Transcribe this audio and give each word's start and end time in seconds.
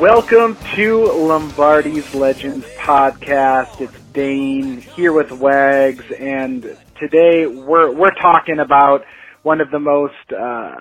Welcome 0.00 0.56
to 0.74 1.04
Lombardi's 1.12 2.14
Legends 2.14 2.64
podcast. 2.78 3.80
It's 3.80 3.99
Dane 4.12 4.80
here 4.80 5.12
with 5.12 5.30
Wags, 5.30 6.04
and 6.18 6.62
today 6.98 7.46
we're 7.46 7.94
we're 7.94 8.14
talking 8.20 8.58
about 8.58 9.02
one 9.42 9.60
of 9.60 9.70
the 9.70 9.78
most 9.78 10.14
uh, 10.32 10.74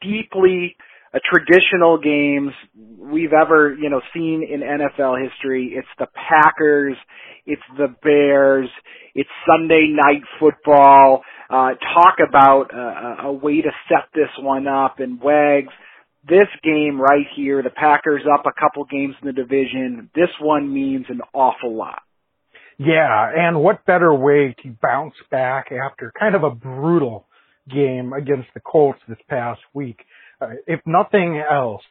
deeply 0.00 0.76
uh, 1.14 1.18
traditional 1.24 1.98
games 1.98 2.52
we've 2.98 3.32
ever 3.32 3.72
you 3.74 3.88
know 3.88 4.00
seen 4.12 4.42
in 4.42 4.60
NFL 4.60 5.22
history. 5.22 5.74
It's 5.76 5.88
the 5.98 6.08
Packers, 6.28 6.96
it's 7.46 7.62
the 7.76 7.94
Bears, 8.02 8.68
it's 9.14 9.30
Sunday 9.46 9.88
night 9.90 10.22
football. 10.40 11.22
Uh, 11.48 11.70
talk 11.94 12.16
about 12.26 12.70
a 13.24 13.32
way 13.32 13.62
to 13.62 13.70
set 13.88 14.08
this 14.12 14.30
one 14.40 14.66
up, 14.66 14.98
and 14.98 15.20
Wags 15.20 15.72
this 16.28 16.48
game 16.62 17.00
right 17.00 17.24
here, 17.36 17.62
the 17.62 17.70
Packers 17.70 18.22
up 18.30 18.44
a 18.44 18.60
couple 18.60 18.84
games 18.84 19.14
in 19.22 19.28
the 19.28 19.32
division, 19.32 20.10
this 20.14 20.28
one 20.40 20.72
means 20.72 21.06
an 21.08 21.20
awful 21.32 21.74
lot. 21.74 22.02
Yeah, 22.78 23.30
and 23.36 23.60
what 23.60 23.84
better 23.86 24.14
way 24.14 24.54
to 24.62 24.76
bounce 24.80 25.14
back 25.30 25.72
after 25.72 26.12
kind 26.18 26.36
of 26.36 26.44
a 26.44 26.50
brutal 26.50 27.26
game 27.68 28.12
against 28.12 28.48
the 28.54 28.60
Colts 28.60 29.00
this 29.08 29.18
past 29.28 29.60
week? 29.74 29.98
Uh, 30.40 30.50
if 30.66 30.80
nothing 30.86 31.42
else, 31.50 31.82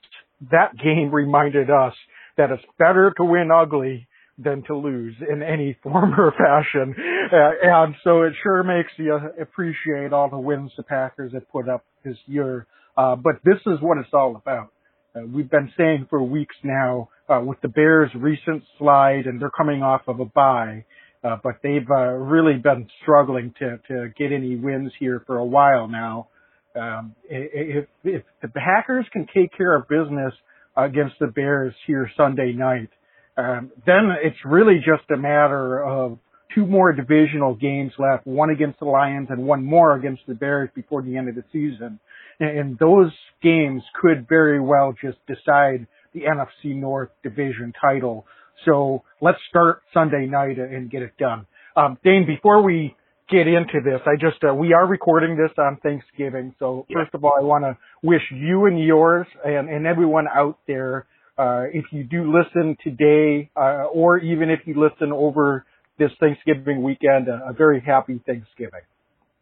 that 0.49 0.77
game 0.77 1.11
reminded 1.11 1.69
us 1.69 1.93
that 2.37 2.51
it's 2.51 2.63
better 2.79 3.13
to 3.17 3.25
win 3.25 3.49
ugly 3.51 4.07
than 4.37 4.63
to 4.63 4.77
lose 4.77 5.15
in 5.29 5.43
any 5.43 5.77
form 5.83 6.13
or 6.17 6.31
fashion. 6.31 6.95
Uh, 7.33 7.51
and 7.63 7.95
so 8.05 8.21
it 8.21 8.33
sure 8.41 8.63
makes 8.63 8.91
you 8.97 9.13
appreciate 9.41 10.13
all 10.13 10.29
the 10.29 10.37
wins 10.37 10.71
the 10.77 10.83
Packers 10.83 11.33
have 11.33 11.49
put 11.49 11.67
up 11.67 11.83
this 12.05 12.17
year. 12.27 12.65
Uh, 12.95 13.15
but 13.15 13.35
this 13.43 13.59
is 13.65 13.79
what 13.81 13.97
it's 13.97 14.13
all 14.13 14.35
about. 14.37 14.71
Uh, 15.15 15.25
we've 15.25 15.49
been 15.49 15.71
saying 15.77 16.07
for 16.09 16.23
weeks 16.23 16.55
now, 16.63 17.09
uh, 17.29 17.41
with 17.41 17.59
the 17.61 17.67
Bears' 17.67 18.11
recent 18.15 18.63
slide, 18.77 19.25
and 19.25 19.41
they're 19.41 19.49
coming 19.49 19.83
off 19.83 20.01
of 20.07 20.19
a 20.19 20.25
bye, 20.25 20.85
uh, 21.23 21.37
but 21.43 21.55
they've 21.63 21.89
uh, 21.89 22.11
really 22.11 22.57
been 22.57 22.87
struggling 23.01 23.53
to 23.59 23.79
to 23.87 24.09
get 24.17 24.31
any 24.31 24.55
wins 24.55 24.91
here 24.99 25.23
for 25.25 25.37
a 25.37 25.45
while 25.45 25.87
now. 25.87 26.27
Um, 26.75 27.15
if, 27.27 27.85
if 28.03 28.23
the 28.41 28.49
Packers 28.49 29.05
can 29.11 29.25
take 29.33 29.55
care 29.57 29.75
of 29.75 29.87
business 29.87 30.33
against 30.75 31.15
the 31.19 31.27
Bears 31.27 31.73
here 31.87 32.09
Sunday 32.15 32.53
night, 32.53 32.89
um, 33.35 33.71
then 33.85 34.11
it's 34.23 34.37
really 34.45 34.77
just 34.77 35.09
a 35.09 35.17
matter 35.17 35.83
of 35.83 36.19
two 36.53 36.65
more 36.65 36.93
divisional 36.93 37.55
games 37.55 37.91
left, 37.97 38.25
one 38.25 38.49
against 38.49 38.79
the 38.79 38.85
Lions 38.85 39.27
and 39.29 39.43
one 39.43 39.63
more 39.63 39.95
against 39.95 40.21
the 40.27 40.33
Bears 40.33 40.69
before 40.75 41.01
the 41.01 41.17
end 41.17 41.29
of 41.29 41.35
the 41.35 41.43
season. 41.51 41.99
And 42.39 42.77
those 42.77 43.11
games 43.41 43.81
could 43.99 44.27
very 44.29 44.59
well 44.59 44.93
just 44.99 45.17
decide 45.25 45.87
the 46.17 46.25
NFC 46.25 46.75
North 46.75 47.09
division 47.23 47.73
title. 47.79 48.25
So 48.65 49.03
let's 49.21 49.39
start 49.49 49.81
Sunday 49.93 50.25
night 50.25 50.57
and 50.57 50.89
get 50.89 51.01
it 51.01 51.17
done. 51.17 51.45
Um, 51.75 51.97
Dane, 52.03 52.25
before 52.25 52.63
we 52.63 52.95
get 53.29 53.47
into 53.47 53.81
this, 53.83 54.01
I 54.05 54.15
just, 54.19 54.43
uh, 54.43 54.53
we 54.53 54.73
are 54.73 54.87
recording 54.87 55.37
this 55.37 55.51
on 55.57 55.77
Thanksgiving. 55.83 56.55
So 56.59 56.85
Yeah. 56.89 56.97
first 57.03 57.13
of 57.13 57.23
all, 57.23 57.33
I 57.37 57.43
want 57.43 57.65
to 57.65 57.77
wish 58.01 58.23
you 58.31 58.65
and 58.65 58.79
yours 58.79 59.27
and, 59.45 59.69
and 59.69 59.85
everyone 59.85 60.27
out 60.27 60.57
there, 60.65 61.05
uh, 61.37 61.65
if 61.71 61.85
you 61.91 62.03
do 62.03 62.31
listen 62.35 62.77
today, 62.83 63.49
uh, 63.55 63.85
or 63.91 64.17
even 64.17 64.49
if 64.49 64.65
you 64.65 64.73
listen 64.73 65.11
over 65.11 65.65
this 65.99 66.11
Thanksgiving 66.19 66.81
weekend, 66.81 67.27
a, 67.27 67.49
a 67.49 67.53
very 67.53 67.79
happy 67.79 68.19
Thanksgiving. 68.25 68.81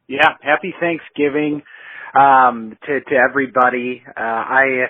Yeah, 0.08 0.30
happy 0.42 0.74
Thanksgiving 0.80 1.64
um, 2.20 2.78
to 2.86 3.00
to 3.02 3.16
everybody. 3.16 4.04
Uh, 4.08 4.20
I, 4.22 4.86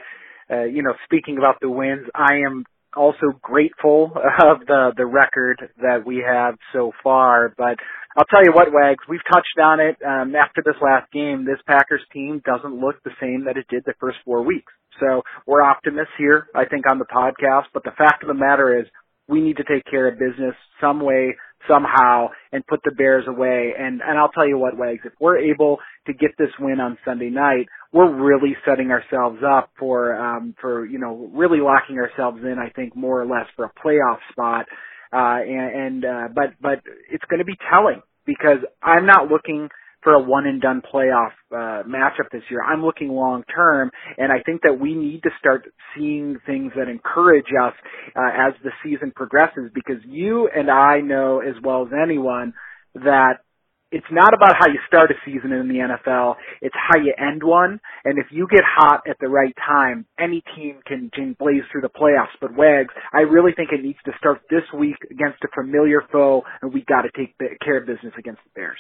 uh, 0.52 0.64
you 0.64 0.84
know, 0.84 0.94
speaking 1.06 1.38
about 1.38 1.56
the 1.62 1.70
wins, 1.70 2.08
I 2.14 2.46
am 2.46 2.66
also 2.96 3.38
grateful 3.42 4.12
of 4.44 4.66
the 4.66 4.94
the 4.96 5.06
record 5.06 5.58
that 5.82 6.06
we 6.06 6.24
have 6.26 6.56
so 6.74 6.92
far. 7.04 7.54
But 7.58 7.78
I'll 8.18 8.26
tell 8.26 8.44
you 8.44 8.54
what, 8.54 8.72
Wags, 8.72 9.04
we've 9.10 9.26
touched 9.32 9.60
on 9.62 9.80
it. 9.80 9.98
Um, 10.06 10.36
after 10.36 10.62
this 10.64 10.76
last 10.82 11.12
game, 11.12 11.46
this 11.46 11.60
Packers 11.68 12.02
team 12.14 12.42
doesn't 12.46 12.80
look 12.80 12.96
the 13.04 13.12
same 13.22 13.46
that 13.46 13.58
it 13.58 13.66
did 13.70 13.84
the 13.86 13.94
first 14.00 14.18
four 14.24 14.44
weeks. 14.44 14.72
So 15.00 15.24
we're 15.46 15.62
optimists 15.62 16.14
here, 16.18 16.48
I 16.56 16.66
think, 16.66 16.90
on 16.90 17.00
the 17.00 17.06
podcast. 17.06 17.66
But 17.74 17.84
the 17.84 17.92
fact 17.98 18.24
of 18.24 18.28
the 18.28 18.34
matter 18.34 18.80
is, 18.80 18.86
we 19.28 19.42
need 19.42 19.58
to 19.58 19.64
take 19.64 19.84
care 19.90 20.08
of 20.08 20.20
business 20.20 20.56
some 20.80 21.02
way, 21.02 21.36
somehow, 21.68 22.28
and 22.52 22.66
put 22.68 22.82
the 22.86 22.92
Bears 22.92 23.26
away. 23.28 23.74
And 23.78 24.02
and 24.02 24.18
I'll 24.18 24.32
tell 24.32 24.48
you 24.48 24.58
what, 24.58 24.78
Wags, 24.78 25.02
if 25.04 25.14
we're 25.20 25.40
able 25.40 25.80
to 26.08 26.14
get 26.14 26.32
this 26.38 26.52
win 26.60 26.80
on 26.80 26.98
Sunday 27.04 27.30
night, 27.30 27.68
we're 27.96 28.14
really 28.14 28.58
setting 28.68 28.92
ourselves 28.92 29.40
up 29.48 29.72
for 29.80 30.16
um 30.16 30.56
for 30.62 30.86
you 30.86 31.00
know 31.00 31.32
really 31.34 31.62
locking 31.62 31.98
ourselves 32.00 32.40
in. 32.44 32.58
I 32.60 32.72
think 32.72 32.96
more 32.98 33.22
or 33.22 33.28
less 33.28 33.48
for 33.58 33.66
a 33.66 33.74
playoff 33.86 34.20
spot. 34.34 34.68
Uh, 35.14 35.40
and, 35.42 35.76
and 36.04 36.06
uh, 36.06 36.30
but 36.36 36.56
but 36.62 36.82
it's 37.12 37.26
going 37.32 37.40
to 37.40 37.46
be 37.46 37.58
telling 37.72 38.04
because 38.28 38.60
I'm 38.84 39.08
not 39.08 39.30
looking 39.32 39.70
for 40.04 40.14
a 40.16 40.22
one 40.22 40.48
and 40.48 40.62
done 40.62 40.84
playoff 40.94 41.32
uh, 41.52 41.84
matchup 41.90 42.30
this 42.34 42.44
year. 42.52 42.62
I'm 42.64 42.84
looking 42.86 43.10
long 43.10 43.44
term, 43.56 43.92
and 44.20 44.32
I 44.34 44.44
think 44.46 44.64
that 44.64 44.80
we 44.80 44.96
need 44.96 45.24
to 45.24 45.32
start 45.40 45.66
seeing 45.98 46.38
things 46.46 46.74
that 46.78 46.90
encourage 46.90 47.48
us 47.62 47.74
uh, 48.16 48.48
as 48.50 48.54
the 48.64 48.72
season 48.84 49.14
progresses. 49.16 49.72
Because 49.76 50.04
you 50.06 50.50
and 50.56 50.72
I 50.72 51.02
know 51.02 51.42
as 51.42 51.56
well 51.64 51.84
as 51.84 51.90
anyone 52.04 52.54
that 52.96 53.40
it's 53.92 54.06
not 54.12 54.34
about 54.34 54.56
how 54.60 54.68
you 54.68 54.80
start 54.88 55.12
a 55.12 55.16
season 55.26 55.52
in 55.52 55.68
the 55.68 55.76
NFL. 55.76 56.36
It's 56.62 56.76
how 56.76 57.00
you 57.00 57.14
end 57.18 57.44
one. 57.44 57.80
And 58.04 58.18
if 58.18 58.28
you 58.32 58.48
get 58.50 58.62
hot 58.66 59.04
at 59.08 59.18
the 59.20 59.30
right 59.30 59.56
time, 59.56 60.06
any 60.20 60.44
team 60.56 60.80
can, 60.86 61.10
blaze 61.40 61.64
through 61.72 61.82
the 61.82 61.90
playoffs. 61.90 62.36
But 62.42 62.58
Wags, 62.58 62.94
I 63.14 63.22
really 63.22 63.52
think 63.56 63.70
it 63.72 63.84
needs 63.84 64.00
to 64.06 64.12
start 64.18 64.42
this 64.50 64.64
week 64.78 64.98
against 65.10 65.44
a 65.44 65.48
familiar 65.54 66.02
foe, 66.12 66.44
and 66.62 66.74
we 66.74 66.84
got 66.84 67.04
to 67.04 67.10
take 67.16 67.38
care 67.64 67.78
of 67.78 67.88
business 67.88 68.14
against 68.18 68.42
the 68.44 68.50
Bears. 68.56 68.80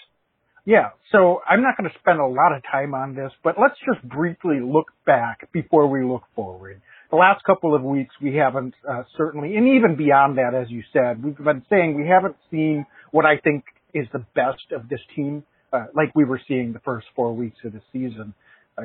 Yeah, 0.65 0.89
so 1.11 1.41
I'm 1.47 1.61
not 1.61 1.77
going 1.77 1.89
to 1.89 1.95
spend 1.99 2.19
a 2.19 2.25
lot 2.25 2.55
of 2.55 2.63
time 2.63 2.95
on 2.95 3.13
this, 3.13 3.31
but 3.43 3.55
let's 3.61 3.75
just 3.85 4.01
briefly 4.03 4.59
look 4.59 4.87
back 5.05 5.51
before 5.51 5.87
we 5.87 6.03
look 6.03 6.23
forward. 6.35 6.81
The 7.11 7.17
last 7.17 7.43
couple 7.45 7.75
of 7.75 7.83
weeks 7.83 8.15
we 8.19 8.35
haven't 8.35 8.73
uh, 8.89 9.03
certainly, 9.15 9.55
and 9.57 9.67
even 9.67 9.95
beyond 9.95 10.39
that, 10.39 10.55
as 10.59 10.71
you 10.71 10.81
said, 10.91 11.23
we've 11.23 11.37
been 11.37 11.63
saying 11.69 11.95
we 11.95 12.07
haven't 12.07 12.35
seen 12.49 12.87
what 13.11 13.25
I 13.25 13.37
think 13.37 13.63
is 13.95 14.05
the 14.13 14.25
best 14.35 14.71
of 14.71 14.89
this 14.89 14.99
team, 15.15 15.43
uh, 15.73 15.85
like 15.95 16.13
we 16.13 16.25
were 16.25 16.41
seeing 16.47 16.73
the 16.73 16.79
first 16.79 17.07
four 17.15 17.33
weeks 17.33 17.57
of 17.63 17.73
the 17.73 17.81
season. 17.91 18.33
Uh, 18.77 18.83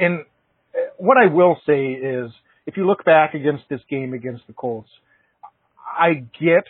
and 0.00 0.20
uh, 0.20 0.78
what 0.96 1.16
I 1.18 1.26
will 1.26 1.56
say 1.66 1.90
is, 1.92 2.30
if 2.66 2.76
you 2.76 2.86
look 2.86 3.04
back 3.04 3.34
against 3.34 3.64
this 3.68 3.80
game 3.90 4.14
against 4.14 4.46
the 4.46 4.52
Colts, 4.52 4.88
I 5.98 6.24
get 6.40 6.64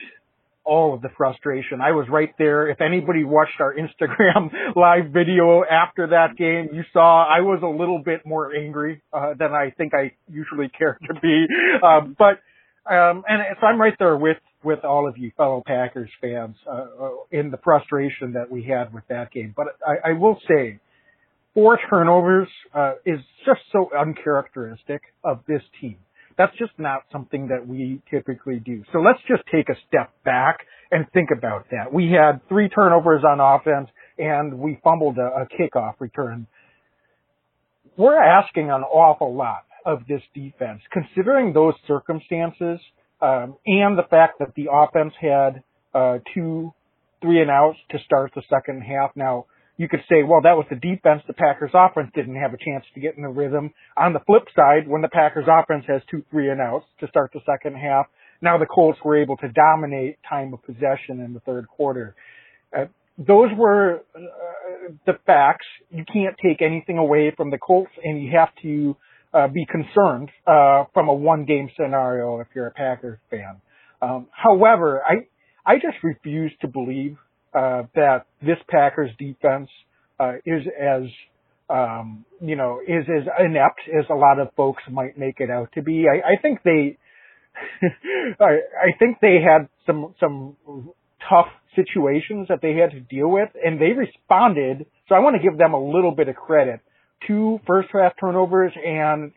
all 0.65 0.95
of 0.95 1.03
the 1.03 1.09
frustration. 1.17 1.81
I 1.81 1.91
was 1.93 2.07
right 2.09 2.33
there. 2.39 2.69
If 2.69 2.81
anybody 2.81 3.25
watched 3.25 3.61
our 3.61 3.75
Instagram 3.85 4.51
live 4.77 5.13
video 5.13 5.63
after 5.65 6.09
that 6.09 6.37
game, 6.37 6.71
you 6.73 6.83
saw 6.93 7.25
I 7.25 7.41
was 7.41 7.61
a 7.63 7.67
little 7.67 8.01
bit 8.03 8.25
more 8.25 8.55
angry 8.55 9.03
uh, 9.13 9.35
than 9.39 9.53
I 9.53 9.71
think 9.77 9.93
I 9.95 10.13
usually 10.31 10.69
care 10.69 10.99
to 11.09 11.21
be. 11.21 11.47
Um, 11.83 12.17
but 12.19 12.41
um, 12.91 13.25
and 13.29 13.43
so 13.61 13.67
I'm 13.67 13.81
right 13.81 13.95
there 13.99 14.17
with 14.17 14.39
with 14.63 14.85
all 14.85 15.09
of 15.09 15.17
you 15.17 15.33
fellow 15.37 15.63
Packers 15.67 16.11
fans 16.21 16.57
uh, 16.71 16.87
in 17.31 17.51
the 17.51 17.59
frustration 17.63 18.33
that 18.35 18.51
we 18.51 18.63
had 18.63 18.93
with 18.93 19.05
that 19.09 19.33
game. 19.33 19.55
But 19.57 19.67
I, 19.87 20.11
I 20.11 20.13
will 20.13 20.39
say, 20.49 20.81
four 21.55 21.79
turnovers 21.89 22.49
uh, 22.75 22.95
is 23.05 23.21
just 23.47 23.61
so 23.73 23.91
uncharacteristic 23.97 25.03
of 25.25 25.41
this 25.49 25.63
team. 25.81 25.97
That's 26.37 26.57
just 26.57 26.73
not 26.79 27.03
something 27.13 27.49
that 27.49 27.67
we 27.67 28.01
typically 28.11 28.61
do. 28.61 28.85
So 28.93 29.01
let's 29.01 29.19
just 29.29 29.43
take 29.53 29.69
a 29.69 29.75
step 29.89 30.11
back 30.25 30.61
and 30.91 31.07
think 31.13 31.31
about 31.37 31.67
that. 31.71 31.93
We 31.93 32.13
had 32.13 32.41
three 32.49 32.69
turnovers 32.69 33.23
on 33.27 33.41
offense 33.41 33.89
and 34.19 34.59
we 34.59 34.79
fumbled 34.83 35.19
a, 35.19 35.43
a 35.43 35.47
kickoff 35.47 35.95
return. 35.99 36.47
We're 37.97 38.23
asking 38.23 38.71
an 38.71 38.83
awful 38.83 39.35
lot 39.35 39.65
of 39.85 40.07
this 40.09 40.23
defense, 40.35 40.81
considering 40.93 41.53
those 41.53 41.75
circumstances 41.87 42.81
um, 43.23 43.57
and 43.67 43.99
the 43.99 44.07
fact 44.09 44.39
that 44.39 44.55
the 44.55 44.69
offense 44.73 45.15
had 45.21 45.63
uh, 45.95 46.19
two 46.35 46.73
three 47.21 47.41
and 47.43 47.51
outs 47.51 47.79
to 47.91 47.99
start 48.05 48.33
the 48.35 48.43
second 48.49 48.81
half. 48.81 49.11
Now, 49.15 49.45
you 49.77 49.89
could 49.89 50.01
say, 50.09 50.23
well, 50.23 50.41
that 50.43 50.57
was 50.57 50.67
the 50.71 50.77
defense. 50.77 51.23
The 51.27 51.35
Packers 51.35 51.71
offense 51.75 52.11
didn't 52.15 52.37
have 52.37 52.53
a 52.55 52.57
chance 52.57 52.85
to 52.95 53.01
get 53.01 53.17
in 53.17 53.23
the 53.23 53.29
rhythm. 53.29 53.73
On 53.97 54.13
the 54.13 54.21
flip 54.21 54.45
side, 54.55 54.89
when 54.89 55.03
the 55.03 55.09
Packers 55.09 55.47
offense 55.49 55.85
has 55.89 56.03
two 56.11 56.23
three 56.31 56.51
and 56.51 56.61
outs 56.61 56.87
to 57.01 57.09
start 57.09 57.31
the 57.33 57.41
second 57.47 57.77
half, 57.77 58.07
now 58.43 58.59
the 58.59 58.67
Colts 58.67 58.99
were 59.05 59.17
able 59.17 59.37
to 59.39 59.49
dominate 59.49 60.19
time 60.29 60.53
of 60.55 60.63
possession 60.63 61.21
in 61.21 61.35
the 61.35 61.41
third 61.41 61.67
quarter. 61.69 62.15
Uh, 62.77 62.87
those 63.19 63.51
were 63.57 64.03
uh, 64.15 64.93
the 65.07 65.19
facts. 65.27 65.67
You 65.91 66.05
can't 66.11 66.37
take 66.43 66.63
anything 66.63 66.97
away 66.99 67.33
from 67.37 67.51
the 67.51 67.59
Colts, 67.59 67.93
and 68.03 68.23
you 68.23 68.33
have 68.37 68.49
to 68.63 68.97
uh, 69.33 69.49
be 69.49 69.67
concerned 69.67 70.31
uh, 70.47 70.85
from 70.93 71.09
a 71.09 71.15
one-game 71.15 71.71
scenario 71.77 72.41
if 72.41 72.49
you're 72.55 72.67
a 72.67 72.73
Packers 72.73 73.19
fan. 73.31 73.61
Um, 74.03 74.27
however, 74.33 75.03
I 75.05 75.27
I 75.65 75.77
just 75.77 76.03
refuse 76.03 76.53
to 76.63 76.69
believe 76.69 77.17
uh, 77.55 77.83
that 77.95 78.27
this 78.41 78.57
Packers 78.69 79.11
defense 79.19 79.69
uh, 80.19 80.35
is 80.47 80.63
as 80.81 81.03
um, 81.69 82.25
you 82.41 82.57
know 82.57 82.81
is 82.81 83.05
as 83.09 83.29
inept 83.39 83.81
as 83.89 84.07
a 84.11 84.15
lot 84.15 84.39
of 84.39 84.49
folks 84.57 84.83
might 84.91 85.19
make 85.19 85.37
it 85.39 85.51
out 85.51 85.71
to 85.75 85.83
be. 85.83 86.07
I, 86.09 86.33
I 86.33 86.37
think 86.41 86.61
they 86.65 86.99
I, 88.41 88.45
I 88.45 88.99
think 88.99 89.19
they 89.21 89.39
had 89.43 89.69
some 89.87 90.15
some 90.19 90.57
tough 91.29 91.49
situations 91.77 92.49
that 92.49 92.61
they 92.63 92.75
had 92.75 92.91
to 92.93 93.01
deal 93.01 93.29
with, 93.29 93.51
and 93.63 93.81
they 93.81 93.93
responded. 93.93 94.87
So 95.09 95.15
I 95.15 95.21
want 95.21 95.37
to 95.37 95.43
give 95.43 95.59
them 95.59 95.75
a 95.75 95.81
little 95.81 96.13
bit 96.13 96.29
of 96.29 96.37
credit. 96.37 96.81
Two 97.27 97.61
first 97.67 97.89
half 97.93 98.13
turnovers, 98.19 98.73
and 98.75 99.33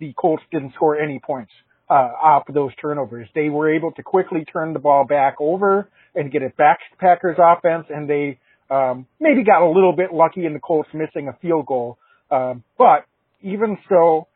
the 0.00 0.12
Colts 0.14 0.42
didn't 0.52 0.74
score 0.74 0.98
any 0.98 1.20
points 1.24 1.52
uh, 1.88 1.94
off 1.94 2.48
of 2.48 2.54
those 2.54 2.72
turnovers. 2.80 3.28
They 3.34 3.48
were 3.48 3.74
able 3.74 3.92
to 3.92 4.02
quickly 4.02 4.44
turn 4.44 4.72
the 4.72 4.78
ball 4.78 5.04
back 5.04 5.36
over 5.40 5.88
and 6.14 6.30
get 6.32 6.42
it 6.42 6.56
back 6.56 6.78
to 6.78 6.96
Packers 6.98 7.36
offense, 7.38 7.86
and 7.90 8.08
they 8.08 8.38
um, 8.70 9.06
maybe 9.20 9.44
got 9.44 9.62
a 9.62 9.70
little 9.70 9.94
bit 9.94 10.12
lucky 10.12 10.46
in 10.46 10.52
the 10.52 10.60
Colts 10.60 10.88
missing 10.92 11.28
a 11.28 11.32
field 11.40 11.66
goal. 11.66 11.98
Um, 12.30 12.64
but 12.76 13.06
even 13.42 13.78
so, 13.88 14.26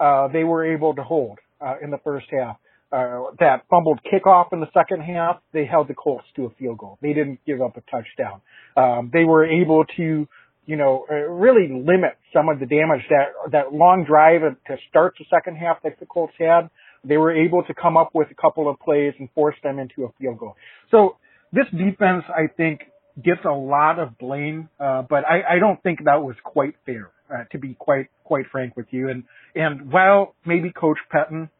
uh, 0.00 0.28
they 0.28 0.44
were 0.44 0.72
able 0.74 0.94
to 0.94 1.02
hold 1.02 1.38
uh, 1.60 1.74
in 1.82 1.90
the 1.90 1.98
first 1.98 2.26
half 2.30 2.56
uh, 2.92 3.22
that 3.40 3.64
fumbled 3.70 4.00
kickoff 4.04 4.52
in 4.52 4.60
the 4.60 4.68
second 4.74 5.00
half, 5.00 5.40
they 5.52 5.64
held 5.64 5.88
the 5.88 5.94
Colts 5.94 6.26
to 6.36 6.44
a 6.44 6.50
field 6.50 6.78
goal. 6.78 6.98
They 7.00 7.14
didn't 7.14 7.40
give 7.46 7.62
up 7.62 7.76
a 7.76 7.82
touchdown. 7.90 8.42
Um, 8.76 9.10
they 9.12 9.24
were 9.24 9.46
able 9.46 9.84
to, 9.96 10.28
you 10.66 10.76
know, 10.76 11.06
uh, 11.10 11.14
really 11.14 11.68
limit 11.68 12.16
some 12.32 12.48
of 12.48 12.60
the 12.60 12.66
damage 12.66 13.02
that 13.10 13.52
that 13.52 13.72
long 13.72 14.04
drive 14.04 14.42
to 14.42 14.76
start 14.88 15.14
the 15.18 15.24
second 15.30 15.56
half 15.56 15.82
that 15.82 15.98
the 15.98 16.06
Colts 16.06 16.34
had. 16.38 16.70
They 17.04 17.16
were 17.16 17.34
able 17.34 17.64
to 17.64 17.74
come 17.74 17.96
up 17.96 18.10
with 18.14 18.28
a 18.30 18.34
couple 18.34 18.70
of 18.70 18.78
plays 18.78 19.14
and 19.18 19.28
force 19.34 19.56
them 19.62 19.78
into 19.78 20.04
a 20.04 20.12
field 20.20 20.38
goal. 20.38 20.56
So 20.90 21.16
this 21.52 21.66
defense, 21.72 22.24
I 22.28 22.46
think, 22.56 22.82
gets 23.22 23.40
a 23.44 23.50
lot 23.50 23.98
of 23.98 24.16
blame, 24.18 24.68
uh, 24.78 25.02
but 25.02 25.24
I, 25.24 25.56
I 25.56 25.58
don't 25.58 25.82
think 25.82 26.04
that 26.04 26.22
was 26.22 26.36
quite 26.44 26.74
fair, 26.86 27.10
uh, 27.28 27.44
to 27.50 27.58
be 27.58 27.74
quite 27.74 28.08
quite 28.24 28.46
frank 28.52 28.76
with 28.76 28.86
you. 28.90 29.08
And 29.08 29.24
and 29.54 29.90
while 29.92 30.34
maybe 30.46 30.70
Coach 30.70 30.98
Pettine 31.12 31.50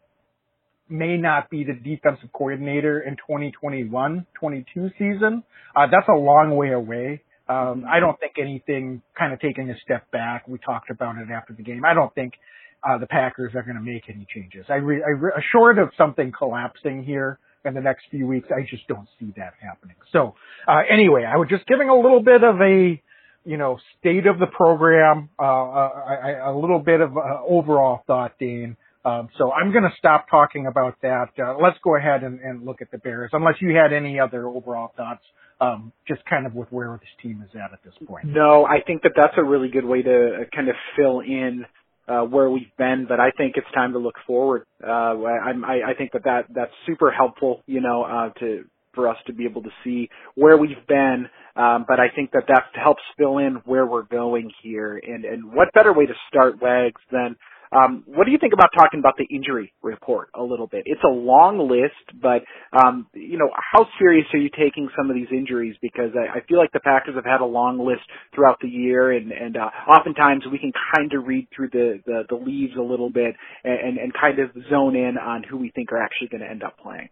may 0.93 1.16
not 1.16 1.50
be 1.50 1.64
the 1.64 1.72
defensive 1.72 2.31
coordinator 2.32 3.00
in 3.00 3.16
2021, 3.16 4.26
22 4.38 4.90
season. 4.99 5.43
Uh, 5.75 5.87
that's 5.90 6.08
a 6.08 6.19
long 6.19 6.54
way 6.54 6.72
away. 6.72 7.22
Um, 7.52 7.84
I 7.90 8.00
don't 8.00 8.19
think 8.19 8.34
anything 8.40 9.02
kind 9.19 9.32
of 9.32 9.40
taking 9.40 9.70
a 9.70 9.78
step 9.84 10.10
back. 10.10 10.49
We 10.49 10.58
talked 10.58 10.90
about 10.90 11.16
it 11.16 11.28
after 11.31 11.52
the 11.52 11.62
game. 11.62 11.84
I 11.84 11.94
don't 11.94 12.14
think 12.14 12.34
uh, 12.82 12.99
the 12.99 13.06
Packers 13.06 13.54
are 13.54 13.62
going 13.62 13.76
to 13.76 13.82
make 13.82 14.04
any 14.08 14.26
changes. 14.34 14.66
I, 14.69 14.75
re- 14.75 15.02
I 15.06 15.10
re- 15.10 15.44
short 15.52 15.78
of 15.78 15.90
something 15.96 16.32
collapsing 16.37 17.04
here 17.04 17.38
in 17.64 17.75
the 17.75 17.81
next 17.81 18.04
few 18.10 18.26
weeks, 18.26 18.49
I 18.50 18.62
just 18.69 18.87
don't 18.88 19.08
see 19.19 19.32
that 19.37 19.54
happening. 19.60 19.96
So 20.12 20.34
uh, 20.66 20.81
anyway, 20.90 21.25
I 21.25 21.37
was 21.37 21.49
just 21.49 21.66
giving 21.66 21.88
a 21.88 21.94
little 21.94 22.22
bit 22.22 22.43
of 22.43 22.60
a 22.60 23.00
you 23.44 23.56
know 23.56 23.78
state 23.99 24.26
of 24.26 24.38
the 24.38 24.46
program, 24.46 25.31
uh, 25.40 25.44
a, 25.44 26.49
a, 26.49 26.52
a 26.52 26.54
little 26.58 26.78
bit 26.78 27.00
of 27.00 27.16
uh, 27.16 27.43
overall 27.46 28.02
thought, 28.06 28.38
Dean. 28.38 28.76
Um, 29.04 29.28
so 29.37 29.50
I'm 29.50 29.72
going 29.72 29.82
to 29.82 29.90
stop 29.99 30.26
talking 30.31 30.66
about 30.66 30.94
that. 31.02 31.31
Uh, 31.37 31.56
let's 31.60 31.76
go 31.82 31.96
ahead 31.96 32.22
and, 32.22 32.38
and, 32.38 32.64
look 32.64 32.81
at 32.81 32.93
the 32.93 32.99
Bears, 32.99 33.31
unless 33.32 33.56
you 33.60 33.75
had 33.75 33.93
any 33.93 34.20
other 34.20 34.46
overall 34.46 34.93
thoughts, 34.96 35.25
um, 35.62 35.93
just 36.09 36.23
kind 36.29 36.47
of 36.47 36.55
with 36.55 36.69
where 36.70 36.99
this 37.00 37.09
team 37.23 37.44
is 37.49 37.55
at 37.55 37.73
at 37.73 37.82
this 37.85 37.94
point. 38.06 38.25
No, 38.26 38.64
I 38.64 38.81
think 38.85 39.03
that 39.03 39.12
that's 39.14 39.35
a 39.37 39.44
really 39.44 39.69
good 39.69 39.85
way 39.85 40.03
to 40.03 40.44
kind 40.55 40.69
of 40.69 40.75
fill 40.97 41.20
in 41.20 41.64
uh, 42.09 42.23
where 42.23 42.50
we've 42.50 42.76
been, 42.76 43.06
but 43.09 43.20
I 43.20 43.31
think 43.37 43.55
it's 43.56 43.70
time 43.73 43.93
to 43.93 43.99
look 43.99 44.17
forward. 44.26 44.67
Uh, 44.82 44.91
I, 44.91 45.53
I, 45.64 45.91
I 45.91 45.94
think 45.97 46.12
that, 46.12 46.25
that 46.25 46.47
that's 46.53 46.73
super 46.85 47.12
helpful, 47.12 47.62
you 47.67 47.81
know, 47.81 48.03
uh, 48.03 48.31
to 48.41 48.64
for 48.93 49.09
us 49.09 49.17
to 49.26 49.32
be 49.32 49.44
able 49.44 49.62
to 49.62 49.70
see 49.85 50.09
where 50.35 50.59
we've 50.59 50.87
been. 50.87 51.26
Um, 51.56 51.85
but 51.88 52.00
I 52.00 52.09
think 52.14 52.32
that 52.32 52.44
that 52.49 52.64
helps 52.75 53.03
fill 53.17 53.38
in 53.38 53.62
where 53.64 53.87
we're 53.87 54.03
going 54.03 54.50
here. 54.62 55.00
And, 55.03 55.25
and 55.25 55.53
what 55.53 55.73
better 55.73 55.93
way 55.93 56.06
to 56.06 56.14
start 56.29 56.61
Wags 56.61 57.00
than 57.11 57.37
um, 57.73 58.05
what 58.07 58.25
do 58.25 58.33
you 58.33 58.39
think 58.39 58.53
about 58.53 58.71
talking 58.77 59.01
about 59.01 59.17
the 59.17 59.25
injury 59.35 59.73
report 59.83 60.29
a 60.35 60.43
little 60.43 60.67
bit? 60.67 60.83
It's 60.85 61.03
a 61.05 61.13
long 61.13 61.71
list, 61.71 62.21
but 62.21 62.45
um, 62.73 63.07
you 63.15 63.39
know, 63.39 63.49
how 63.73 63.87
serious 63.99 64.27
are 64.35 64.39
you 64.39 64.51
taking 64.51 64.89
some 64.97 65.09
of 65.09 65.17
these 65.17 65.29
injuries? 65.31 65.77
Because 65.81 66.11
I, 66.15 66.39
I 66.39 66.41
feel 66.47 66.59
like 66.59 66.73
the 66.73 66.81
Packers 66.81 67.15
have 67.15 67.25
had 67.25 67.41
a 67.41 67.47
long 67.47 67.79
list 67.79 68.03
throughout 68.35 68.59
the 68.61 68.69
year, 68.69 69.13
and 69.13 69.33
and 69.33 69.57
uh, 69.57 69.71
oftentimes 69.89 70.45
we 70.51 70.59
can 70.59 70.73
kind 70.95 71.13
of 71.15 71.27
read 71.27 71.49
through 71.55 71.71
the, 71.71 72.01
the 72.05 72.23
the 72.29 72.37
leaves 72.37 72.75
a 72.79 72.83
little 72.83 73.11
bit 73.11 73.35
and 73.65 73.97
and 73.97 74.13
kind 74.13 74.39
of 74.39 74.51
zone 74.69 74.95
in 74.95 75.17
on 75.17 75.43
who 75.43 75.57
we 75.57 75.71
think 75.71 75.93
are 75.93 76.03
actually 76.03 76.29
going 76.29 76.43
to 76.43 76.51
end 76.51 76.63
up 76.63 76.79
playing. 76.79 77.09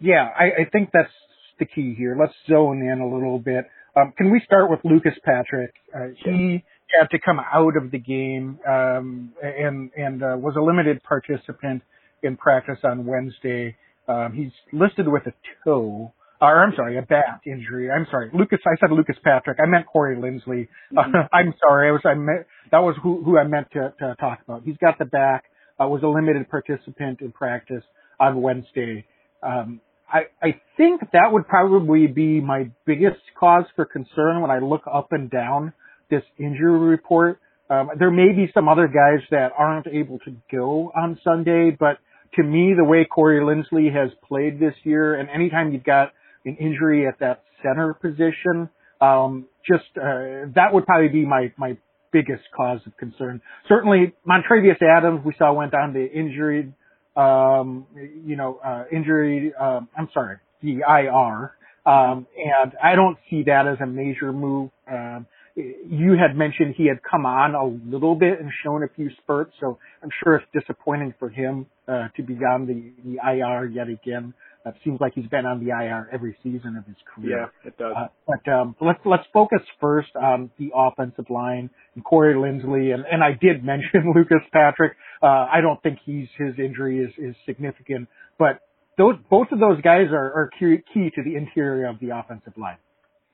Yeah, 0.00 0.28
I, 0.36 0.62
I 0.62 0.64
think 0.72 0.90
that's 0.92 1.12
the 1.60 1.66
key 1.66 1.94
here. 1.96 2.16
Let's 2.18 2.34
zone 2.50 2.82
in 2.82 3.00
a 3.00 3.06
little 3.06 3.38
bit. 3.38 3.66
Um, 3.94 4.12
can 4.16 4.32
we 4.32 4.40
start 4.44 4.70
with 4.70 4.80
Lucas 4.84 5.14
Patrick? 5.24 5.74
Uh, 5.94 6.08
he 6.24 6.64
had 6.98 7.10
to 7.10 7.18
come 7.18 7.40
out 7.40 7.76
of 7.76 7.90
the 7.90 7.98
game 7.98 8.58
um, 8.68 9.32
and 9.42 9.90
and 9.96 10.22
uh, 10.22 10.36
was 10.38 10.54
a 10.56 10.60
limited 10.60 11.02
participant 11.02 11.82
in 12.22 12.36
practice 12.36 12.78
on 12.84 13.06
Wednesday. 13.06 13.76
Um, 14.08 14.32
he's 14.34 14.52
listed 14.72 15.08
with 15.08 15.22
a 15.26 15.32
toe, 15.64 16.12
or 16.40 16.64
I'm 16.64 16.72
sorry, 16.76 16.98
a 16.98 17.02
back 17.02 17.42
injury. 17.46 17.90
I'm 17.90 18.06
sorry, 18.10 18.30
Lucas. 18.34 18.58
I 18.66 18.76
said 18.80 18.94
Lucas 18.94 19.16
Patrick. 19.22 19.58
I 19.62 19.66
meant 19.66 19.86
Corey 19.86 20.16
Linsley. 20.16 20.68
Mm-hmm. 20.92 20.98
Uh, 20.98 21.22
I'm 21.32 21.54
sorry. 21.60 21.88
I 21.88 21.92
was 21.92 22.02
I 22.04 22.14
meant 22.14 22.46
that 22.70 22.78
was 22.78 22.96
who 23.02 23.22
who 23.22 23.38
I 23.38 23.44
meant 23.44 23.68
to, 23.72 23.92
to 24.00 24.16
talk 24.20 24.40
about. 24.46 24.62
He's 24.64 24.76
got 24.78 24.98
the 24.98 25.06
back. 25.06 25.44
Uh, 25.80 25.88
was 25.88 26.02
a 26.02 26.08
limited 26.08 26.48
participant 26.50 27.20
in 27.20 27.32
practice 27.32 27.82
on 28.20 28.42
Wednesday. 28.42 29.04
Um, 29.42 29.80
I, 30.12 30.24
I 30.42 30.60
think 30.76 31.00
that 31.12 31.32
would 31.32 31.48
probably 31.48 32.06
be 32.06 32.40
my 32.40 32.70
biggest 32.84 33.20
cause 33.38 33.64
for 33.74 33.86
concern 33.86 34.42
when 34.42 34.50
I 34.50 34.58
look 34.58 34.82
up 34.92 35.08
and 35.12 35.30
down 35.30 35.72
this 36.12 36.22
injury 36.38 36.78
report. 36.78 37.40
Um, 37.70 37.90
there 37.98 38.10
may 38.10 38.32
be 38.32 38.50
some 38.52 38.68
other 38.68 38.86
guys 38.86 39.26
that 39.30 39.52
aren't 39.56 39.86
able 39.86 40.18
to 40.20 40.36
go 40.52 40.92
on 40.94 41.18
Sunday, 41.24 41.70
but 41.70 41.98
to 42.34 42.42
me, 42.42 42.74
the 42.76 42.84
way 42.84 43.04
Corey 43.04 43.40
Linsley 43.40 43.92
has 43.92 44.10
played 44.28 44.60
this 44.60 44.74
year, 44.84 45.14
and 45.14 45.30
anytime 45.30 45.72
you've 45.72 45.84
got 45.84 46.12
an 46.44 46.56
injury 46.56 47.06
at 47.08 47.18
that 47.20 47.42
center 47.62 47.94
position, 47.94 48.68
um, 49.00 49.46
just 49.66 49.84
uh, 49.96 50.52
that 50.54 50.68
would 50.72 50.84
probably 50.84 51.08
be 51.08 51.24
my 51.24 51.52
my 51.56 51.76
biggest 52.12 52.42
cause 52.54 52.80
of 52.86 52.96
concern. 52.98 53.40
Certainly, 53.68 54.14
Montravius 54.28 54.80
Adams 54.82 55.20
we 55.24 55.34
saw 55.38 55.52
went 55.52 55.74
on 55.74 55.94
the 55.94 56.06
injury, 56.10 56.72
um, 57.16 57.86
you 58.26 58.36
know, 58.36 58.60
uh, 58.64 58.84
injury. 58.92 59.52
Um, 59.58 59.88
I'm 59.96 60.08
sorry, 60.12 60.36
the 60.62 60.80
IR, 60.88 61.52
um, 61.90 62.26
and 62.36 62.72
I 62.82 62.94
don't 62.94 63.16
see 63.30 63.44
that 63.44 63.66
as 63.66 63.78
a 63.82 63.86
major 63.86 64.32
move. 64.32 64.70
Um, 64.90 65.26
you 65.56 66.16
had 66.18 66.36
mentioned 66.36 66.74
he 66.76 66.86
had 66.86 67.00
come 67.02 67.26
on 67.26 67.54
a 67.54 67.64
little 67.90 68.14
bit 68.14 68.40
and 68.40 68.50
shown 68.64 68.82
a 68.82 68.88
few 68.94 69.10
spurts, 69.22 69.52
so 69.60 69.78
I'm 70.02 70.10
sure 70.22 70.36
it's 70.36 70.46
disappointing 70.52 71.14
for 71.18 71.28
him 71.28 71.66
uh, 71.86 72.08
to 72.16 72.22
be 72.22 72.34
on 72.34 72.66
the, 72.66 72.92
the 73.04 73.18
IR 73.22 73.66
yet 73.66 73.88
again. 73.88 74.34
It 74.64 74.74
seems 74.84 75.00
like 75.00 75.12
he's 75.14 75.26
been 75.26 75.44
on 75.44 75.64
the 75.64 75.70
IR 75.70 76.08
every 76.12 76.36
season 76.42 76.76
of 76.76 76.86
his 76.86 76.96
career. 77.12 77.50
Yeah, 77.64 77.68
it 77.68 77.76
does. 77.76 77.94
Uh, 77.96 78.06
but 78.26 78.52
um, 78.52 78.76
let's 78.80 79.00
let's 79.04 79.24
focus 79.32 79.60
first 79.80 80.14
on 80.14 80.50
the 80.56 80.70
offensive 80.74 81.28
line 81.30 81.68
and 81.96 82.04
Corey 82.04 82.34
Linsley, 82.34 82.94
and, 82.94 83.04
and 83.10 83.24
I 83.24 83.32
did 83.32 83.64
mention 83.64 84.12
Lucas 84.14 84.42
Patrick. 84.52 84.92
Uh, 85.20 85.48
I 85.52 85.60
don't 85.60 85.82
think 85.82 85.98
he's 86.04 86.28
his 86.38 86.54
injury 86.58 87.00
is 87.00 87.10
is 87.18 87.34
significant, 87.44 88.08
but 88.38 88.60
those 88.96 89.16
both 89.28 89.48
of 89.50 89.58
those 89.58 89.80
guys 89.80 90.06
are, 90.12 90.32
are 90.32 90.50
key, 90.58 90.76
key 90.94 91.10
to 91.14 91.22
the 91.24 91.34
interior 91.34 91.88
of 91.88 91.98
the 91.98 92.10
offensive 92.10 92.56
line. 92.56 92.78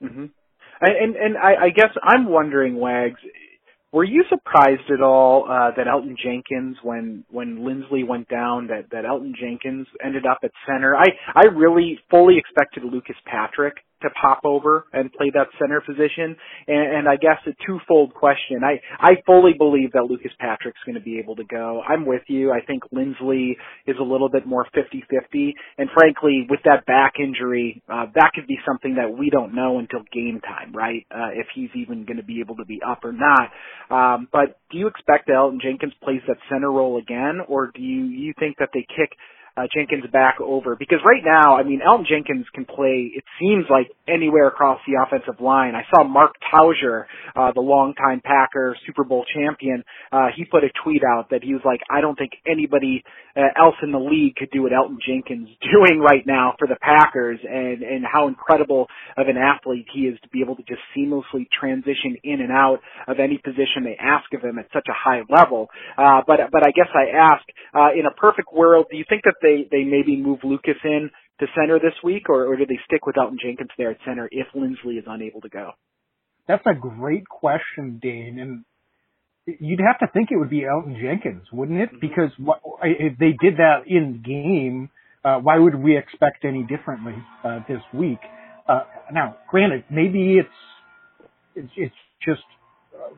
Mm-hmm. 0.03 0.27
And 0.81 1.17
and 1.17 1.37
I, 1.37 1.67
I 1.67 1.69
guess 1.71 1.91
I'm 2.03 2.27
wondering, 2.27 2.77
Wags, 2.77 3.21
were 3.93 4.05
you 4.05 4.25
surprised 4.29 4.91
at 4.93 5.03
all 5.03 5.47
uh, 5.49 5.71
that 5.77 5.87
Elgton 5.87 6.17
Jenkins, 6.23 6.77
when 6.83 7.25
when 7.31 7.59
Linsley 7.59 8.07
went 8.07 8.29
down, 8.29 8.69
that 8.69 8.91
that 8.93 9.05
Elgton 9.05 9.35
Jenkins 9.35 9.87
ended 10.05 10.27
up 10.27 10.39
at 10.45 10.51
center? 10.67 10.95
I 10.95 11.07
I 11.35 11.47
really 11.47 11.99
fully 12.11 12.37
expected 12.39 12.85
Lucas 12.85 13.17
Patrick 13.25 13.77
to 14.03 14.11
pop 14.11 14.41
over 14.45 14.87
and 14.93 15.13
play 15.13 15.31
that 15.35 15.49
center 15.61 15.81
position. 15.81 16.37
And, 16.67 16.97
and 16.99 17.09
I 17.09 17.17
guess 17.17 17.39
a 17.47 17.53
twofold 17.67 18.15
question. 18.15 18.63
I, 18.65 18.81
I 19.01 19.15
fully 19.27 19.53
believe 19.57 19.93
that 19.93 20.05
Lucas 20.05 20.33
Patrick's 20.39 20.81
going 20.85 20.97
to 20.97 21.03
be 21.05 21.19
able 21.19 21.37
to 21.37 21.45
go. 21.45 21.83
I'm 21.87 22.07
with 22.07 22.23
you. 22.29 22.53
I 22.53 22.61
think 22.61 22.83
Linsley 22.95 23.53
is 23.87 23.97
a 24.01 24.03
little 24.03 24.29
bit 24.29 24.47
more 24.47 24.67
50-50. 24.77 25.53
And 25.79 25.89
frankly, 25.95 26.47
with 26.49 26.61
that 26.65 26.87
back 26.87 27.15
injury, 27.19 27.83
uh, 27.89 28.07
that 28.15 28.33
could 28.35 28.47
be 28.47 28.59
something 28.67 28.97
that 28.97 29.17
we 29.17 29.31
don't 29.31 29.55
know 29.55 29.79
until 29.79 30.01
game 30.13 30.41
time, 30.41 30.73
right? 30.75 31.07
Uh, 31.11 31.31
if 31.35 31.47
he's 31.55 31.71
even 31.75 32.05
going 32.05 32.19
to 32.19 32.23
be 32.23 32.41
able 32.41 32.57
to 32.57 32.65
be 32.65 32.81
up 32.87 33.05
or 33.05 33.13
not. 33.13 33.51
Um, 33.91 34.29
but 34.33 34.59
do 34.71 34.79
you 34.79 34.87
expect 34.87 35.27
that 35.27 35.35
Elgton 35.35 35.61
Jenkins 35.61 35.95
plays 36.03 36.21
that 36.29 36.37
center 36.51 36.71
role 36.71 36.99
again, 36.99 37.41
or 37.49 37.71
do 37.75 37.81
you, 37.81 38.05
you 38.05 38.35
think 38.39 38.57
that 38.59 38.71
they 38.73 38.87
kick 38.89 39.11
uh, 39.59 39.67
Jenkins 39.75 40.05
back 40.13 40.37
over 40.41 40.77
because 40.77 40.99
right 41.05 41.23
now, 41.25 41.57
I 41.57 41.65
mean, 41.65 41.81
Elgton 41.87 42.07
Jenkins 42.07 42.47
can 42.55 42.65
play. 42.65 43.11
It 43.15 43.25
seems 43.41 43.65
like 43.69 43.91
anywhere 44.07 44.47
across 44.49 44.81
the 44.87 45.03
offensive 45.05 45.41
line. 45.41 45.75
I 45.75 45.83
saw 45.91 46.05
Mark 46.05 46.33
Tauscher, 46.53 47.05
uh, 47.35 47.53
the 47.53 47.61
longtime 47.61 48.21
Packer 48.25 48.77
Super 48.87 49.05
Bowl 49.05 49.25
champion. 49.35 49.85
Uh, 50.13 50.29
he 50.37 50.45
put 50.45 50.65
a 50.65 50.69
tweet 50.85 51.03
out 51.03 51.31
that 51.31 51.43
he 51.43 51.53
was 51.53 51.63
like, 51.65 51.81
"I 51.91 52.01
don't 52.01 52.17
think 52.17 52.33
anybody 52.47 53.03
uh, 53.39 53.55
else 53.57 53.77
in 53.83 53.93
the 53.93 53.99
league 53.99 54.35
could 54.35 54.51
do 54.51 54.63
what 54.63 54.73
Elgton 54.73 54.99
Jenkins 55.07 55.49
doing 55.73 56.01
right 56.01 56.27
now 56.27 56.55
for 56.59 56.67
the 56.67 56.77
Packers, 56.81 57.39
and 57.49 57.83
and 57.83 58.05
how 58.05 58.27
incredible 58.27 58.87
of 59.17 59.29
an 59.29 59.37
athlete 59.37 59.87
he 59.95 60.01
is 60.01 60.19
to 60.23 60.29
be 60.29 60.43
able 60.43 60.57
to 60.57 60.63
just 60.63 60.81
seamlessly 60.97 61.47
transition 61.49 62.17
in 62.25 62.41
and 62.41 62.51
out 62.51 62.81
of 63.07 63.21
any 63.21 63.39
position 63.39 63.85
they 63.85 63.97
ask 64.01 64.27
of 64.35 64.43
him 64.43 64.59
at 64.59 64.67
such 64.73 64.87
a 64.89 64.97
high 64.97 65.23
level." 65.31 65.69
Uh, 65.97 66.23
but 66.27 66.41
but 66.51 66.67
I 66.67 66.73
guess 66.73 66.91
I 66.95 67.17
ask, 67.17 67.45
uh, 67.75 67.99
in 67.99 68.07
a 68.07 68.15
perfect 68.15 68.53
world, 68.53 68.87
do 68.91 68.97
you 68.97 69.05
think 69.09 69.23
that 69.25 69.37
they 69.41 69.69
they 69.71 69.85
maybe 69.85 70.17
move 70.17 70.41
Lucas 70.43 70.79
in 70.85 71.11
to 71.41 71.47
center 71.55 71.79
this 71.79 71.95
week, 72.03 72.29
or, 72.29 72.47
or 72.47 72.57
do 72.57 72.67
they 72.67 72.79
stick 72.85 73.07
with 73.07 73.17
Elgton 73.17 73.39
Jenkins 73.41 73.71
there 73.79 73.93
at 73.93 73.99
center 74.05 74.29
if 74.33 74.49
Linsley 74.57 74.99
is 74.99 75.05
unable 75.07 75.41
to 75.43 75.49
go? 75.49 75.71
That's 76.49 76.67
a 76.67 76.75
great 76.75 77.29
question, 77.29 78.01
Dane, 78.03 78.39
and 78.41 78.65
you'd 79.61 79.81
have 79.81 79.99
to 80.01 80.07
think 80.13 80.29
it 80.31 80.37
would 80.37 80.51
be 80.51 80.63
Elgton 80.63 81.01
Jenkins, 81.01 81.47
wouldn't 81.53 81.81
it? 81.81 81.91
Because 82.01 82.31
what, 82.39 82.61
if 82.83 83.19
they 83.19 83.33
did 83.41 83.57
that 83.59 83.87
in 83.87 84.23
game, 84.25 84.91
uh, 85.25 85.39
why 85.39 85.59
would 85.59 85.75
we 85.75 85.97
expect 85.97 86.45
any 86.45 86.63
differently 86.65 87.15
uh, 87.45 87.61
this 87.69 87.81
week? 87.93 88.19
Uh, 88.69 88.81
now, 89.13 89.37
granted, 89.51 89.85
maybe 89.91 90.39
it's 90.39 90.49
it's, 91.55 91.73
it's 91.77 91.95
just 92.25 92.43
uh, 92.95 93.15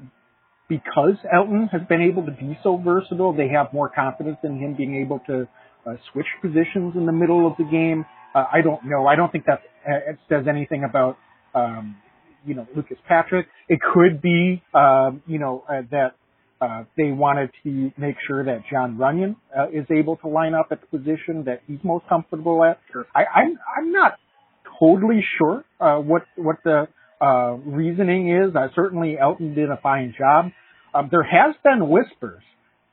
because 0.68 1.16
Elgton 1.34 1.68
has 1.70 1.82
been 1.88 2.00
able 2.00 2.24
to 2.24 2.32
be 2.32 2.58
so 2.62 2.76
versatile, 2.76 3.32
they 3.36 3.48
have 3.48 3.72
more 3.72 3.90
confidence 3.90 4.38
in 4.44 4.58
him 4.58 4.76
being 4.76 4.96
able 4.96 5.18
to 5.26 5.48
uh, 5.86 5.94
switch 6.12 6.26
positions 6.40 6.94
in 6.94 7.06
the 7.06 7.12
middle 7.12 7.46
of 7.46 7.54
the 7.58 7.64
game. 7.64 8.04
Uh, 8.34 8.44
I 8.52 8.62
don't 8.62 8.84
know. 8.84 9.06
I 9.06 9.16
don't 9.16 9.32
think 9.32 9.46
that 9.46 9.62
uh, 9.86 10.10
it 10.10 10.18
says 10.28 10.46
anything 10.48 10.84
about 10.88 11.18
um, 11.54 11.96
you 12.44 12.54
know 12.54 12.66
Lucas 12.74 12.98
Patrick. 13.08 13.46
It 13.68 13.80
could 13.92 14.20
be 14.22 14.62
um, 14.74 15.22
you 15.26 15.38
know 15.38 15.64
uh, 15.68 15.82
that 15.90 16.14
uh, 16.60 16.84
they 16.96 17.10
wanted 17.10 17.50
to 17.62 17.90
make 17.96 18.16
sure 18.26 18.44
that 18.44 18.62
Jon 18.70 18.96
Runyan 18.96 19.36
uh, 19.56 19.68
is 19.68 19.86
able 19.90 20.16
to 20.18 20.28
line 20.28 20.54
up 20.54 20.68
at 20.70 20.80
the 20.80 20.98
position 20.98 21.44
that 21.46 21.62
he's 21.66 21.78
most 21.82 22.06
comfortable 22.08 22.62
at. 22.64 22.80
Sure. 22.92 23.06
I, 23.14 23.24
I'm 23.24 23.58
I'm 23.76 23.92
not 23.92 24.18
totally 24.78 25.24
sure 25.38 25.64
uh, 25.80 25.96
what 25.96 26.22
what 26.36 26.56
the 26.64 26.88
uh, 27.20 27.52
reasoning 27.64 28.30
is. 28.30 28.54
Uh, 28.54 28.68
certainly, 28.74 29.16
Elgton 29.20 29.54
did 29.54 29.70
a 29.70 29.78
fine 29.82 30.14
job. 30.18 30.46
Um, 30.94 31.08
there 31.10 31.22
has 31.22 31.54
been 31.62 31.88
whispers 31.88 32.42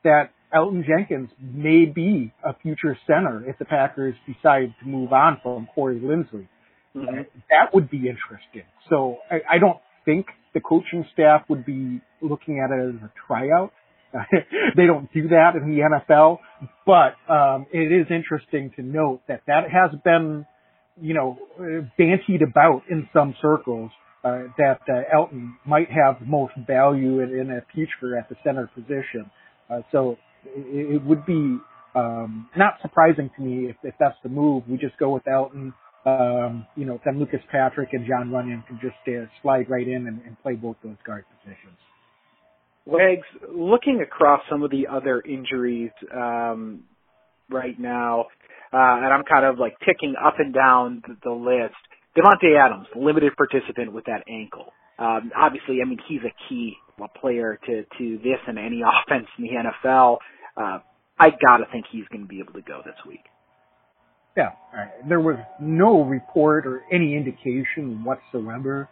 that 0.04 0.30
Elgton 0.54 0.84
Jenkins 0.86 1.30
may 1.40 1.84
be 1.84 2.32
a 2.44 2.54
future 2.62 2.96
center 3.06 3.44
if 3.46 3.58
the 3.58 3.64
Packers 3.64 4.14
decide 4.26 4.74
to 4.80 4.88
move 4.88 5.12
on 5.12 5.40
from 5.42 5.68
Corey 5.74 6.00
Linsley. 6.00 6.48
Mm-hmm. 6.98 7.38
That 7.50 7.74
would 7.74 7.90
be 7.90 7.98
interesting. 8.08 8.64
So 8.88 9.18
I, 9.30 9.56
I 9.56 9.58
don't 9.58 9.78
think 10.04 10.26
the 10.54 10.60
coaching 10.60 11.04
staff 11.12 11.42
would 11.48 11.64
be 11.64 12.00
looking 12.20 12.60
at 12.60 12.70
it 12.70 12.94
as 12.94 13.02
a 13.02 13.12
tryout. 13.26 13.72
they 14.76 14.86
don't 14.86 15.12
do 15.12 15.28
that 15.28 15.50
in 15.54 15.68
the 15.68 15.82
NFL, 15.82 16.38
but 16.86 17.14
um, 17.32 17.66
it 17.72 17.92
is 17.92 18.06
interesting 18.10 18.72
to 18.76 18.82
note 18.82 19.20
that 19.28 19.42
that 19.46 19.64
has 19.70 19.90
been, 20.02 20.46
you 21.00 21.12
know, 21.12 21.38
bantied 21.98 22.42
about 22.42 22.82
in 22.90 23.06
some 23.12 23.34
circles 23.42 23.90
uh, 24.24 24.44
that 24.56 24.80
uh, 24.88 25.14
Elgton 25.14 25.52
might 25.66 25.88
have 25.90 26.26
most 26.26 26.54
value 26.66 27.20
in, 27.20 27.38
in 27.38 27.50
a 27.50 27.60
future 27.74 28.16
at 28.18 28.28
the 28.28 28.36
center 28.42 28.68
position. 28.74 29.30
Uh, 29.70 29.80
so 29.92 30.16
it, 30.44 30.96
it 30.96 31.04
would 31.04 31.26
be 31.26 31.58
um, 31.94 32.48
not 32.56 32.74
surprising 32.82 33.30
to 33.36 33.42
me 33.42 33.68
if, 33.70 33.76
if 33.82 33.94
that's 34.00 34.16
the 34.22 34.28
move. 34.28 34.64
We 34.68 34.76
just 34.76 34.96
go 34.98 35.10
with 35.10 35.24
Elgton. 35.24 35.72
Um, 36.06 36.66
you 36.76 36.84
know, 36.84 37.00
then 37.04 37.18
Lucas 37.18 37.40
Patrick 37.50 37.90
and 37.92 38.06
Jon 38.06 38.30
Runyan 38.30 38.66
can 38.66 38.78
just 38.80 38.96
uh, 39.08 39.26
slide 39.42 39.68
right 39.68 39.86
in 39.86 40.06
and, 40.06 40.20
and 40.24 40.40
play 40.42 40.54
both 40.54 40.76
those 40.82 40.96
guard 41.04 41.24
positions. 41.38 41.76
Wags, 42.86 43.26
looking 43.54 44.00
across 44.00 44.40
some 44.48 44.62
of 44.62 44.70
the 44.70 44.86
other 44.86 45.20
injuries 45.20 45.90
um, 46.14 46.84
right 47.50 47.78
now, 47.78 48.22
uh, 48.72 49.04
and 49.04 49.12
I'm 49.12 49.24
kind 49.24 49.44
of 49.44 49.58
like 49.58 49.74
ticking 49.86 50.14
up 50.22 50.34
and 50.38 50.54
down 50.54 51.02
the, 51.06 51.16
the 51.22 51.32
list. 51.32 51.76
Davante 52.16 52.58
Adams, 52.58 52.86
limited 52.96 53.32
participant 53.36 53.92
with 53.92 54.06
that 54.06 54.24
ankle. 54.28 54.72
Um, 54.98 55.30
obviously, 55.36 55.78
I 55.82 55.84
mean 55.84 55.98
he's 56.08 56.20
a 56.20 56.34
key 56.48 56.76
player 57.20 57.58
to 57.66 57.84
to 57.98 58.18
this 58.18 58.40
and 58.46 58.58
any 58.58 58.80
offense 59.06 59.26
in 59.38 59.44
the 59.44 59.50
NFL. 59.50 60.18
Uh, 60.56 60.78
I 61.18 61.30
gotta 61.30 61.64
think 61.70 61.86
he's 61.90 62.06
going 62.10 62.22
to 62.22 62.28
be 62.28 62.40
able 62.40 62.54
to 62.54 62.62
go 62.62 62.80
this 62.84 62.96
week. 63.06 63.24
Yeah, 64.38 64.50
there 65.08 65.18
was 65.18 65.36
no 65.60 66.04
report 66.04 66.64
or 66.64 66.84
any 66.92 67.16
indication 67.16 68.04
whatsoever 68.04 68.88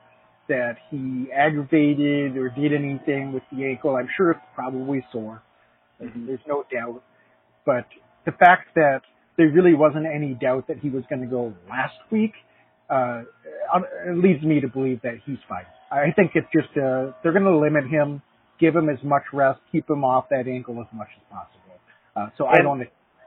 that 0.49 0.75
he 0.91 1.29
aggravated 1.33 2.37
or 2.37 2.49
did 2.49 2.73
anything 2.73 3.33
with 3.33 3.45
the 3.53 3.65
ankle. 3.65 3.95
I'm 3.95 4.09
sure 4.17 4.33
it's 4.33 4.41
probably 4.57 5.07
sore. 5.13 5.43
Mm-hmm. 6.03 6.27
There's 6.27 6.41
no 6.49 6.65
doubt. 6.73 7.01
But 7.65 7.87
the 8.25 8.33
fact 8.33 8.75
that 8.75 9.03
there 9.37 9.49
really 9.49 9.75
wasn't 9.75 10.07
any 10.07 10.35
doubt 10.35 10.67
that 10.67 10.79
he 10.79 10.91
was 10.91 11.05
going 11.09 11.23
to 11.23 11.29
go 11.29 11.55
last 11.71 11.95
week 12.11 12.33
uh, 12.91 13.23
leads 14.17 14.43
me 14.43 14.61
to 14.61 14.69
believe 14.69 15.01
that 15.03 15.15
he's 15.25 15.39
fine. 15.49 15.67
I 15.93 16.11
think 16.17 16.33
it's 16.35 16.49
just 16.53 16.77
uh, 16.77 17.13
they're 17.23 17.33
going 17.33 17.45
to 17.45 17.57
limit 17.57 17.85
him, 17.89 18.21
give 18.59 18.75
him 18.75 18.89
as 18.89 18.99
much 19.05 19.23
rest, 19.33 19.61
keep 19.71 19.89
him 19.89 20.03
off 20.03 20.27
that 20.31 20.49
ankle 20.49 20.81
as 20.81 20.93
much 20.93 21.09
as 21.17 21.23
possible. 21.31 21.79
Uh, 22.17 22.31
so 22.37 22.47
I 22.47 22.63
don't 22.63 22.83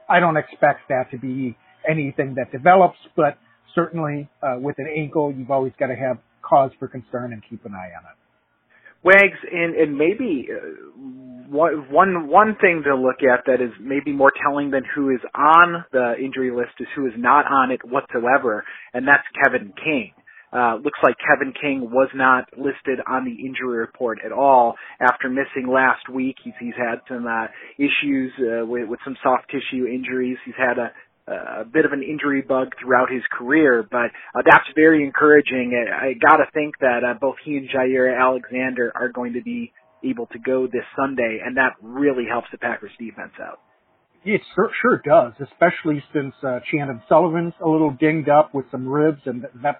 I 0.08 0.20
don't 0.20 0.36
expect 0.36 0.88
that 0.88 1.10
to 1.12 1.18
be 1.18 1.56
anything 1.90 2.36
that 2.36 2.52
develops, 2.52 2.98
but 3.16 3.38
certainly 3.74 4.28
uh, 4.42 4.56
with 4.58 4.76
an 4.78 4.86
ankle, 4.96 5.32
you've 5.36 5.50
always 5.50 5.72
got 5.78 5.88
to 5.88 5.96
have 5.96 6.18
cause 6.42 6.70
for 6.78 6.88
concern 6.88 7.32
and 7.32 7.42
keep 7.48 7.64
an 7.64 7.72
eye 7.74 7.92
on 7.98 8.04
it. 8.04 8.16
Wags, 9.02 9.38
and 9.50 9.74
and 9.74 9.96
maybe 9.96 10.48
uh, 10.52 10.58
one 11.50 12.28
one 12.28 12.56
thing 12.60 12.82
to 12.84 12.94
look 12.94 13.22
at 13.22 13.44
that 13.46 13.62
is 13.62 13.72
maybe 13.80 14.12
more 14.12 14.32
telling 14.44 14.70
than 14.70 14.82
who 14.94 15.10
is 15.10 15.20
on 15.34 15.84
the 15.90 16.14
injury 16.22 16.50
list 16.50 16.72
is 16.80 16.86
who 16.94 17.06
is 17.06 17.14
not 17.16 17.46
on 17.50 17.70
it 17.70 17.80
whatsoever, 17.84 18.62
and 18.92 19.08
that's 19.08 19.24
Kevin 19.42 19.72
King. 19.82 20.12
Uh, 20.52 20.74
looks 20.82 20.98
like 21.02 21.14
Kevin 21.22 21.54
King 21.60 21.90
was 21.92 22.08
not 22.12 22.44
listed 22.58 22.98
on 23.06 23.24
the 23.24 23.46
injury 23.46 23.78
report 23.78 24.18
at 24.24 24.32
all 24.32 24.74
after 25.00 25.30
missing 25.30 25.70
last 25.72 26.08
week. 26.12 26.34
He's, 26.42 26.54
he's 26.58 26.74
had 26.76 26.98
some 27.08 27.24
uh, 27.24 27.46
issues 27.78 28.32
uh, 28.40 28.66
with, 28.66 28.88
with 28.88 28.98
some 29.04 29.16
soft 29.22 29.44
tissue 29.48 29.86
injuries. 29.86 30.38
He's 30.44 30.58
had 30.58 30.76
a, 30.78 30.90
a 31.30 31.64
bit 31.64 31.84
of 31.84 31.92
an 31.92 32.02
injury 32.02 32.42
bug 32.42 32.72
throughout 32.80 33.10
his 33.10 33.22
career, 33.30 33.86
but 33.90 34.10
uh, 34.34 34.42
that's 34.44 34.66
very 34.74 35.04
encouraging. 35.04 35.72
I, 35.74 36.08
I 36.08 36.12
got 36.14 36.36
to 36.36 36.44
think 36.52 36.78
that 36.80 37.00
uh, 37.04 37.14
both 37.20 37.36
he 37.44 37.56
and 37.56 37.68
Jaire 37.68 38.18
Alexander 38.18 38.92
are 38.94 39.08
going 39.08 39.34
to 39.34 39.42
be 39.42 39.72
able 40.04 40.26
to 40.26 40.38
go 40.38 40.66
this 40.66 40.84
Sunday, 40.96 41.40
and 41.44 41.56
that 41.56 41.74
really 41.82 42.24
helps 42.28 42.48
the 42.52 42.58
Packers 42.58 42.92
defense 42.98 43.32
out. 43.40 43.60
It 44.24 44.42
sure, 44.54 44.70
sure 44.82 45.00
does, 45.02 45.32
especially 45.40 46.02
since 46.12 46.34
uh, 46.42 46.60
Chandon 46.70 47.02
Sullivan's 47.08 47.54
a 47.64 47.68
little 47.68 47.90
dinged 47.90 48.28
up 48.28 48.54
with 48.54 48.66
some 48.70 48.86
ribs, 48.86 49.22
and 49.24 49.46
that's 49.62 49.78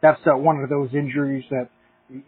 that's 0.00 0.20
uh, 0.26 0.36
one 0.36 0.60
of 0.60 0.70
those 0.70 0.90
injuries 0.94 1.44
that 1.50 1.68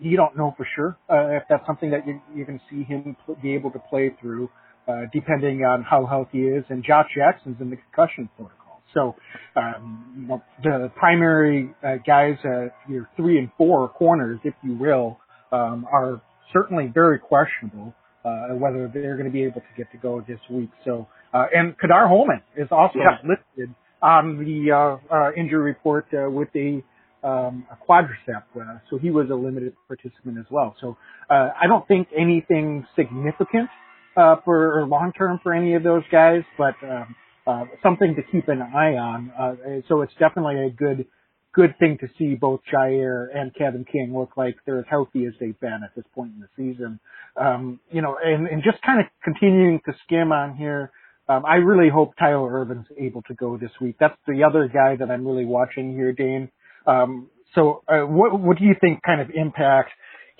you 0.01 0.17
don't 0.17 0.37
know 0.37 0.55
for 0.57 0.67
sure 0.77 0.97
uh, 1.09 1.37
if 1.37 1.45
that's 1.49 1.67
something 1.67 1.91
that 1.91 2.07
you, 2.07 2.21
you 2.35 2.45
can 2.45 2.61
see 2.71 2.83
him 2.83 3.17
be 3.43 3.55
able 3.55 3.71
to 3.71 3.79
play 3.79 4.15
through, 4.21 4.51
uh, 4.89 5.03
depending 5.13 5.65
on 5.65 5.83
how 5.83 6.05
healthy 6.07 6.39
he 6.39 6.45
is. 6.45 6.65
And 6.69 6.85
Josh 6.85 7.11
Jackson's 7.17 7.61
in 7.61 7.71
the 7.71 7.77
concussion 7.77 8.29
protocol. 8.37 8.62
So, 8.95 9.17
um, 9.57 10.41
the 10.63 10.91
primary 10.97 11.75
uh, 11.83 11.97
guys, 12.07 12.37
uh, 12.45 12.69
your 12.89 13.09
three 13.17 13.39
and 13.39 13.51
four 13.57 13.89
corners, 13.89 14.41
if 14.45 14.55
you 14.63 14.77
will, 14.77 15.19
um, 15.51 15.87
are 15.93 16.21
certainly 16.53 16.91
very 16.93 17.19
questionable 17.19 17.95
uh, 18.25 18.49
whether 18.55 18.91
they're 18.93 19.17
going 19.17 19.27
to 19.27 19.33
be 19.33 19.43
able 19.43 19.61
to 19.61 19.67
get 19.77 19.91
to 19.93 19.99
go 19.99 20.25
this 20.27 20.39
week. 20.51 20.71
So, 20.85 21.09
uh, 21.35 21.47
and 21.55 21.77
Ka'dar 21.79 22.09
Hollman 22.09 22.43
is 22.57 22.69
also 22.71 22.99
yeah. 22.99 23.19
listed 23.25 23.75
on 24.01 24.39
the 24.39 24.73
uh, 24.73 25.15
uh, 25.15 25.33
injury 25.37 25.63
report 25.63 26.07
uh, 26.15 26.31
with 26.31 26.49
a 26.55 26.83
um, 27.25 27.65
a 27.71 27.77
quadricep, 27.89 28.43
uh, 28.61 28.79
so 28.91 28.99
he 28.99 29.11
was 29.11 29.31
a 29.31 29.35
limited 29.35 29.75
participant 29.87 30.39
as 30.39 30.47
well. 30.51 30.75
So 30.81 30.97
uh, 31.31 31.51
I 31.61 31.69
don't 31.69 31.87
think 31.87 32.09
anything 32.19 32.85
significant 32.97 33.71
uh, 34.17 34.37
for 34.45 34.85
long 34.89 35.13
term 35.17 35.39
for 35.41 35.53
any 35.53 35.75
of 35.75 35.85
those 35.85 36.03
guys, 36.11 36.43
but 36.59 36.75
um, 36.83 37.15
uh, 37.47 37.65
something 37.83 38.15
to 38.15 38.23
keep 38.31 38.49
an 38.49 38.63
eye 38.63 38.97
on. 38.97 39.33
Uh, 39.39 39.55
so 39.89 40.03
it's 40.03 40.15
definitely 40.19 40.65
a 40.65 40.71
good 40.71 41.07
good 41.55 41.79
thing 41.79 41.99
to 41.99 42.09
see 42.19 42.35
both 42.35 42.61
Jaire 42.73 43.27
and 43.35 43.55
Kevin 43.55 43.85
King 43.85 44.17
look 44.17 44.37
like 44.37 44.57
they're 44.65 44.79
as 44.79 44.87
healthy 44.89 45.27
as 45.27 45.35
they've 45.39 45.59
been 45.61 45.81
at 45.85 45.95
this 45.95 46.05
point 46.15 46.33
in 46.35 46.41
the 46.41 46.49
season. 46.57 46.99
Um, 47.37 47.79
you 47.91 48.01
know, 48.01 48.17
and, 48.23 48.47
and 48.47 48.63
just 48.63 48.81
kind 48.83 49.01
of 49.01 49.07
continuing 49.23 49.81
to 49.87 49.93
skim 50.05 50.33
on 50.33 50.57
here. 50.57 50.91
Um, 51.29 51.45
I 51.47 51.57
really 51.57 51.89
hope 51.89 52.15
Tyler 52.19 52.51
Ervin's 52.51 52.87
able 52.99 53.23
to 53.23 53.35
go 53.35 53.57
this 53.57 53.71
week. 53.81 53.97
That's 54.01 54.17
the 54.27 54.45
other 54.45 54.69
guy 54.69 54.97
that 54.97 55.11
I'm 55.11 55.27
really 55.27 55.45
watching 55.45 55.93
here, 55.93 56.13
Dane. 56.13 56.51
Um, 56.87 57.29
so, 57.55 57.83
uh, 57.87 58.01
what 58.01 58.39
what 58.41 58.59
do 58.59 58.65
you 58.65 58.75
think 58.81 59.03
kind 59.03 59.21
of 59.21 59.31
impact 59.35 59.91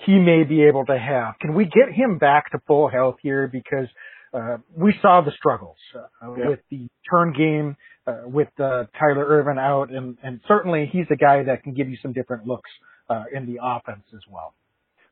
he 0.05 0.19
may 0.19 0.43
be 0.43 0.63
able 0.63 0.85
to 0.85 0.97
have? 0.97 1.35
Can 1.39 1.53
we 1.53 1.65
get 1.65 1.93
him 1.93 2.17
back 2.17 2.51
to 2.51 2.59
full 2.67 2.89
health 2.89 3.17
here? 3.21 3.47
Because 3.47 3.87
uh, 4.33 4.57
we 4.75 4.93
saw 5.01 5.21
the 5.21 5.31
struggles 5.31 5.77
uh, 5.95 6.33
yeah. 6.35 6.49
with 6.49 6.59
the 6.71 6.87
turn 7.09 7.33
game 7.33 7.75
uh, 8.07 8.21
with 8.25 8.49
uh, 8.59 8.85
Tyler 8.99 9.25
Ervin 9.25 9.59
out, 9.59 9.91
and, 9.91 10.17
and 10.23 10.41
certainly 10.47 10.89
he's 10.91 11.05
a 11.11 11.15
guy 11.15 11.43
that 11.43 11.63
can 11.63 11.73
give 11.73 11.89
you 11.89 11.97
some 12.01 12.13
different 12.13 12.45
looks 12.47 12.69
uh, 13.09 13.23
in 13.33 13.45
the 13.45 13.59
offense 13.61 14.03
as 14.13 14.21
well. 14.29 14.53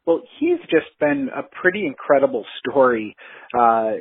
Well, 0.06 0.24
he's 0.40 0.60
just 0.62 0.98
been 1.00 1.30
a 1.36 1.44
pretty 1.44 1.86
incredible 1.86 2.44
story 2.60 3.16
uh, 3.54 3.92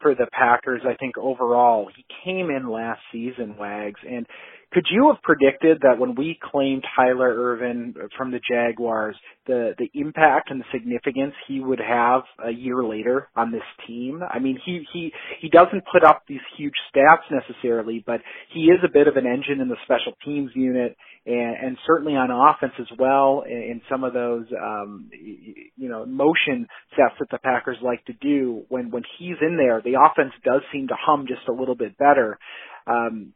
for 0.00 0.14
the 0.14 0.26
Packers. 0.32 0.80
I 0.88 0.94
think 0.94 1.18
overall, 1.18 1.90
he 1.94 2.04
came 2.24 2.50
in 2.50 2.70
last 2.70 3.00
season, 3.12 3.56
Wags, 3.58 4.00
and 4.08 4.26
could 4.72 4.86
you 4.88 5.12
have 5.12 5.22
predicted 5.22 5.80
that 5.82 5.98
when 5.98 6.14
we 6.14 6.38
claimed 6.52 6.84
Tyler 6.94 7.28
Ervin 7.28 7.94
from 8.16 8.30
the 8.30 8.40
Jaguars, 8.48 9.16
the 9.46 9.74
the 9.78 9.90
impact 9.94 10.50
and 10.50 10.60
the 10.60 10.64
significance 10.72 11.34
he 11.48 11.58
would 11.58 11.80
have 11.80 12.22
a 12.44 12.52
year 12.52 12.84
later 12.84 13.28
on 13.34 13.50
this 13.50 13.62
team? 13.86 14.22
I 14.28 14.38
mean, 14.38 14.58
he 14.64 14.86
he 14.92 15.12
he 15.40 15.48
doesn't 15.48 15.82
put 15.92 16.04
up 16.04 16.22
these 16.28 16.40
huge 16.56 16.74
stats 16.94 17.24
necessarily, 17.30 18.04
but 18.06 18.20
he 18.52 18.66
is 18.66 18.78
a 18.84 18.92
bit 18.92 19.08
of 19.08 19.16
an 19.16 19.26
engine 19.26 19.60
in 19.60 19.68
the 19.68 19.76
special 19.84 20.12
teams 20.24 20.52
unit, 20.54 20.96
and, 21.26 21.56
and 21.66 21.76
certainly 21.84 22.14
on 22.14 22.30
offense 22.30 22.74
as 22.78 22.96
well. 22.96 23.42
In 23.48 23.80
some 23.90 24.04
of 24.04 24.12
those, 24.12 24.46
um, 24.60 25.10
you 25.12 25.88
know, 25.88 26.06
motion 26.06 26.68
sets 26.96 27.14
that 27.18 27.28
the 27.32 27.38
Packers 27.38 27.78
like 27.82 28.04
to 28.04 28.12
do, 28.12 28.64
when 28.68 28.92
when 28.92 29.02
he's 29.18 29.36
in 29.40 29.56
there, 29.56 29.82
the 29.82 29.98
offense 30.00 30.32
does 30.44 30.62
seem 30.72 30.86
to 30.88 30.94
hum 30.96 31.26
just 31.26 31.48
a 31.48 31.52
little 31.52 31.74
bit 31.74 31.98
better. 31.98 32.38
Um, 32.86 33.34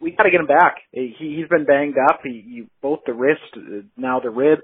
we 0.00 0.12
got 0.12 0.24
to 0.24 0.30
get 0.30 0.40
him 0.40 0.46
back. 0.46 0.76
He, 0.92 1.14
he's 1.18 1.48
been 1.48 1.64
banged 1.64 1.96
up. 2.10 2.20
He, 2.22 2.44
he 2.46 2.62
both 2.82 3.00
the 3.06 3.12
wrist, 3.12 3.40
uh, 3.56 3.82
now 3.96 4.20
the 4.20 4.30
ribs, 4.30 4.62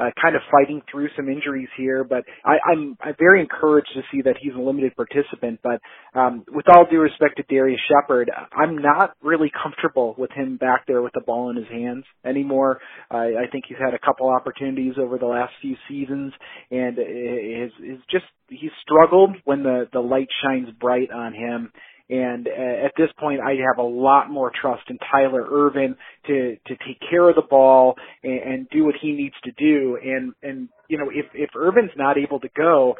uh, 0.00 0.10
kind 0.20 0.34
of 0.34 0.42
fighting 0.50 0.82
through 0.90 1.08
some 1.16 1.28
injuries 1.28 1.68
here. 1.76 2.02
But 2.02 2.24
I, 2.44 2.56
I'm 2.70 2.96
I'm 3.00 3.14
very 3.18 3.40
encouraged 3.40 3.90
to 3.94 4.02
see 4.10 4.22
that 4.22 4.36
he's 4.40 4.54
a 4.54 4.60
limited 4.60 4.96
participant. 4.96 5.60
But 5.62 5.80
um, 6.18 6.44
with 6.48 6.66
all 6.68 6.86
due 6.90 7.00
respect 7.00 7.36
to 7.36 7.44
Darius 7.48 7.80
Shepherd, 7.88 8.30
I'm 8.52 8.78
not 8.78 9.14
really 9.22 9.50
comfortable 9.62 10.14
with 10.18 10.30
him 10.32 10.56
back 10.56 10.86
there 10.86 11.02
with 11.02 11.12
the 11.12 11.20
ball 11.20 11.50
in 11.50 11.56
his 11.56 11.68
hands 11.68 12.04
anymore. 12.24 12.80
I, 13.10 13.44
I 13.44 13.50
think 13.52 13.64
he's 13.68 13.78
had 13.78 13.94
a 13.94 13.98
couple 13.98 14.28
opportunities 14.28 14.94
over 14.98 15.18
the 15.18 15.26
last 15.26 15.52
few 15.60 15.76
seasons, 15.88 16.32
and 16.70 16.98
is 16.98 17.72
is 17.80 18.00
just 18.10 18.24
he's 18.48 18.72
struggled 18.82 19.36
when 19.44 19.62
the 19.62 19.88
the 19.92 20.00
light 20.00 20.28
shines 20.42 20.68
bright 20.80 21.10
on 21.12 21.34
him 21.34 21.72
and 22.12 22.46
uh, 22.46 22.86
at 22.86 22.92
this 22.98 23.08
point, 23.18 23.40
I 23.40 23.52
have 23.66 23.78
a 23.78 23.88
lot 23.88 24.30
more 24.30 24.52
trust 24.60 24.82
in 24.90 24.98
Tyler 25.10 25.46
Ervin 25.50 25.96
to 26.26 26.56
to 26.66 26.76
take 26.86 27.00
care 27.08 27.26
of 27.28 27.36
the 27.36 27.46
ball 27.48 27.94
and, 28.22 28.40
and 28.40 28.68
do 28.68 28.84
what 28.84 28.94
he 29.00 29.12
needs 29.12 29.34
to 29.44 29.52
do. 29.52 29.98
And 30.02 30.34
and 30.42 30.68
you 30.88 30.98
know, 30.98 31.08
if 31.10 31.26
if 31.32 31.50
Ervin's 31.56 31.96
not 31.96 32.18
able 32.18 32.38
to 32.40 32.48
go, 32.54 32.96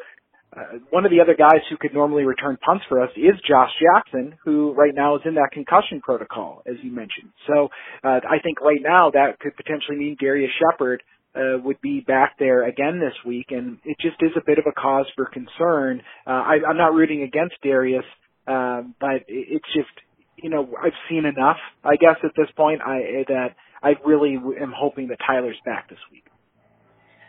uh, 0.57 0.79
one 0.89 1.05
of 1.05 1.11
the 1.11 1.21
other 1.21 1.35
guys 1.35 1.61
who 1.69 1.77
could 1.77 1.93
normally 1.93 2.23
return 2.23 2.57
punts 2.65 2.85
for 2.89 3.03
us 3.03 3.11
is 3.15 3.39
Josh 3.47 3.69
Jackson, 3.79 4.35
who 4.43 4.73
right 4.73 4.95
now 4.95 5.15
is 5.15 5.21
in 5.25 5.35
that 5.35 5.49
concussion 5.51 6.01
protocol, 6.01 6.63
as 6.65 6.75
you 6.81 6.91
mentioned. 6.91 7.29
So 7.45 7.69
uh, 8.03 8.19
I 8.27 8.39
think 8.41 8.61
right 8.61 8.81
now 8.81 9.11
that 9.11 9.39
could 9.39 9.55
potentially 9.55 9.97
mean 9.97 10.17
Darius 10.19 10.51
Shepherd 10.57 11.03
uh, 11.35 11.59
would 11.63 11.81
be 11.81 11.99
back 11.99 12.37
there 12.39 12.67
again 12.67 12.99
this 12.99 13.13
week, 13.25 13.47
and 13.49 13.77
it 13.85 13.97
just 14.01 14.17
is 14.21 14.31
a 14.35 14.43
bit 14.43 14.57
of 14.57 14.65
a 14.67 14.71
cause 14.71 15.05
for 15.15 15.25
concern. 15.25 16.01
Uh, 16.25 16.31
I, 16.31 16.57
I'm 16.67 16.77
not 16.77 16.93
rooting 16.93 17.21
against 17.21 17.55
Darius 17.61 18.05
um, 18.47 18.95
but 18.99 19.23
it's 19.27 19.65
just, 19.73 19.89
you 20.37 20.49
know, 20.49 20.67
I've 20.81 20.93
seen 21.09 21.25
enough, 21.25 21.57
I 21.83 21.95
guess, 21.95 22.17
at 22.23 22.31
this 22.35 22.47
point, 22.55 22.81
I, 22.81 23.23
that 23.27 23.55
I 23.81 23.93
really 24.05 24.35
am 24.35 24.73
hoping 24.75 25.07
that 25.09 25.17
Tyler's 25.25 25.59
back 25.65 25.89
this 25.89 25.99
week. 26.11 26.25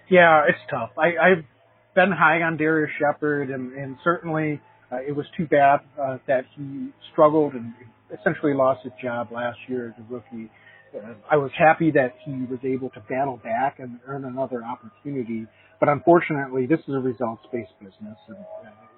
Yeah, 0.08 0.44
it's 0.48 0.58
tough. 0.70 0.90
I, 0.98 1.16
I've 1.16 1.44
been 1.94 2.12
high 2.12 2.42
on 2.42 2.56
Darius 2.56 2.90
Shepherd, 2.98 3.50
and, 3.50 3.72
and 3.72 3.96
certainly 4.04 4.60
uh, 4.92 4.98
it 5.06 5.12
was 5.12 5.26
too 5.36 5.46
bad 5.46 5.80
uh, 6.00 6.18
that 6.26 6.44
he 6.56 6.88
struggled 7.12 7.54
and 7.54 7.72
essentially 8.12 8.54
lost 8.54 8.82
his 8.84 8.92
job 9.02 9.28
last 9.32 9.58
year 9.68 9.88
as 9.88 10.04
a 10.04 10.12
rookie. 10.12 10.50
Uh, 10.94 11.14
I 11.30 11.36
was 11.36 11.50
happy 11.58 11.90
that 11.92 12.14
he 12.24 12.32
was 12.32 12.60
able 12.62 12.90
to 12.90 13.00
battle 13.08 13.40
back 13.42 13.78
and 13.78 13.98
earn 14.06 14.24
another 14.24 14.62
opportunity, 14.62 15.46
but 15.80 15.88
unfortunately, 15.88 16.66
this 16.66 16.80
is 16.80 16.94
a 16.94 16.98
results-based 17.00 17.78
business, 17.80 18.18
and 18.28 18.36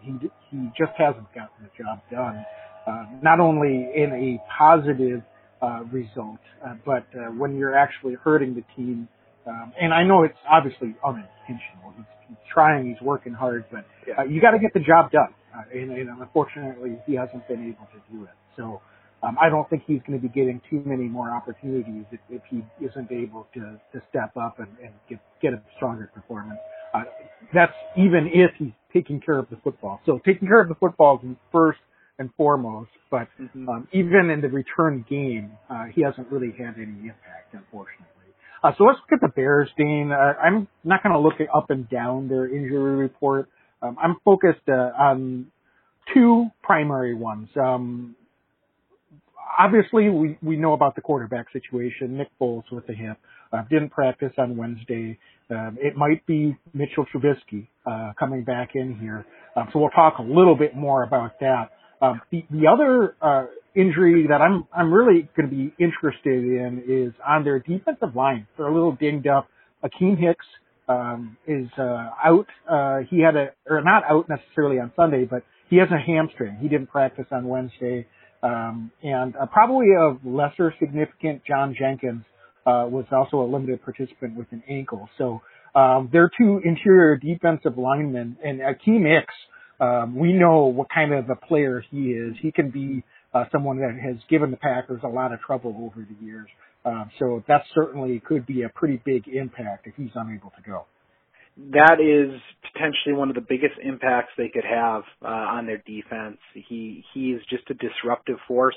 he 0.03 0.13
he 0.51 0.71
just 0.79 0.93
hasn't 0.99 1.27
gotten 1.35 1.63
the 1.63 1.71
job 1.83 2.01
done. 2.11 2.45
Uh, 2.87 3.05
not 3.23 3.41
only 3.41 3.91
in 3.95 4.13
a 4.13 4.43
positive 4.59 5.23
uh, 5.63 5.83
result, 5.93 6.39
uh, 6.67 6.75
but 6.87 7.07
uh, 7.19 7.31
when 7.39 7.57
you're 7.57 7.77
actually 7.77 8.15
hurting 8.15 8.55
the 8.55 8.65
team. 8.77 9.09
Um, 9.47 9.73
and 9.81 9.95
I 9.95 10.05
know 10.05 10.25
it's 10.25 10.39
obviously 10.51 10.95
unintentional. 11.05 11.95
He's, 11.97 12.07
he's 12.29 12.39
trying, 12.53 12.89
he's 12.89 13.01
working 13.03 13.33
hard, 13.35 13.65
but 13.71 13.87
uh, 14.19 14.25
you 14.25 14.41
got 14.41 14.53
to 14.53 14.59
get 14.59 14.75
the 14.75 14.81
job 14.81 15.11
done. 15.13 15.35
Uh, 15.57 15.63
and, 15.73 15.93
and 15.93 16.11
unfortunately, 16.21 16.99
he 17.07 17.15
hasn't 17.15 17.47
been 17.49 17.63
able 17.69 17.87
to 17.95 18.01
do 18.13 18.25
it. 18.25 18.31
So 18.57 18.81
um, 19.23 19.37
I 19.41 19.49
don't 19.51 19.69
think 19.71 19.85
he's 19.87 20.01
going 20.07 20.21
to 20.21 20.23
be 20.23 20.33
getting 20.33 20.61
too 20.71 20.83
many 20.85 21.05
more 21.09 21.31
opportunities 21.35 22.05
if, 22.13 22.21
if 22.31 22.43
he 22.51 22.63
isn't 22.85 23.11
able 23.13 23.49
to, 23.55 23.81
to 23.95 24.03
step 24.11 24.37
up 24.37 24.59
and, 24.61 24.69
and 24.83 24.93
get, 25.09 25.21
get 25.43 25.55
a 25.55 25.63
stronger 25.77 26.11
performance. 26.15 26.61
Uh, 26.97 27.05
that's 27.55 27.73
even 27.97 28.31
if 28.33 28.51
he's 28.59 28.73
taking 28.93 29.21
care 29.21 29.39
of 29.39 29.49
the 29.51 29.57
football. 29.63 30.01
So 30.07 30.21
taking 30.25 30.49
care 30.49 30.61
of 30.61 30.69
the 30.69 30.75
football 30.75 31.21
is 31.23 31.37
first 31.53 31.79
and 32.19 32.31
foremost, 32.37 32.91
but 33.11 33.29
mm-hmm. 33.41 33.69
um, 33.69 33.89
even 33.93 34.31
in 34.31 34.41
the 34.41 34.49
return 34.49 35.05
game, 35.09 35.53
uh, 35.69 35.85
he 35.95 36.03
hasn't 36.03 36.31
really 36.31 36.53
had 36.53 36.77
any 36.77 37.01
impact, 37.01 37.53
unfortunately. 37.53 38.07
Uh, 38.65 38.73
so 38.79 38.85
let's 38.85 38.99
look 38.99 39.13
at 39.13 39.21
the 39.21 39.33
Bears, 39.35 39.69
Dane. 39.77 40.11
Uh, 40.13 40.33
I'm 40.43 40.67
not 40.83 41.03
going 41.03 41.13
to 41.13 41.19
look 41.19 41.35
up 41.55 41.71
and 41.71 41.89
down 41.89 42.29
their 42.29 42.47
injury 42.47 42.97
report. 42.97 43.49
Um, 43.83 43.97
I'm 44.03 44.17
focused 44.25 44.69
uh, 44.69 44.73
on 44.73 45.49
two 46.15 46.47
primary 46.63 47.15
ones. 47.15 47.49
Um, 47.55 48.17
obviously, 49.59 50.09
we, 50.09 50.39
we 50.43 50.57
know 50.57 50.73
about 50.73 50.95
the 50.95 51.03
quarterback 51.03 51.47
situation. 51.53 52.17
Nick 52.17 52.29
Foles 52.41 52.65
with 52.73 52.87
the 52.87 52.95
hip 52.95 53.19
uh, 53.57 53.63
didn't 53.71 53.91
practice 53.91 54.33
on 54.39 54.57
Wednesday. 54.57 55.19
Um, 55.51 55.79
it 55.81 55.97
might 55.97 56.25
be 56.27 56.57
Mitchell 56.75 57.07
Trubisky 57.15 57.69
uh, 57.87 58.13
coming 58.19 58.45
back 58.45 58.71
in 58.75 58.99
here. 58.99 59.25
Um, 59.55 59.69
so 59.73 59.79
we'll 59.79 59.91
talk 59.91 60.19
a 60.19 60.23
little 60.23 60.57
bit 60.57 60.77
more 60.77 61.05
about 61.05 61.39
that. 61.41 61.71
Um, 62.03 62.21
the, 62.31 62.45
the 62.51 62.67
other 62.67 63.17
uh, 63.23 63.47
injury 63.75 64.27
that 64.29 64.43
I'm 64.43 64.67
I'm 64.75 64.93
really 64.93 65.29
going 65.37 65.49
to 65.49 65.55
be 65.55 65.73
interested 65.79 66.45
in 66.45 66.83
is 66.87 67.13
on 67.27 67.45
their 67.45 67.61
defensive 67.61 68.15
line. 68.15 68.47
They're 68.57 68.67
a 68.67 68.75
little 68.75 68.93
dinged 68.93 69.27
up. 69.27 69.49
Akiem 69.85 70.19
Hicks 70.19 70.45
um, 70.89 71.37
is 71.47 71.69
uh, 71.79 72.11
out. 72.25 72.47
Uh, 72.69 72.99
he 73.09 73.21
had 73.21 73.37
a 73.37 73.51
or 73.69 73.81
not 73.83 74.03
out 74.09 74.29
necessarily 74.29 74.79
on 74.79 74.93
Sunday, 74.97 75.25
but 75.25 75.43
he 75.71 75.77
has 75.77 75.89
a 75.91 75.99
hamstring. 75.99 76.59
He 76.61 76.69
didn't 76.69 76.89
practice 76.89 77.27
on 77.31 77.47
Wednesday. 77.49 78.07
Um, 78.43 78.93
and 79.03 79.35
uh, 79.37 79.47
probably 79.47 79.89
of 79.99 80.19
lesser 80.25 80.75
significant, 80.79 81.43
John 81.47 81.75
Jenkins 81.79 82.25
uh, 82.67 82.87
was 82.91 83.05
also 83.13 83.41
a 83.41 83.49
limited 83.49 83.83
participant 83.83 84.37
with 84.37 84.49
an 84.51 84.63
ankle. 84.69 85.09
So 85.19 85.41
um, 85.75 86.09
they're 86.13 86.31
two 86.39 86.61
interior 86.65 87.17
defensive 87.17 87.79
linemen, 87.79 88.37
and 88.43 88.61
Akiem 88.61 89.07
Hicks, 89.07 89.35
um, 89.79 90.17
we 90.17 90.33
know 90.33 90.65
what 90.65 90.89
kind 90.93 91.13
of 91.13 91.29
a 91.31 91.37
player 91.37 91.85
he 91.91 92.13
is. 92.13 92.35
He 92.41 92.51
can 92.51 92.71
be 92.71 93.05
uh, 93.35 93.45
someone 93.53 93.79
that 93.79 93.95
has 94.03 94.17
given 94.31 94.51
the 94.51 94.57
Packers 94.57 95.01
a 95.05 95.09
lot 95.09 95.33
of 95.33 95.41
trouble 95.41 95.77
over 95.79 96.07
the 96.09 96.25
years. 96.25 96.49
Um, 96.85 97.11
so 97.19 97.45
that 97.49 97.63
certainly 97.75 98.23
could 98.25 98.47
be 98.47 98.63
a 98.63 98.69
pretty 98.69 99.03
big 99.05 99.29
impact 99.29 99.87
if 99.87 99.95
he's 99.97 100.11
unable 100.15 100.51
to 100.51 100.63
go. 100.63 100.87
That 101.73 102.01
is 102.01 102.41
potentially 102.73 103.15
one 103.15 103.29
of 103.29 103.35
the 103.35 103.41
biggest 103.41 103.75
impacts 103.83 104.31
they 104.39 104.49
could 104.49 104.65
have 104.65 105.03
uh, 105.23 105.27
on 105.27 105.67
their 105.67 105.83
defense. 105.87 106.39
He 106.55 107.03
he 107.13 107.33
is 107.33 107.43
just 107.51 107.65
a 107.71 107.75
disruptive 107.75 108.37
force 108.47 108.77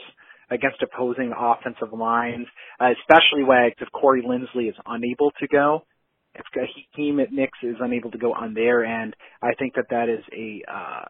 against 0.52 0.82
opposing 0.82 1.34
offensive 1.38 1.94
lines, 1.94 2.48
uh, 2.80 2.90
especially 3.00 3.44
Wags 3.44 3.76
if 3.80 3.92
Corey 3.92 4.22
Linsley 4.22 4.70
is 4.70 4.76
unable 4.86 5.32
to 5.40 5.48
go. 5.48 5.84
If 6.36 6.46
Akiem 6.56 7.20
Hicks 7.36 7.58
is 7.64 7.76
unable 7.80 8.12
to 8.12 8.18
go 8.18 8.34
on 8.34 8.54
their 8.54 8.86
end, 8.86 9.16
I 9.42 9.54
think 9.58 9.74
that 9.76 9.86
that 9.90 10.10
is 10.10 10.24
a, 10.32 10.62
uh, 10.72 11.06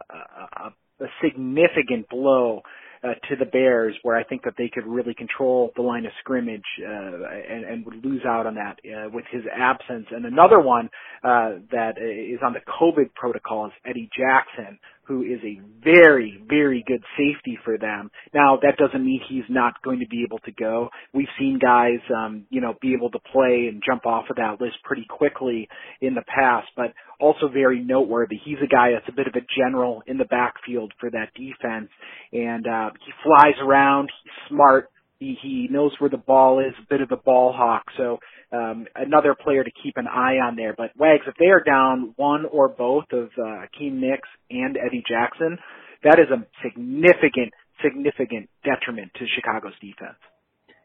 a, 0.65 1.04
a 1.04 1.08
significant 1.21 2.08
blow 2.10 2.62
uh, 3.04 3.13
to 3.30 3.36
the 3.38 3.45
Bears, 3.45 3.95
where 4.04 4.17
I 4.17 4.23
think 4.23 4.43
that 4.43 4.56
they 4.58 4.69
could 4.73 4.86
really 4.86 5.13
control 5.13 5.71
the 5.75 5.82
line 5.82 6.06
of 6.06 6.12
scrimmage 6.19 6.65
uh, 6.86 6.89
and, 6.89 7.63
and 7.63 7.86
would 7.86 8.04
lose 8.04 8.23
out 8.28 8.45
on 8.45 8.56
that 8.56 8.80
uh, 8.84 9.10
with 9.12 9.25
his 9.32 9.43
absence. 9.56 10.08
And 10.12 10.25
another 10.25 10.60
one 10.60 10.89
uh, 11.23 11.63
that 11.71 11.93
is 11.97 12.39
on 12.45 12.54
the 12.54 12.60
COVID 12.60 13.13
protocol 13.13 13.67
is 13.67 13.71
Eddie 13.86 14.10
Jackson, 14.15 14.80
who 15.10 15.24
is 15.24 15.39
a 15.43 15.60
very, 15.84 16.39
very 16.48 16.84
good 16.86 17.02
safety 17.17 17.58
for 17.65 17.80
them. 17.80 18.12
Now, 18.32 18.60
that 18.62 18.78
doesn't 18.78 19.04
mean 19.04 19.19
he's 19.28 19.43
not 19.50 19.82
going 19.82 20.00
to 20.02 20.08
be 20.08 20.24
able 20.24 20.38
to 20.45 20.52
go. 20.52 20.89
We've 21.15 21.28
seen 21.39 21.58
guys, 21.60 22.00
um, 22.15 22.45
you 22.52 22.62
know, 22.62 22.76
be 22.80 22.93
able 22.93 23.10
to 23.10 23.19
play 23.34 23.69
and 23.72 23.82
jump 23.84 24.06
off 24.06 24.26
of 24.30 24.36
that 24.36 24.62
list 24.62 24.78
pretty 24.84 25.08
quickly 25.10 25.67
in 26.00 26.13
the 26.13 26.22
past, 26.28 26.67
but 26.78 26.93
also 27.19 27.48
very 27.52 27.84
noteworthy. 27.84 28.38
He's 28.45 28.60
a 28.63 28.67
guy 28.67 28.91
that's 28.91 29.10
a 29.10 29.15
bit 29.15 29.26
of 29.26 29.34
a 29.34 29.45
general 29.58 30.04
in 30.06 30.19
the 30.19 30.26
backfield 30.26 30.93
for 31.00 31.10
that 31.10 31.34
defense, 31.34 31.89
and 32.32 32.67
uh, 32.67 32.91
he 33.04 33.12
flies 33.24 33.56
around. 33.65 34.12
He's 34.24 34.56
smart. 34.56 34.91
He, 35.19 35.38
he 35.41 35.67
knows 35.69 35.91
where 35.99 36.10
the 36.10 36.17
ball 36.17 36.60
is, 36.60 36.73
a 36.82 36.88
bit 36.89 37.01
of 37.01 37.12
a 37.12 37.17
ball 37.17 37.53
hawk. 37.53 37.84
So 37.97 38.19
um, 38.51 38.88
another 38.95 39.36
player 39.36 39.63
to 39.63 39.71
keep 39.84 39.97
an 39.97 40.08
eye 40.08 40.38
on 40.38 40.55
there. 40.55 40.73
But 40.77 40.91
Wags, 40.97 41.25
if 41.27 41.36
they 41.38 41.47
are 41.47 41.62
down 41.62 42.13
one 42.15 42.45
or 42.45 42.69
both 42.69 43.05
of 43.12 43.29
uh, 43.38 43.65
Akiem 43.65 44.01
Hicks 44.01 44.29
and 44.49 44.77
Eddie 44.77 45.03
Jackson, 45.08 45.58
that 46.03 46.19
is 46.19 46.27
a 46.32 46.45
significant, 46.63 47.53
significant 47.84 48.49
detriment 48.63 49.12
to 49.15 49.25
Chicago's 49.36 49.73
defense. 49.82 50.17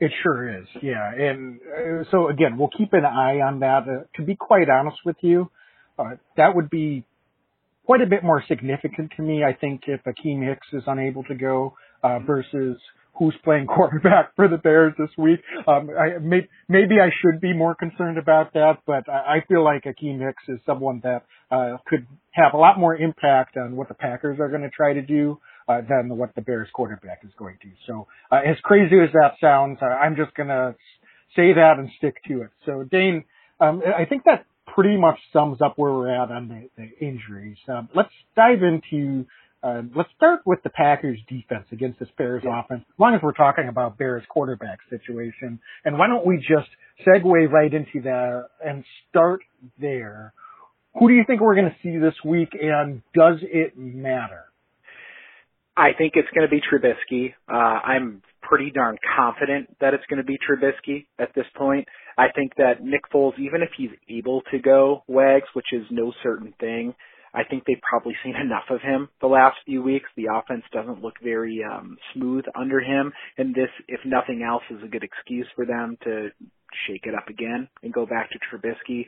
It 0.01 0.11
sure 0.23 0.59
is, 0.59 0.67
yeah. 0.83 1.13
And 1.15 1.61
uh, 1.61 2.05
so 2.11 2.29
again, 2.29 2.59
we'll 2.59 2.71
keep 2.77 2.93
an 2.93 3.05
eye 3.05 3.41
on 3.41 3.61
that. 3.61 3.85
Uh, 3.89 4.05
to 4.17 4.23
be 4.23 4.35
quite 4.35 4.69
honest 4.69 4.99
with 5.05 5.17
you, 5.21 5.51
uh, 5.99 6.17
that 6.37 6.57
would 6.57 6.69
be 6.69 7.05
quite 7.87 8.01
a 8.01 8.07
bit 8.07 8.25
more 8.25 8.43
significant 8.49 9.13
to 9.17 9.23
me. 9.23 9.45
I 9.45 9.53
think 9.53 9.83
if 9.87 10.01
Akiem 10.05 10.47
Hicks 10.47 10.67
is 10.73 10.83
unable 10.87 11.23
to 11.25 11.35
go 11.35 11.75
uh, 12.03 12.19
versus 12.19 12.77
who's 13.15 13.35
playing 13.45 13.67
quarterback 13.75 14.35
for 14.37 14.49
the 14.49 14.57
Bears 14.57 14.95
this 14.99 15.11
week. 15.17 15.41
Um, 15.67 15.91
I, 15.91 16.19
may, 16.19 16.49
maybe 16.69 16.97
I 17.01 17.11
should 17.21 17.41
be 17.41 17.53
more 17.53 17.75
concerned 17.75 18.19
about 18.19 18.53
that, 18.55 18.79
but 18.87 19.09
I, 19.09 19.37
I 19.37 19.45
feel 19.49 19.65
like 19.65 19.85
Akiem 19.85 20.21
Hicks 20.21 20.43
is 20.49 20.59
someone 20.67 21.01
that 21.05 21.25
uh, 21.51 21.79
could 21.87 22.07
have 22.33 22.55
a 22.55 22.57
lot 22.57 22.79
more 22.79 22.97
impact 22.97 23.57
on 23.57 23.77
what 23.77 23.89
the 23.89 23.95
Packers 23.95 24.39
are 24.41 24.49
going 24.49 24.63
to 24.63 24.71
try 24.71 24.93
to 24.93 25.03
do 25.03 25.39
uh, 25.69 25.81
than 25.89 26.17
what 26.17 26.35
the 26.35 26.43
Bears 26.43 26.69
quarterback 26.73 27.21
is 27.25 27.31
going 27.39 27.59
to. 27.63 27.69
So 27.87 28.07
uh, 28.31 28.41
as 28.47 28.57
crazy 28.63 28.97
as 29.03 29.13
that 29.13 29.35
sounds, 29.41 29.79
I'm 29.83 30.17
just 30.17 30.35
going 30.35 30.49
to 30.49 30.75
say 31.37 31.53
that 31.55 31.75
and 31.79 31.89
stick 31.99 32.17
to 32.29 32.43
it. 32.43 32.51
So 32.67 32.85
Dane, 32.91 33.25
um, 33.61 33.83
I 33.87 34.05
think 34.05 34.25
that 34.25 34.47
pretty 34.75 34.97
much 34.97 35.19
sums 35.33 35.61
up 35.63 35.75
where 35.77 35.93
we're 35.93 36.11
at 36.11 36.31
on 36.31 36.49
the, 36.49 36.69
the 36.83 37.07
injuries. 37.07 37.59
Um, 37.69 37.89
let's 37.95 38.11
dive 38.35 38.63
into 38.63 39.27
uh, 39.65 39.83
let's 39.97 40.11
start 40.17 40.41
with 40.45 40.63
the 40.63 40.71
Packers 40.71 41.19
defense 41.29 41.65
against 41.73 41.99
this 41.99 42.09
Bears 42.19 42.43
yeah. 42.45 42.61
offense, 42.61 42.83
as 42.87 42.99
long 42.99 43.15
as 43.15 43.23
we're 43.23 43.33
talking 43.33 43.69
about 43.69 43.97
Bears 43.97 44.23
quarterback 44.29 44.79
situation. 44.91 45.59
And 45.85 45.99
why 45.99 46.07
don't 46.07 46.27
we 46.27 46.37
just 46.37 46.69
segue 47.07 47.51
right 47.51 47.73
into 47.73 48.03
that 48.03 48.49
and 48.65 48.85
start 49.09 49.41
there? 49.81 50.35
Who 50.99 51.09
do 51.09 51.15
you 51.15 51.25
think 51.27 51.41
we're 51.41 51.55
going 51.55 51.71
to 51.71 51.77
see 51.83 51.99
this 51.99 52.15
week 52.25 52.51
and 52.61 53.03
does 53.15 53.39
it 53.41 53.77
matter? 53.77 54.45
I 55.77 55.89
think 55.97 56.13
it's 56.15 56.29
going 56.35 56.49
to 56.49 56.51
be 56.51 56.61
Trubisky. 56.61 57.35
Uh, 57.49 57.81
I'm 57.85 58.23
pretty 58.43 58.71
darn 58.71 58.97
confident 59.17 59.75
that 59.81 59.95
it's 59.95 60.05
going 60.09 60.19
to 60.19 60.25
be 60.25 60.37
Trubisky 60.39 61.07
at 61.19 61.35
this 61.35 61.47
point. 61.57 61.89
I 62.17 62.27
think 62.33 62.55
that 62.59 62.83
Nick 62.83 63.11
Foles, 63.13 63.39
even 63.39 63.63
if 63.63 63.71
he's 63.77 63.91
able 64.09 64.43
to 64.53 64.59
go 64.59 65.03
Wags, 65.09 65.49
which 65.55 65.73
is 65.73 65.85
no 65.91 66.13
certain 66.23 66.55
thing, 66.61 66.95
I 67.35 67.45
think 67.45 67.65
they've 67.67 67.77
probably 67.89 68.15
seen 68.25 68.37
enough 68.41 68.71
of 68.71 68.81
him 68.81 69.09
the 69.21 69.27
last 69.27 69.57
few 69.67 69.83
weeks. 69.83 70.09
The 70.17 70.29
offense 70.33 70.63
doesn't 70.73 71.03
look 71.03 71.15
very 71.23 71.61
um, 71.65 71.97
smooth 72.15 72.45
under 72.55 72.81
him, 72.81 73.13
and 73.37 73.55
this, 73.55 73.71
if 73.89 74.01
nothing 74.05 74.47
else, 74.49 74.63
is 74.71 74.83
a 74.85 74.89
good 74.89 75.05
excuse 75.05 75.47
for 75.55 75.67
them 75.67 75.97
to 76.05 76.29
shake 76.89 77.05
it 77.05 77.15
up 77.15 77.29
again 77.29 77.69
and 77.83 77.93
go 77.93 78.07
back 78.07 78.31
to 78.31 78.39
Trubisky. 78.39 79.07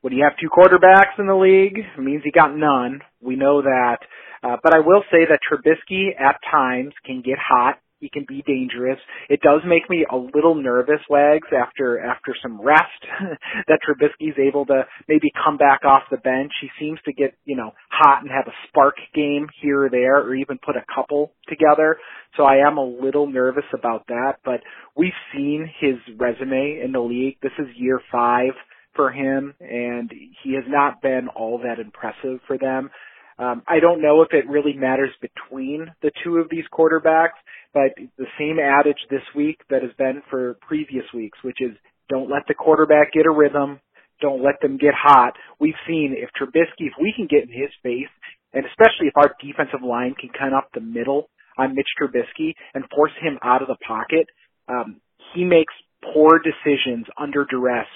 When 0.00 0.12
you 0.12 0.22
have 0.24 0.38
two 0.40 0.48
quarterbacks 0.48 1.18
in 1.18 1.26
the 1.26 1.34
league, 1.34 1.78
it 1.78 2.00
means 2.00 2.22
you 2.24 2.32
got 2.32 2.56
none. 2.56 3.00
We 3.20 3.36
know 3.36 3.62
that. 3.62 3.98
Uh, 4.42 4.56
but 4.62 4.74
I 4.74 4.78
will 4.78 5.02
say 5.10 5.26
that 5.28 5.40
Trubisky 5.42 6.10
at 6.18 6.36
times 6.50 6.92
can 7.04 7.22
get 7.22 7.38
hot 7.38 7.80
he 8.00 8.08
can 8.08 8.24
be 8.28 8.42
dangerous. 8.46 8.98
It 9.28 9.40
does 9.40 9.60
make 9.66 9.88
me 9.90 10.06
a 10.10 10.16
little 10.16 10.54
nervous, 10.54 11.00
Wags, 11.10 11.48
after 11.52 11.98
after 11.98 12.34
some 12.42 12.60
rest 12.60 13.02
that 13.68 13.80
Trubisky's 13.86 14.38
able 14.38 14.66
to 14.66 14.84
maybe 15.08 15.28
come 15.44 15.56
back 15.56 15.84
off 15.84 16.02
the 16.10 16.18
bench. 16.18 16.52
He 16.60 16.68
seems 16.78 16.98
to 17.04 17.12
get, 17.12 17.34
you 17.44 17.56
know, 17.56 17.72
hot 17.90 18.22
and 18.22 18.30
have 18.30 18.46
a 18.46 18.56
spark 18.68 18.94
game 19.14 19.48
here 19.60 19.86
or 19.86 19.90
there 19.90 20.18
or 20.18 20.34
even 20.34 20.58
put 20.64 20.76
a 20.76 20.84
couple 20.94 21.32
together. 21.48 21.98
So 22.36 22.44
I 22.44 22.66
am 22.66 22.78
a 22.78 22.84
little 22.84 23.26
nervous 23.26 23.64
about 23.76 24.06
that, 24.08 24.34
but 24.44 24.60
we've 24.96 25.12
seen 25.34 25.70
his 25.80 25.96
resume 26.16 26.80
in 26.84 26.92
the 26.92 27.00
league. 27.00 27.38
This 27.42 27.52
is 27.58 27.66
year 27.76 28.00
5 28.12 28.50
for 28.94 29.10
him 29.10 29.54
and 29.60 30.12
he 30.42 30.54
has 30.54 30.64
not 30.66 31.02
been 31.02 31.28
all 31.34 31.58
that 31.58 31.80
impressive 31.80 32.40
for 32.46 32.58
them. 32.58 32.90
Um, 33.38 33.62
I 33.68 33.78
don't 33.78 34.02
know 34.02 34.22
if 34.22 34.32
it 34.32 34.48
really 34.48 34.72
matters 34.72 35.10
between 35.20 35.86
the 36.02 36.10
two 36.24 36.38
of 36.38 36.48
these 36.50 36.64
quarterbacks, 36.72 37.38
but 37.74 37.92
the 38.16 38.26
same 38.38 38.58
adage 38.58 38.98
this 39.10 39.22
week 39.34 39.58
that 39.70 39.82
has 39.82 39.92
been 39.98 40.22
for 40.30 40.56
previous 40.66 41.04
weeks, 41.14 41.38
which 41.42 41.58
is 41.60 41.72
don't 42.08 42.30
let 42.30 42.42
the 42.48 42.54
quarterback 42.54 43.12
get 43.12 43.26
a 43.26 43.30
rhythm, 43.30 43.80
don't 44.20 44.42
let 44.42 44.60
them 44.62 44.78
get 44.78 44.94
hot. 44.94 45.34
We've 45.60 45.78
seen 45.86 46.14
if 46.16 46.30
Trubisky, 46.40 46.88
if 46.88 46.94
we 47.00 47.12
can 47.14 47.26
get 47.26 47.42
in 47.42 47.52
his 47.52 47.70
face, 47.82 48.10
and 48.52 48.64
especially 48.64 49.08
if 49.08 49.16
our 49.16 49.34
defensive 49.40 49.86
line 49.86 50.14
can 50.18 50.30
cut 50.30 50.52
up 50.52 50.70
the 50.72 50.80
middle 50.80 51.28
on 51.58 51.74
Mitch 51.74 51.88
Trubisky 52.00 52.54
and 52.74 52.84
force 52.94 53.12
him 53.20 53.38
out 53.42 53.62
of 53.62 53.68
the 53.68 53.76
pocket, 53.86 54.26
um, 54.68 55.00
he 55.34 55.44
makes 55.44 55.74
poor 56.14 56.40
decisions 56.40 57.06
under 57.18 57.44
duress 57.44 57.86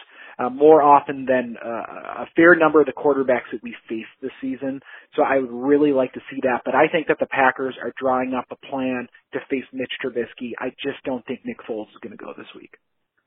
uh, 0.42 0.50
more 0.50 0.82
often 0.82 1.26
than 1.26 1.56
uh, 1.62 2.22
a 2.22 2.26
fair 2.34 2.54
number 2.54 2.80
of 2.80 2.86
the 2.86 2.92
quarterbacks 2.92 3.50
that 3.52 3.62
we 3.62 3.74
faced 3.88 4.08
this 4.20 4.32
season. 4.40 4.80
So 5.14 5.22
I 5.22 5.38
would 5.38 5.50
really 5.50 5.92
like 5.92 6.12
to 6.14 6.20
see 6.30 6.40
that. 6.42 6.62
But 6.64 6.74
I 6.74 6.88
think 6.90 7.08
that 7.08 7.18
the 7.20 7.26
Packers 7.26 7.76
are 7.82 7.92
drawing 7.98 8.34
up 8.34 8.46
a 8.50 8.56
plan 8.66 9.08
to 9.32 9.38
face 9.50 9.64
Mitch 9.72 9.92
Trubisky. 10.04 10.52
I 10.58 10.70
just 10.82 11.02
don't 11.04 11.24
think 11.26 11.40
Nick 11.44 11.58
Foles 11.68 11.88
is 11.90 11.98
going 12.02 12.16
to 12.16 12.22
go 12.22 12.32
this 12.36 12.48
week. 12.54 12.74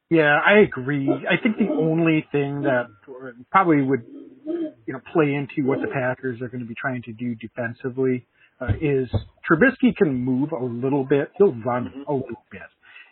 Yeah, 0.09 0.37
I 0.45 0.59
agree. 0.59 1.09
I 1.09 1.41
think 1.41 1.57
the 1.57 1.73
only 1.73 2.25
thing 2.31 2.61
that 2.61 2.87
probably 3.51 3.81
would, 3.81 4.03
you 4.85 4.93
know, 4.93 5.01
play 5.11 5.33
into 5.33 5.67
what 5.67 5.79
the 5.81 5.87
Packers 5.87 6.41
are 6.41 6.47
going 6.47 6.61
to 6.61 6.67
be 6.67 6.75
trying 6.79 7.01
to 7.03 7.13
do 7.13 7.33
defensively 7.35 8.27
uh, 8.61 8.73
is 8.79 9.09
Trubisky 9.49 9.95
can 9.95 10.13
move 10.13 10.51
a 10.51 10.63
little 10.63 11.03
bit. 11.03 11.31
He'll 11.37 11.55
run 11.55 11.85
mm-hmm. 11.85 12.01
a 12.07 12.13
little 12.13 12.43
bit. 12.51 12.61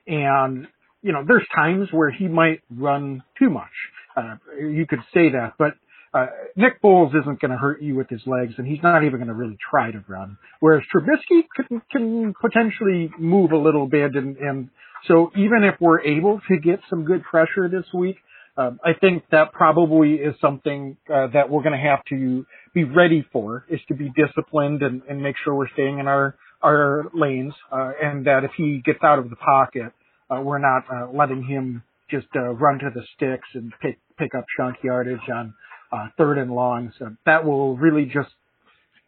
And 0.05 0.67
you 1.03 1.11
know, 1.11 1.23
there's 1.27 1.45
times 1.53 1.89
where 1.91 2.09
he 2.09 2.27
might 2.27 2.61
run 2.75 3.23
too 3.37 3.49
much. 3.49 3.71
Uh, 4.15 4.35
you 4.57 4.85
could 4.87 4.99
say 5.13 5.29
that, 5.29 5.53
but 5.59 5.73
uh, 6.13 6.27
Nick 6.55 6.81
Foles 6.81 7.09
isn't 7.09 7.41
going 7.41 7.51
to 7.51 7.57
hurt 7.57 7.81
you 7.81 7.95
with 7.95 8.07
his 8.09 8.21
legs, 8.25 8.53
and 8.57 8.67
he's 8.67 8.81
not 8.83 9.03
even 9.03 9.17
going 9.17 9.27
to 9.27 9.33
really 9.33 9.57
try 9.69 9.91
to 9.91 10.03
run. 10.07 10.37
Whereas 10.59 10.83
Trubisky 10.93 11.43
can, 11.55 11.81
can 11.91 12.33
potentially 12.39 13.11
move 13.19 13.51
a 13.51 13.57
little 13.57 13.87
bit, 13.87 14.15
and, 14.15 14.37
and 14.37 14.69
so 15.07 15.31
even 15.35 15.63
if 15.63 15.75
we're 15.81 16.01
able 16.01 16.39
to 16.47 16.57
get 16.57 16.79
some 16.89 17.03
good 17.03 17.23
pressure 17.23 17.67
this 17.67 17.85
week, 17.93 18.17
um, 18.55 18.79
I 18.85 18.93
think 18.93 19.23
that 19.31 19.51
probably 19.51 20.13
is 20.13 20.35
something 20.39 20.95
uh, 21.11 21.27
that 21.33 21.49
we're 21.49 21.63
going 21.63 21.73
to 21.73 21.89
have 21.89 22.05
to 22.09 22.45
be 22.75 22.83
ready 22.83 23.25
for, 23.33 23.65
is 23.67 23.79
to 23.87 23.95
be 23.95 24.11
disciplined 24.15 24.83
and, 24.83 25.01
and 25.09 25.21
make 25.21 25.35
sure 25.43 25.55
we're 25.55 25.69
staying 25.73 25.99
in 25.99 26.07
our 26.07 26.35
our 26.61 27.11
lanes, 27.13 27.53
uh, 27.73 27.91
and 28.01 28.25
that 28.25 28.45
if 28.45 28.51
he 28.55 28.81
gets 28.85 28.99
out 29.03 29.19
of 29.19 29.29
the 29.29 29.35
pocket, 29.35 29.91
uh, 30.37 30.41
we're 30.41 30.59
not 30.59 30.83
uh, 30.91 31.11
letting 31.11 31.43
him 31.43 31.83
just 32.09 32.27
uh, 32.35 32.49
run 32.53 32.79
to 32.79 32.89
the 32.93 33.01
sticks 33.15 33.47
and 33.53 33.73
pick 33.81 33.99
pick 34.17 34.35
up 34.35 34.45
chunk 34.57 34.77
yardage 34.83 35.27
on 35.33 35.53
uh, 35.91 36.07
third 36.17 36.37
and 36.37 36.51
long. 36.51 36.91
So 36.99 37.15
that 37.25 37.45
will 37.45 37.77
really 37.77 38.05
just, 38.05 38.29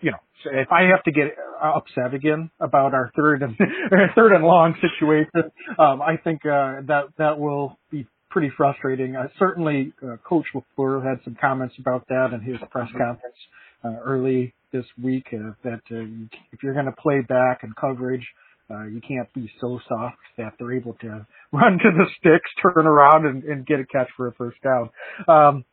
you 0.01 0.11
know, 0.11 0.17
if 0.45 0.71
I 0.71 0.83
have 0.83 1.03
to 1.03 1.11
get 1.11 1.35
upset 1.61 2.13
again 2.13 2.51
about 2.59 2.93
our 2.93 3.11
third 3.15 3.41
and 3.41 3.57
third 4.15 4.33
and 4.33 4.43
long 4.43 4.75
situation, 4.81 5.51
um, 5.79 6.01
I 6.01 6.17
think 6.17 6.45
uh, 6.45 6.81
that 6.87 7.05
that 7.17 7.39
will 7.39 7.77
be 7.91 8.07
pretty 8.29 8.51
frustrating. 8.55 9.15
Uh, 9.15 9.27
certainly, 9.39 9.93
uh, 10.03 10.17
Coach 10.27 10.45
LaFleur 10.53 11.03
had 11.03 11.23
some 11.23 11.37
comments 11.39 11.75
about 11.79 12.07
that 12.09 12.31
in 12.33 12.41
his 12.41 12.57
press 12.69 12.89
conference 12.91 13.37
uh, 13.83 13.95
early 14.03 14.53
this 14.71 14.85
week. 15.01 15.27
Uh, 15.33 15.51
that 15.63 15.81
uh, 15.91 16.27
if 16.51 16.61
you're 16.61 16.73
going 16.73 16.85
to 16.85 17.01
play 17.01 17.21
back 17.21 17.63
and 17.63 17.75
coverage, 17.75 18.27
uh, 18.69 18.85
you 18.85 19.01
can't 19.01 19.31
be 19.33 19.51
so 19.61 19.79
soft 19.87 20.17
that 20.37 20.53
they're 20.59 20.73
able 20.73 20.93
to 21.01 21.25
run 21.51 21.77
to 21.79 21.91
the 21.91 22.05
sticks, 22.19 22.49
turn 22.61 22.87
around, 22.87 23.25
and, 23.25 23.43
and 23.43 23.65
get 23.65 23.79
a 23.79 23.85
catch 23.85 24.09
for 24.17 24.27
a 24.27 24.33
first 24.33 24.57
down. 24.63 24.89
Um, 25.27 25.65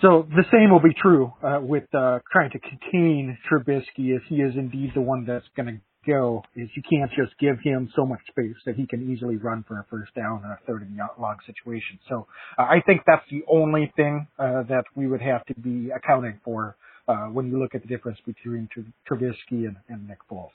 so 0.00 0.26
the 0.30 0.44
same 0.50 0.70
will 0.70 0.80
be 0.80 0.94
true 0.94 1.32
uh, 1.42 1.60
with 1.60 1.84
uh, 1.94 2.20
trying 2.32 2.50
to 2.52 2.58
contain 2.58 3.36
Trubisky 3.50 4.16
if 4.16 4.22
he 4.28 4.36
is 4.36 4.54
indeed 4.56 4.92
the 4.94 5.02
one 5.02 5.26
that's 5.26 5.44
going 5.56 5.66
to 5.66 5.80
go. 6.10 6.42
Is 6.56 6.70
you 6.74 6.82
can't 6.88 7.10
just 7.10 7.38
give 7.38 7.56
him 7.62 7.90
so 7.94 8.06
much 8.06 8.20
space 8.28 8.56
that 8.64 8.76
he 8.76 8.86
can 8.86 9.12
easily 9.12 9.36
run 9.36 9.62
for 9.68 9.78
a 9.78 9.84
first 9.90 10.14
down 10.14 10.42
in 10.42 10.50
a 10.50 10.58
third 10.66 10.82
and 10.82 10.98
long 11.20 11.36
situation. 11.44 11.98
So 12.08 12.26
uh, 12.58 12.62
I 12.62 12.80
think 12.86 13.02
that's 13.06 13.24
the 13.30 13.42
only 13.46 13.92
thing 13.94 14.26
uh, 14.38 14.62
that 14.70 14.84
we 14.96 15.06
would 15.06 15.20
have 15.20 15.44
to 15.46 15.54
be 15.54 15.90
accounting 15.90 16.40
for 16.44 16.76
uh, 17.06 17.26
when 17.26 17.50
you 17.50 17.58
look 17.58 17.74
at 17.74 17.82
the 17.82 17.88
difference 17.88 18.18
between 18.24 18.68
Trubisky 19.10 19.66
and, 19.66 19.76
and 19.88 20.08
Nick 20.08 20.18
Foles. 20.30 20.48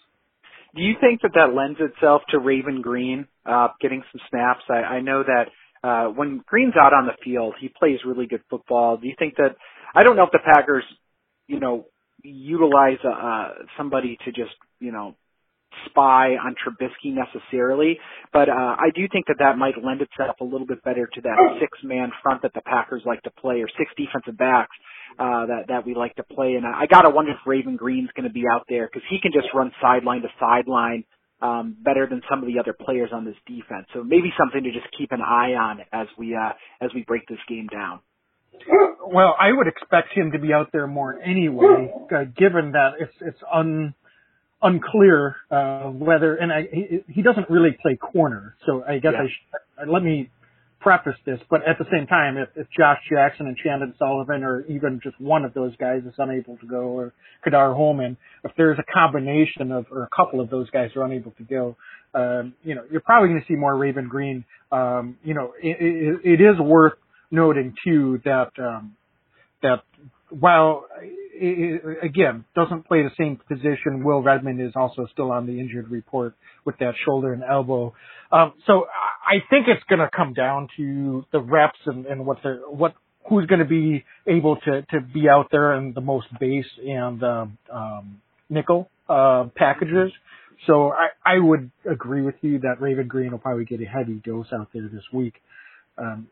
Do 0.76 0.82
you 0.82 0.96
think 1.00 1.22
that 1.22 1.32
that 1.36 1.54
lends 1.54 1.80
itself 1.80 2.22
to 2.30 2.40
Raven 2.40 2.82
Greene 2.82 3.28
uh, 3.46 3.70
getting 3.80 4.04
some 4.12 4.22
snaps? 4.30 4.62
I, 4.70 4.98
I 4.98 5.02
know 5.02 5.24
that 5.24 5.46
uh, 5.88 6.10
when 6.10 6.44
Greene's 6.46 6.76
out 6.80 6.94
on 6.94 7.06
the 7.06 7.14
field, 7.24 7.56
he 7.60 7.70
plays 7.70 8.00
really 8.06 8.26
good 8.28 8.42
football. 8.50 8.98
Do 8.98 9.08
you 9.08 9.16
think 9.18 9.36
that? 9.38 9.56
I 9.94 10.04
don't 10.04 10.18
know 10.18 10.24
if 10.24 10.32
the 10.32 10.40
Packers, 10.44 10.84
you 11.48 11.60
know, 11.60 11.86
utilize 12.24 12.98
uh, 13.06 13.50
somebody 13.78 14.18
to 14.26 14.32
just, 14.32 14.56
you 14.80 14.92
know, 14.92 15.16
spy 15.86 16.36
on 16.36 16.56
Trubisky 16.56 17.14
necessarily, 17.14 18.00
but 18.34 18.50
uh, 18.50 18.76
I 18.80 18.90
do 18.96 19.08
think 19.12 19.28
that 19.28 19.38
that 19.40 19.58
might 19.58 19.76
lend 19.84 20.02
itself 20.02 20.38
a 20.42 20.44
little 20.44 20.66
bit 20.66 20.84
better 20.84 21.08
to 21.14 21.22
that 21.22 21.58
six-man 21.60 22.12
front 22.24 22.42
that 22.44 22.54
the 22.54 22.62
Packers 22.62 23.04
like 23.06 23.22
to 23.24 23.30
play, 23.30 23.62
or 23.62 23.68
six 23.78 23.92
defensive 23.98 24.38
backs 24.38 24.76
uh, 25.17 25.45
that 25.47 25.65
that 25.69 25.86
we 25.86 25.95
like 25.95 26.15
to 26.15 26.23
play. 26.23 26.56
And 26.56 26.65
I, 26.65 26.82
I 26.82 26.86
gotta 26.88 27.10
wonder 27.10 27.32
if 27.32 27.38
Raven 27.45 27.75
Greene's 27.75 28.10
going 28.15 28.28
to 28.28 28.34
be 28.34 28.43
out 28.51 28.65
there 28.69 28.88
because 28.88 29.08
he 29.10 29.19
can 29.21 29.32
just 29.32 29.47
run 29.54 29.71
sideline 29.82 30.21
to 30.21 30.30
sideline 30.39 31.04
um, 31.41 31.75
better 31.84 32.08
than 32.08 32.21
some 32.30 32.41
of 32.41 32.47
the 32.47 32.60
other 32.60 32.73
players 32.73 33.10
on 33.13 33.25
this 33.25 33.36
defense. 33.45 33.88
So 33.93 34.04
maybe 34.04 34.32
something 34.38 34.63
to 34.63 34.71
just 34.71 34.88
keep 34.97 35.12
an 35.12 35.21
eye 35.21 35.54
on 35.54 35.82
as 35.91 36.08
we 36.17 36.36
uh, 36.36 36.54
as 36.82 36.91
we 36.93 37.04
break 37.04 37.28
this 37.28 37.39
game 37.47 37.67
down. 37.67 37.99
Well, 39.06 39.36
I 39.39 39.51
would 39.51 39.67
expect 39.67 40.13
him 40.13 40.32
to 40.32 40.39
be 40.39 40.54
out 40.54 40.71
there 40.71 40.88
more 40.88 41.19
anyway, 41.21 41.93
uh, 42.12 42.23
given 42.36 42.71
that 42.71 42.93
it's 42.99 43.13
it's 43.21 43.39
un 43.51 43.93
unclear 44.62 45.36
uh, 45.51 45.84
whether, 45.89 46.36
and 46.36 46.51
I, 46.51 46.67
he, 46.71 47.04
he 47.08 47.21
doesn't 47.21 47.49
really 47.49 47.78
play 47.82 47.97
corner, 47.97 48.56
so 48.65 48.84
I 48.88 48.99
guess 48.99 49.13
Yeah. 49.13 49.23
I 49.23 49.28
sh- 49.28 49.88
let 49.88 50.01
me 50.01 50.32
preface 50.86 51.19
this. 51.26 51.39
But 51.50 51.67
at 51.67 51.80
the 51.80 51.86
same 51.91 52.06
time, 52.06 52.38
if, 52.38 52.50
if 52.56 52.67
Josh 52.78 53.00
Jackson 53.12 53.48
and 53.48 53.58
Chandon 53.58 53.95
Sullivan, 53.98 54.43
or 54.43 54.63
even 54.67 55.00
just 55.04 55.19
one 55.19 55.43
of 55.43 55.56
those 55.56 55.76
guys 55.78 56.04
is 56.06 56.13
unable 56.19 56.58
to 56.58 56.67
go, 56.67 56.82
or 56.82 57.12
Kadar 57.43 57.76
Hollman, 57.76 58.17
if 58.43 58.52
there's 58.56 58.78
a 58.78 58.84
combination 58.93 59.71
of, 59.71 59.88
or 59.91 60.04
a 60.04 60.10
couple 60.15 60.39
of 60.39 60.52
those 60.52 60.69
guys 60.69 60.91
are 60.95 61.04
unable 61.04 61.32
to 61.32 61.43
go, 61.43 61.76
um, 62.13 62.54
you 62.63 62.76
know, 62.76 62.84
you're 62.91 63.02
probably 63.02 63.30
going 63.30 63.41
to 63.41 63.48
see 63.48 63.56
more 63.56 63.76
Raven 63.76 64.08
Greene. 64.08 64.45
Um, 64.71 65.17
you 65.24 65.34
know, 65.34 65.54
it, 65.60 65.78
it, 65.80 66.39
it 66.39 66.41
is 66.41 66.60
worth 66.60 66.93
noting 67.32 67.74
too 67.84 68.21
that 68.24 68.52
um, 68.60 68.95
that 69.63 69.82
while 70.30 70.86
again 72.02 72.45
doesn't 72.56 72.88
play 72.88 73.04
the 73.04 73.12
same 73.17 73.39
position, 73.48 74.04
Will 74.04 74.21
Redmond 74.21 74.62
is 74.62 74.74
also 74.76 75.08
still 75.12 75.32
on 75.32 75.45
the 75.45 75.60
injured 75.60 75.89
report 75.89 76.34
with 76.65 76.78
that 76.80 76.93
shoulder 77.06 77.34
and 77.34 77.43
elbow. 77.43 77.93
Um, 78.32 78.54
so 78.65 78.86
I 78.86 79.15
I 79.26 79.34
think 79.50 79.67
it's 79.67 79.84
going 79.89 80.00
to 80.00 80.10
come 80.15 80.34
down 80.34 80.69
to 80.78 81.26
the 81.32 81.39
reps 81.39 81.80
and, 81.86 82.06
and 82.06 82.26
what 82.26 82.43
the 82.43 82.62
what 82.69 82.93
who's 83.28 83.48
going 83.48 83.60
to 83.60 83.65
be 83.65 84.06
able 84.28 84.58
to 84.58 84.84
to 84.91 85.02
be 85.02 85.28
out 85.28 85.48
there 85.52 85.74
in 85.76 85.93
the 85.93 86.02
most 86.02 86.28
base 86.39 86.65
and 86.86 87.24
um, 87.24 87.58
um, 87.74 88.21
nickel 88.50 88.89
uh, 89.10 89.45
packages. 89.56 90.12
So 90.67 90.91
I, 90.91 91.10
I 91.26 91.39
would 91.39 91.71
agree 91.89 92.21
with 92.21 92.36
you 92.41 92.60
that 92.60 92.80
Raven 92.80 93.08
Greene 93.08 93.32
will 93.32 93.39
probably 93.39 93.65
get 93.65 93.82
a 93.82 93.86
heavy 93.86 94.21
dose 94.24 94.48
out 94.54 94.69
there 94.74 94.89
this 94.91 95.04
week. 95.12 95.36
Um, 95.98 96.28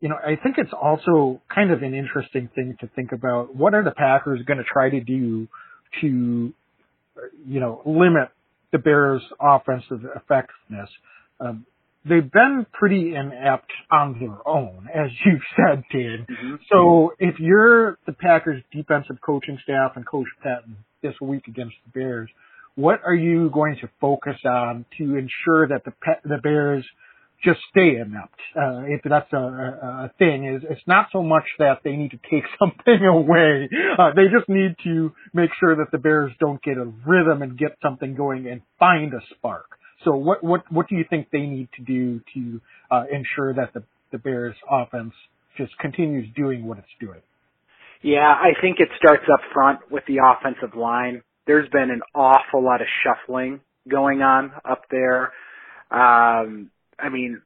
you 0.00 0.08
know, 0.08 0.16
I 0.16 0.36
think 0.36 0.56
it's 0.58 0.72
also 0.72 1.40
kind 1.54 1.70
of 1.70 1.82
an 1.82 1.94
interesting 1.94 2.48
thing 2.54 2.76
to 2.80 2.88
think 2.88 3.12
about. 3.12 3.54
What 3.54 3.74
are 3.74 3.84
the 3.84 3.90
Packers 3.90 4.40
going 4.46 4.58
to 4.58 4.64
try 4.64 4.88
to 4.90 5.00
do 5.00 5.46
to, 6.00 6.06
you 7.46 7.60
know, 7.60 7.82
limit 7.84 8.30
the 8.72 8.78
Bears' 8.78 9.22
offensive 9.40 10.04
effectiveness? 10.16 10.88
Um, 11.38 11.66
they've 12.04 12.30
been 12.30 12.66
pretty 12.72 13.14
inept 13.14 13.70
on 13.90 14.18
their 14.18 14.48
own, 14.48 14.88
as 14.94 15.10
you've 15.26 15.42
said, 15.56 15.84
Dan. 15.92 16.26
Mhm. 16.28 16.58
So 16.72 17.12
if 17.18 17.38
you're 17.38 17.98
the 18.06 18.12
Packers 18.12 18.62
defensive 18.72 19.18
coaching 19.20 19.58
staff 19.62 19.92
and 19.96 20.06
Coach 20.06 20.28
Patton 20.42 20.76
this 21.02 21.14
week 21.20 21.46
against 21.46 21.76
the 21.84 21.98
Bears, 21.98 22.30
what 22.74 23.00
are 23.04 23.14
you 23.14 23.50
going 23.50 23.76
to 23.82 23.88
focus 24.00 24.36
on 24.46 24.86
to 24.96 25.16
ensure 25.16 25.68
that 25.68 25.84
the 25.84 25.92
the 26.24 26.38
Bears 26.38 26.86
just 27.44 27.60
stay 27.70 27.96
inept? 27.96 28.38
Uh, 28.56 28.82
if 28.86 29.00
that's 29.04 29.32
a, 29.32 29.36
a, 29.36 30.04
a 30.04 30.10
thing, 30.18 30.46
is 30.46 30.62
it's 30.68 30.86
not 30.86 31.08
so 31.12 31.22
much 31.22 31.44
that 31.58 31.80
they 31.84 31.96
need 31.96 32.10
to 32.10 32.20
take 32.30 32.44
something 32.58 33.04
away. 33.04 33.68
Uh, 33.98 34.10
they 34.14 34.24
just 34.24 34.48
need 34.48 34.76
to 34.84 35.12
make 35.32 35.50
sure 35.58 35.76
that 35.76 35.90
the 35.92 35.98
Bears 35.98 36.32
don't 36.40 36.62
get 36.62 36.76
a 36.76 36.92
rhythm 37.06 37.42
and 37.42 37.58
get 37.58 37.76
something 37.82 38.14
going 38.14 38.46
and 38.46 38.62
find 38.78 39.12
a 39.14 39.20
spark. 39.36 39.66
So 40.04 40.12
what 40.12 40.42
what 40.42 40.62
what 40.72 40.88
do 40.88 40.96
you 40.96 41.04
think 41.08 41.28
they 41.30 41.46
need 41.46 41.68
to 41.76 41.82
do 41.82 42.20
to 42.34 42.60
uh, 42.90 43.04
ensure 43.12 43.54
that 43.54 43.74
the 43.74 43.82
the 44.12 44.18
Bears 44.18 44.56
offense 44.70 45.12
just 45.56 45.76
continues 45.78 46.26
doing 46.34 46.66
what 46.66 46.78
it's 46.78 46.88
doing? 47.00 47.20
Yeah, 48.02 48.28
I 48.28 48.52
think 48.60 48.80
it 48.80 48.88
starts 48.96 49.24
up 49.30 49.40
front 49.52 49.90
with 49.90 50.04
the 50.06 50.18
offensive 50.24 50.74
line. 50.76 51.22
There's 51.46 51.68
been 51.68 51.90
an 51.90 52.00
awful 52.14 52.64
lot 52.64 52.80
of 52.80 52.86
shuffling 53.04 53.60
going 53.88 54.22
on 54.22 54.52
up 54.64 54.84
there. 54.90 55.32
Um, 55.90 56.70
I 57.02 57.08
mean, 57.08 57.42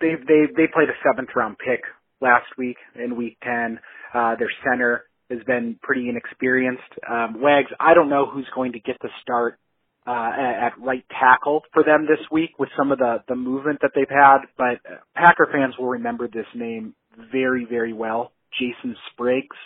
they 0.00 0.14
they 0.14 0.46
they 0.56 0.66
played 0.72 0.88
a 0.88 0.98
seventh 1.04 1.30
round 1.34 1.56
pick 1.58 1.82
last 2.20 2.46
week 2.58 2.76
in 2.94 3.16
week 3.16 3.38
ten. 3.42 3.78
Uh, 4.14 4.36
their 4.36 4.50
center 4.64 5.04
has 5.30 5.40
been 5.46 5.78
pretty 5.82 6.08
inexperienced. 6.08 6.82
Um, 7.08 7.40
Wags, 7.40 7.70
I 7.80 7.94
don't 7.94 8.08
know 8.08 8.26
who's 8.26 8.48
going 8.54 8.72
to 8.72 8.80
get 8.80 8.96
the 9.02 9.08
start 9.22 9.58
uh, 10.06 10.30
at, 10.36 10.72
right 10.80 11.04
tackle 11.10 11.62
for 11.72 11.82
them 11.82 12.06
this 12.06 12.24
week 12.30 12.50
with 12.58 12.68
some 12.76 12.92
of 12.92 12.98
the 12.98 13.22
the 13.28 13.34
movement 13.34 13.80
that 13.82 13.90
they've 13.94 14.06
had, 14.08 14.38
but 14.56 14.78
Packer 15.14 15.48
fans 15.52 15.74
will 15.78 15.88
remember 15.88 16.28
this 16.28 16.46
name 16.54 16.94
very 17.32 17.64
very 17.64 17.92
well. 17.92 18.32
Jason 18.58 18.96
Spriggs. 19.12 19.56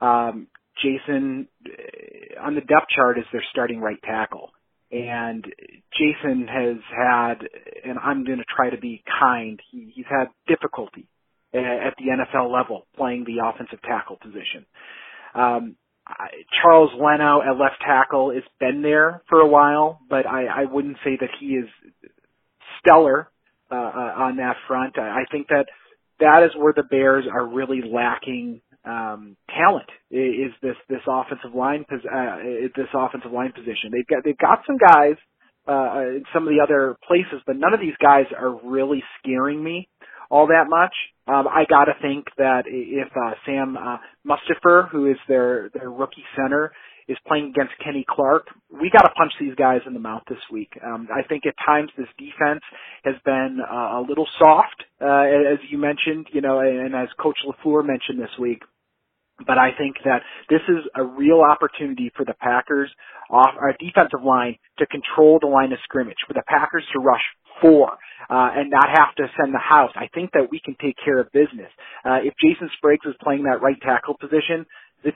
Um, 0.00 0.48
Jason 0.82 1.48
uh, 1.66 2.42
on 2.44 2.54
the 2.54 2.60
depth 2.60 2.88
chart 2.94 3.18
is 3.18 3.24
their 3.32 3.44
starting 3.50 3.80
right 3.80 4.00
tackle. 4.02 4.50
And 4.90 5.44
Jason 5.92 6.48
has 6.48 6.76
had, 6.96 7.46
and 7.84 7.98
I'm 7.98 8.24
going 8.24 8.38
to 8.38 8.44
try 8.44 8.70
to 8.70 8.78
be 8.78 9.02
kind, 9.20 9.60
he, 9.70 9.92
he's 9.94 10.06
had 10.08 10.28
difficulty 10.46 11.06
at 11.52 11.94
the 11.98 12.04
NFL 12.10 12.52
level 12.52 12.86
playing 12.96 13.24
the 13.24 13.46
offensive 13.46 13.80
tackle 13.82 14.16
position. 14.16 14.66
Um, 15.34 15.76
Charles 16.62 16.90
Leno 16.94 17.42
at 17.42 17.58
left 17.58 17.80
tackle 17.84 18.32
has 18.32 18.42
been 18.58 18.82
there 18.82 19.22
for 19.28 19.40
a 19.40 19.46
while, 19.46 20.00
but 20.08 20.26
I, 20.26 20.46
I 20.46 20.64
wouldn't 20.64 20.96
say 21.04 21.18
that 21.20 21.30
he 21.38 21.46
is 21.48 21.68
stellar 22.80 23.30
uh, 23.70 23.74
uh, 23.74 24.14
on 24.16 24.36
that 24.36 24.56
front. 24.66 24.98
I, 24.98 25.20
I 25.20 25.24
think 25.30 25.48
that 25.48 25.66
that 26.20 26.42
is 26.44 26.50
where 26.56 26.72
the 26.74 26.82
Bears 26.82 27.24
are 27.30 27.46
really 27.46 27.82
lacking 27.82 28.60
um, 28.88 29.36
talent. 29.50 29.88
Is 30.10 30.52
this 30.62 30.76
this 30.88 31.02
offensive 31.06 31.54
line 31.54 31.84
uh, 31.90 32.36
this 32.74 32.88
offensive 32.94 33.32
line 33.32 33.52
position? 33.52 33.92
They've 33.92 34.06
got 34.06 34.24
they've 34.24 34.38
got 34.38 34.62
some 34.66 34.78
guys 34.78 35.16
uh, 35.68 36.16
in 36.16 36.24
some 36.32 36.48
of 36.48 36.54
the 36.54 36.60
other 36.62 36.96
places, 37.06 37.42
but 37.46 37.56
none 37.56 37.74
of 37.74 37.80
these 37.80 37.96
guys 38.02 38.26
are 38.36 38.58
really 38.64 39.02
scaring 39.20 39.62
me 39.62 39.88
all 40.30 40.46
that 40.48 40.64
much. 40.68 40.94
Um, 41.26 41.46
I 41.46 41.64
got 41.68 41.84
to 41.84 41.92
think 42.00 42.26
that 42.38 42.64
if 42.66 43.08
uh, 43.14 43.34
Sam 43.44 43.76
uh, 43.76 43.98
Mustipher, 44.26 44.88
who 44.90 45.10
is 45.10 45.16
their 45.28 45.70
their 45.74 45.90
rookie 45.90 46.24
center, 46.36 46.72
is 47.08 47.16
playing 47.26 47.52
against 47.54 47.72
Kenny 47.82 48.04
Clark, 48.08 48.48
we 48.70 48.90
got 48.90 49.02
to 49.02 49.10
punch 49.16 49.32
these 49.40 49.54
guys 49.54 49.80
in 49.86 49.94
the 49.94 50.00
mouth 50.00 50.22
this 50.28 50.38
week. 50.52 50.70
Um, 50.84 51.08
I 51.12 51.26
think 51.26 51.44
at 51.46 51.54
times 51.64 51.90
this 51.96 52.08
defense 52.18 52.62
has 53.04 53.14
been 53.24 53.58
uh, 53.60 54.00
a 54.00 54.04
little 54.06 54.26
soft, 54.38 54.84
uh, 55.00 55.52
as 55.52 55.58
you 55.70 55.78
mentioned, 55.78 56.28
you 56.32 56.40
know, 56.40 56.60
and 56.60 56.94
as 56.94 57.08
Coach 57.20 57.38
LaFleur 57.46 57.84
mentioned 57.84 58.20
this 58.20 58.38
week. 58.38 58.62
But 59.46 59.58
I 59.58 59.70
think 59.76 59.96
that 60.04 60.22
this 60.48 60.62
is 60.68 60.84
a 60.94 61.02
real 61.04 61.40
opportunity 61.40 62.10
for 62.16 62.24
the 62.24 62.34
Packers 62.34 62.90
off 63.30 63.54
our 63.58 63.72
defensive 63.78 64.24
line 64.24 64.56
to 64.78 64.86
control 64.86 65.38
the 65.40 65.46
line 65.46 65.72
of 65.72 65.78
scrimmage, 65.84 66.18
for 66.26 66.34
the 66.34 66.42
Packers 66.46 66.84
to 66.92 66.98
rush 66.98 67.22
four 67.60 67.92
uh, 68.30 68.50
and 68.54 68.70
not 68.70 68.88
have 68.88 69.14
to 69.16 69.26
send 69.38 69.54
the 69.54 69.58
house. 69.58 69.90
I 69.94 70.08
think 70.14 70.32
that 70.32 70.48
we 70.50 70.60
can 70.60 70.76
take 70.80 70.96
care 71.04 71.20
of 71.20 71.30
business. 71.32 71.70
Uh, 72.04 72.18
if 72.22 72.34
Jason 72.42 72.70
Spriggs 72.76 73.06
is 73.06 73.14
playing 73.22 73.44
that 73.44 73.62
right 73.62 73.80
tackle 73.80 74.16
position, 74.18 74.66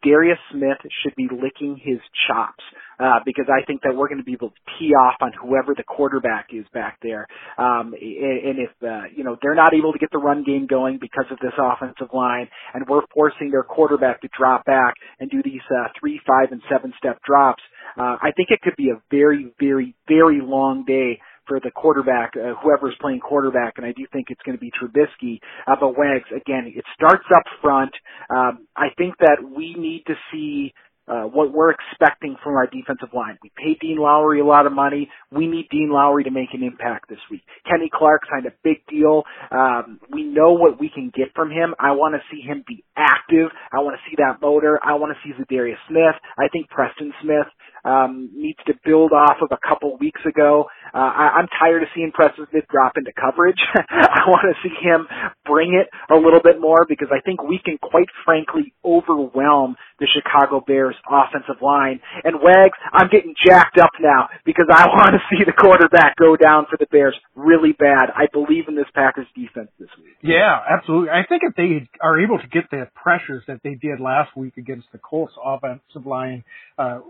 Darius 0.02 0.38
Smith 0.50 0.78
should 1.02 1.14
be 1.16 1.28
licking 1.30 1.76
his 1.76 1.98
chops 2.28 2.62
uh, 3.02 3.18
because 3.26 3.46
I 3.48 3.64
think 3.66 3.82
that 3.82 3.94
we're 3.96 4.08
going 4.08 4.18
to 4.18 4.24
be 4.24 4.32
able 4.32 4.50
to 4.50 4.62
tee 4.78 4.94
off 4.94 5.16
on 5.20 5.32
whoever 5.34 5.74
the 5.74 5.82
quarterback 5.82 6.48
is 6.52 6.64
back 6.72 6.98
there. 7.02 7.26
Um, 7.58 7.94
and, 7.98 8.38
and 8.46 8.58
if 8.58 8.70
uh, 8.82 9.10
you 9.14 9.24
know 9.24 9.36
they're 9.42 9.56
not 9.56 9.74
able 9.74 9.92
to 9.92 9.98
get 9.98 10.10
the 10.12 10.18
run 10.18 10.44
game 10.44 10.66
going 10.66 10.98
because 11.00 11.26
of 11.30 11.38
this 11.40 11.52
offensive 11.58 12.14
line, 12.14 12.48
and 12.74 12.86
we're 12.88 13.02
forcing 13.12 13.50
their 13.50 13.64
quarterback 13.64 14.20
to 14.22 14.28
drop 14.36 14.64
back 14.64 14.94
and 15.18 15.30
do 15.30 15.42
these 15.42 15.64
uh, 15.70 15.88
three, 15.98 16.20
five, 16.26 16.52
and 16.52 16.62
seven 16.70 16.92
step 16.98 17.18
drops, 17.26 17.62
uh, 17.98 18.16
I 18.22 18.30
think 18.36 18.50
it 18.50 18.60
could 18.62 18.76
be 18.76 18.90
a 18.90 19.00
very, 19.10 19.52
very, 19.58 19.94
very 20.08 20.40
long 20.40 20.84
day 20.86 21.18
for 21.46 21.58
the 21.60 21.70
quarterback, 21.70 22.32
uh, 22.36 22.54
whoever's 22.62 22.94
playing 23.00 23.20
quarterback, 23.20 23.74
and 23.76 23.84
I 23.84 23.92
do 23.92 24.06
think 24.12 24.28
it's 24.30 24.40
going 24.46 24.56
to 24.56 24.60
be 24.60 24.70
Trubisky. 24.70 25.40
Uh, 25.66 25.74
but 25.78 25.98
Wags, 25.98 26.28
again, 26.30 26.72
it 26.74 26.84
starts 26.94 27.24
up 27.34 27.42
front. 27.60 27.92
Um, 28.30 28.68
I 28.76 28.88
think 28.96 29.14
that 29.18 29.38
we 29.44 29.74
need 29.74 30.04
to 30.06 30.14
see 30.32 30.72
uh, 31.08 31.24
what 31.24 31.52
we're 31.52 31.72
expecting 31.72 32.36
from 32.42 32.54
our 32.54 32.66
defensive 32.66 33.10
line. 33.14 33.38
We 33.42 33.50
paid 33.56 33.80
Dean 33.80 33.98
Lowry 33.98 34.40
a 34.40 34.44
lot 34.44 34.66
of 34.66 34.72
money. 34.72 35.10
We 35.30 35.46
need 35.46 35.68
Dean 35.70 35.90
Lowry 35.92 36.24
to 36.24 36.30
make 36.30 36.50
an 36.54 36.62
impact 36.62 37.08
this 37.08 37.18
week. 37.30 37.42
Kenny 37.68 37.90
Clark 37.92 38.22
signed 38.30 38.46
a 38.46 38.52
big 38.62 38.86
deal. 38.88 39.24
Um, 39.50 40.00
we 40.10 40.22
know 40.24 40.52
what 40.52 40.80
we 40.80 40.90
can 40.94 41.10
get 41.14 41.34
from 41.34 41.50
him. 41.50 41.74
I 41.78 41.92
want 41.92 42.14
to 42.14 42.20
see 42.30 42.42
him 42.42 42.64
be 42.66 42.84
active. 42.96 43.50
I 43.72 43.78
want 43.80 43.96
to 43.96 44.10
see 44.10 44.16
that 44.18 44.40
motor. 44.40 44.78
I 44.82 44.94
want 44.94 45.12
to 45.16 45.18
see 45.24 45.34
Zadarius 45.34 45.80
Smith. 45.88 46.14
I 46.38 46.48
think 46.48 46.68
Preston 46.68 47.12
Smith 47.22 47.46
um, 47.84 48.30
needs 48.34 48.58
to 48.66 48.74
build 48.84 49.12
off 49.12 49.38
of 49.42 49.48
a 49.50 49.58
couple 49.66 49.96
weeks 49.98 50.20
ago. 50.26 50.66
Uh, 50.94 50.98
I, 50.98 51.40
I'm 51.40 51.48
tired 51.58 51.82
of 51.82 51.88
seeing 51.94 52.12
Preston 52.12 52.46
Smith 52.50 52.64
drop 52.70 52.96
into 52.96 53.12
coverage. 53.12 53.58
I 53.74 54.24
want 54.28 54.46
to 54.50 54.56
see 54.62 54.74
him 54.80 55.06
bring 55.44 55.74
it 55.74 55.88
a 56.12 56.16
little 56.16 56.40
bit 56.42 56.60
more 56.60 56.86
because 56.88 57.08
I 57.10 57.20
think 57.20 57.42
we 57.42 57.60
can 57.64 57.78
quite 57.78 58.08
frankly 58.24 58.72
overwhelm 58.84 59.76
the 59.98 60.06
Chicago 60.06 60.62
Bears 60.64 60.96
offensive 61.08 61.62
line. 61.62 62.00
And 62.24 62.36
Wags, 62.42 62.78
I'm 62.92 63.08
getting 63.08 63.34
jacked 63.46 63.78
up 63.78 63.90
now 64.00 64.28
because 64.44 64.66
I 64.70 64.86
want 64.92 65.14
to 65.14 65.22
see 65.30 65.44
the 65.44 65.52
quarterback 65.52 66.16
go 66.16 66.36
down 66.36 66.66
for 66.70 66.76
the 66.76 66.86
Bears 66.90 67.16
really 67.34 67.72
bad. 67.72 68.10
I 68.14 68.26
believe 68.32 68.68
in 68.68 68.76
this 68.76 68.90
Packers 68.94 69.26
defense 69.34 69.70
this 69.78 69.88
week. 69.98 70.14
Yeah, 70.22 70.58
absolutely. 70.70 71.10
I 71.10 71.26
think 71.28 71.42
if 71.44 71.54
they 71.56 71.88
are 72.00 72.20
able 72.20 72.38
to 72.38 72.46
get 72.48 72.70
the 72.70 72.88
pressures 72.94 73.42
that 73.48 73.60
they 73.64 73.74
did 73.74 74.00
last 74.00 74.36
week 74.36 74.56
against 74.56 74.86
the 74.92 74.98
Colts 74.98 75.32
offensive 75.42 76.06
line, 76.06 76.44
uh, 76.78 77.00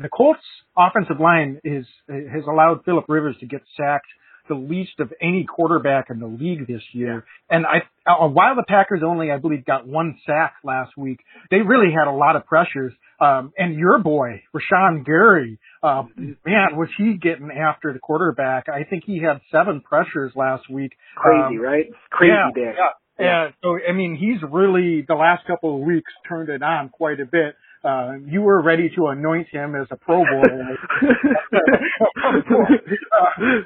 the 0.00 0.08
Colts 0.16 0.40
offensive 0.76 1.20
line 1.20 1.60
is 1.64 1.86
has 2.08 2.44
allowed 2.48 2.84
Philip 2.84 3.06
Rivers 3.08 3.36
to 3.40 3.46
get 3.46 3.62
sacked 3.76 4.06
the 4.48 4.54
least 4.56 4.98
of 4.98 5.12
any 5.22 5.44
quarterback 5.44 6.06
in 6.10 6.18
the 6.18 6.26
league 6.26 6.66
this 6.66 6.82
year. 6.92 7.24
And 7.48 7.64
I, 7.64 7.82
uh, 8.10 8.26
while 8.28 8.56
the 8.56 8.64
Packers 8.66 9.00
only, 9.06 9.30
I 9.30 9.38
believe, 9.38 9.64
got 9.64 9.86
one 9.86 10.18
sack 10.26 10.54
last 10.64 10.96
week, 10.96 11.20
they 11.50 11.58
really 11.58 11.92
had 11.92 12.08
a 12.10 12.12
lot 12.14 12.34
of 12.36 12.44
pressures 12.46 12.92
Um, 13.20 13.52
and 13.56 13.76
your 13.76 14.00
boy, 14.00 14.42
Rashan 14.52 15.04
Gary, 15.06 15.60
uh, 15.80 16.02
man, 16.44 16.76
was 16.76 16.88
he 16.98 17.14
getting 17.14 17.52
after 17.52 17.92
the 17.92 18.00
quarterback? 18.00 18.68
I 18.68 18.82
think 18.82 19.04
he 19.06 19.22
had 19.22 19.40
seven 19.52 19.80
pressures 19.80 20.32
last 20.34 20.68
week. 20.68 20.92
Crazy, 21.14 21.56
Um, 21.56 21.60
right? 21.60 21.86
Crazy 22.10 22.32
yeah, 22.32 22.50
day. 22.52 22.72
Yeah. 23.20 23.44
And 23.44 23.54
so, 23.62 23.78
I 23.88 23.92
mean, 23.92 24.16
he's 24.16 24.42
really 24.50 25.02
the 25.06 25.14
last 25.14 25.46
couple 25.46 25.76
of 25.76 25.82
weeks 25.82 26.10
turned 26.28 26.48
it 26.48 26.64
on 26.64 26.88
quite 26.88 27.20
a 27.20 27.26
bit. 27.26 27.54
Uh, 27.84 28.12
you 28.26 28.42
were 28.42 28.62
ready 28.62 28.90
to 28.94 29.08
anoint 29.08 29.48
him 29.48 29.74
as 29.74 29.88
a 29.90 29.96
Pro 29.96 30.24
Bowler. 30.24 30.78
uh, 31.02 32.46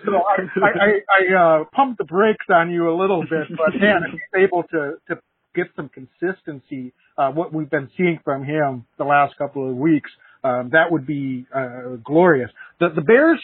so 0.05 0.12
I, 0.24 0.68
I, 0.81 1.00
I, 1.11 1.35
uh, 1.61 1.64
pumped 1.72 1.98
the 1.98 2.05
brakes 2.05 2.46
on 2.48 2.70
you 2.70 2.90
a 2.90 2.96
little 2.96 3.22
bit, 3.22 3.48
but 3.50 3.79
man, 3.79 4.02
if 4.07 4.12
he's 4.12 4.42
able 4.42 4.62
to 4.70 4.94
to 5.09 5.20
get 5.55 5.66
some 5.76 5.90
consistency, 5.90 6.94
uh, 7.18 7.31
what 7.31 7.52
we've 7.52 7.70
been 7.70 7.90
seeing 7.96 8.18
from 8.24 8.44
him 8.44 8.87
the 8.96 9.05
last 9.05 9.37
couple 9.37 9.68
of 9.68 9.76
weeks, 9.76 10.11
um, 10.44 10.70
that 10.72 10.90
would 10.90 11.07
be 11.07 11.46
uh, 11.55 11.96
glorious. 12.02 12.50
The 12.81 12.88
the 12.94 13.02
Bears, 13.02 13.40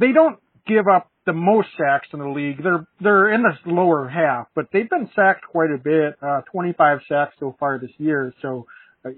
they 0.00 0.12
don't 0.12 0.38
give 0.66 0.86
up 0.88 1.10
the 1.26 1.32
most 1.32 1.68
sacks 1.76 2.08
in 2.12 2.18
the 2.18 2.28
league. 2.28 2.62
They're 2.62 2.86
they're 3.00 3.32
in 3.32 3.42
the 3.42 3.70
lower 3.70 4.08
half, 4.08 4.48
but 4.54 4.66
they've 4.72 4.88
been 4.88 5.10
sacked 5.14 5.46
quite 5.50 5.70
a 5.70 5.78
bit. 5.78 6.16
Uh, 6.22 6.42
25 6.52 7.00
sacks 7.08 7.34
so 7.40 7.56
far 7.58 7.78
this 7.78 7.90
year. 7.98 8.32
So, 8.42 8.66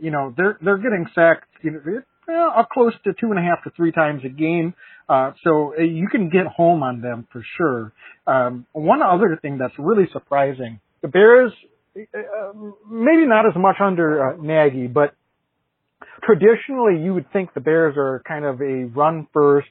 you 0.00 0.10
know, 0.10 0.34
they're 0.36 0.58
they're 0.62 0.78
getting 0.78 1.06
sacked. 1.14 1.48
You 1.62 1.72
know, 1.72 2.02
well, 2.26 2.66
close 2.72 2.92
to 3.04 3.12
two 3.12 3.30
and 3.30 3.38
a 3.38 3.42
half 3.42 3.62
to 3.64 3.70
three 3.76 3.92
times 3.92 4.22
a 4.24 4.28
game. 4.28 4.74
Uh, 5.08 5.32
so 5.44 5.74
uh, 5.78 5.82
you 5.82 6.08
can 6.08 6.28
get 6.28 6.46
home 6.46 6.82
on 6.82 7.00
them 7.00 7.28
for 7.32 7.44
sure. 7.56 7.92
Um, 8.26 8.66
one 8.72 9.02
other 9.02 9.38
thing 9.40 9.58
that's 9.58 9.74
really 9.78 10.08
surprising: 10.12 10.80
the 11.02 11.08
Bears, 11.08 11.52
uh, 11.96 12.52
maybe 12.90 13.26
not 13.26 13.46
as 13.46 13.52
much 13.56 13.76
under 13.80 14.30
uh, 14.30 14.36
Nagy, 14.42 14.88
but 14.88 15.14
traditionally 16.24 17.02
you 17.02 17.14
would 17.14 17.32
think 17.32 17.54
the 17.54 17.60
Bears 17.60 17.94
are 17.96 18.22
kind 18.26 18.44
of 18.44 18.60
a 18.60 18.84
run 18.94 19.28
first 19.32 19.68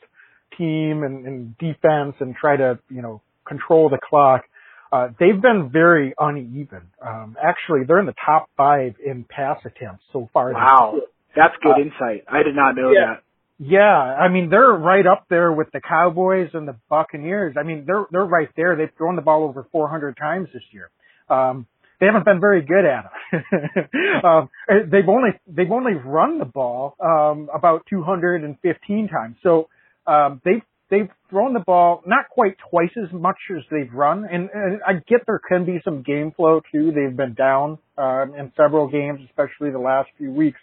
team 0.58 1.04
and, 1.04 1.26
and 1.26 1.58
defense 1.58 2.16
and 2.20 2.36
try 2.36 2.56
to, 2.56 2.80
you 2.90 3.02
know, 3.02 3.22
control 3.48 3.90
the 3.90 4.00
clock. 4.02 4.44
Uh, 4.92 5.10
they've 5.20 5.42
been 5.42 5.70
very 5.72 6.14
uneven. 6.18 6.92
Um, 7.02 7.36
actually, 7.42 7.82
they're 7.88 8.00
in 8.00 8.06
the 8.06 8.16
top 8.26 8.50
five 8.56 8.96
in 9.04 9.24
pass 9.24 9.60
attempts 9.66 10.04
so 10.14 10.30
far. 10.34 10.54
Wow. 10.54 11.00
That's 11.36 11.56
good 11.62 11.74
Uh, 11.78 11.82
insight. 11.82 12.24
I 12.30 12.44
did 12.44 12.56
not 12.56 12.76
know 12.76 12.92
yeah. 12.92 13.06
that. 13.16 13.22
Yeah, 13.58 13.82
I 13.88 14.28
mean 14.28 14.50
they're 14.50 14.74
right 14.74 15.08
up 15.08 15.28
there 15.30 15.50
with 15.50 15.72
the 15.72 15.80
Cowboys 15.80 16.50
and 16.54 16.68
the 16.68 16.76
Buccaneers. 16.90 17.56
I 17.58 17.64
mean 17.64 17.86
they're 17.88 18.06
they're 18.12 18.26
right 18.26 18.50
there. 18.58 18.76
They've 18.76 18.92
thrown 18.98 19.16
the 19.16 19.22
ball 19.22 19.46
over 19.46 19.66
400 19.72 20.18
times 20.18 20.50
this 20.54 20.64
year. 20.72 20.90
Um, 21.30 21.66
they 22.00 22.06
haven't 22.08 22.26
been 22.26 22.42
very 22.42 22.62
good 22.64 22.84
at 22.84 23.06
it. 23.32 24.24
um, 24.26 24.50
they've 24.68 25.08
only 25.08 25.30
they've 25.48 25.72
only 25.72 25.94
run 25.94 26.38
the 26.40 26.46
ball 26.46 26.98
um, 27.00 27.50
about 27.54 27.86
215 27.90 29.08
times. 29.08 29.38
So 29.42 29.70
um, 30.06 30.42
they've 30.44 30.62
they've 30.96 31.10
thrown 31.30 31.54
the 31.54 31.60
ball 31.60 32.02
not 32.06 32.30
quite 32.30 32.56
twice 32.70 32.92
as 33.02 33.12
much 33.12 33.38
as 33.56 33.64
they've 33.70 33.92
run. 33.94 34.26
And, 34.32 34.50
and 34.54 34.82
I 34.86 34.94
get 34.94 35.22
there 35.26 35.40
can 35.48 35.66
be 35.66 35.80
some 35.84 36.04
game 36.04 36.32
flow 36.36 36.62
too. 36.72 36.92
They've 36.92 37.16
been 37.16 37.34
down 37.34 37.78
um, 37.98 38.34
in 38.38 38.52
several 38.56 38.88
games, 38.88 39.20
especially 39.26 39.72
the 39.72 39.80
last 39.80 40.10
few 40.18 40.32
weeks. 40.32 40.60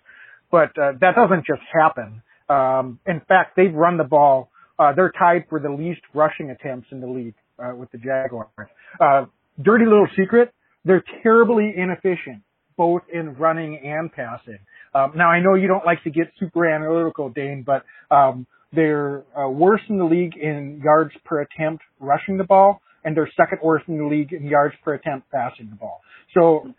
But 0.51 0.77
uh, 0.79 0.92
that 1.01 1.14
doesn't 1.14 1.47
just 1.47 1.62
happen. 1.73 2.23
Um, 2.49 2.99
in 3.07 3.21
fact, 3.27 3.57
they've 3.57 3.73
run 3.73 3.97
the 3.97 4.05
ball. 4.05 4.51
Uh, 4.79 4.92
they're 4.95 5.12
tied 5.18 5.45
for 5.49 5.61
the 5.61 5.71
least 5.71 6.01
rushing 6.14 6.51
attempts 6.51 6.88
in 6.90 7.01
the 7.01 7.07
league 7.07 7.35
uh, 7.59 7.75
with 7.75 7.90
the 7.92 7.99
Jaguars. 7.99 8.49
Uh, 9.01 9.27
dirty 9.62 9.85
little 9.85 10.09
secret: 10.16 10.53
they're 10.85 11.05
terribly 11.23 11.73
inefficient, 11.77 12.42
both 12.77 13.03
in 13.12 13.35
running 13.35 13.81
and 13.85 14.12
passing. 14.12 14.59
Um, 14.95 15.12
now, 15.16 15.29
I 15.31 15.40
know 15.40 15.55
you 15.55 15.68
don't 15.68 15.87
like 15.87 16.03
to 16.05 16.11
get 16.11 16.33
super 16.38 16.66
analytical, 16.66 17.31
Dane, 17.31 17.64
but 17.64 17.85
um, 18.14 18.47
they're 18.72 19.24
uh, 19.38 19.48
worst 19.48 19.85
in 19.88 19.98
the 19.98 20.04
league 20.04 20.37
in 20.37 20.80
yards 20.82 21.12
per 21.24 21.42
attempt 21.42 21.82
rushing 22.00 22.38
the 22.38 22.44
ball, 22.44 22.80
and 23.04 23.16
they're 23.16 23.30
second 23.37 23.58
worst 23.62 23.88
in 23.88 23.98
the 23.98 24.04
league 24.04 24.32
in 24.32 24.44
yards 24.44 24.74
per 24.85 24.94
attempt 24.94 25.30
passing 25.30 25.68
the 25.70 25.76
ball. 25.76 26.00
So 26.35 26.74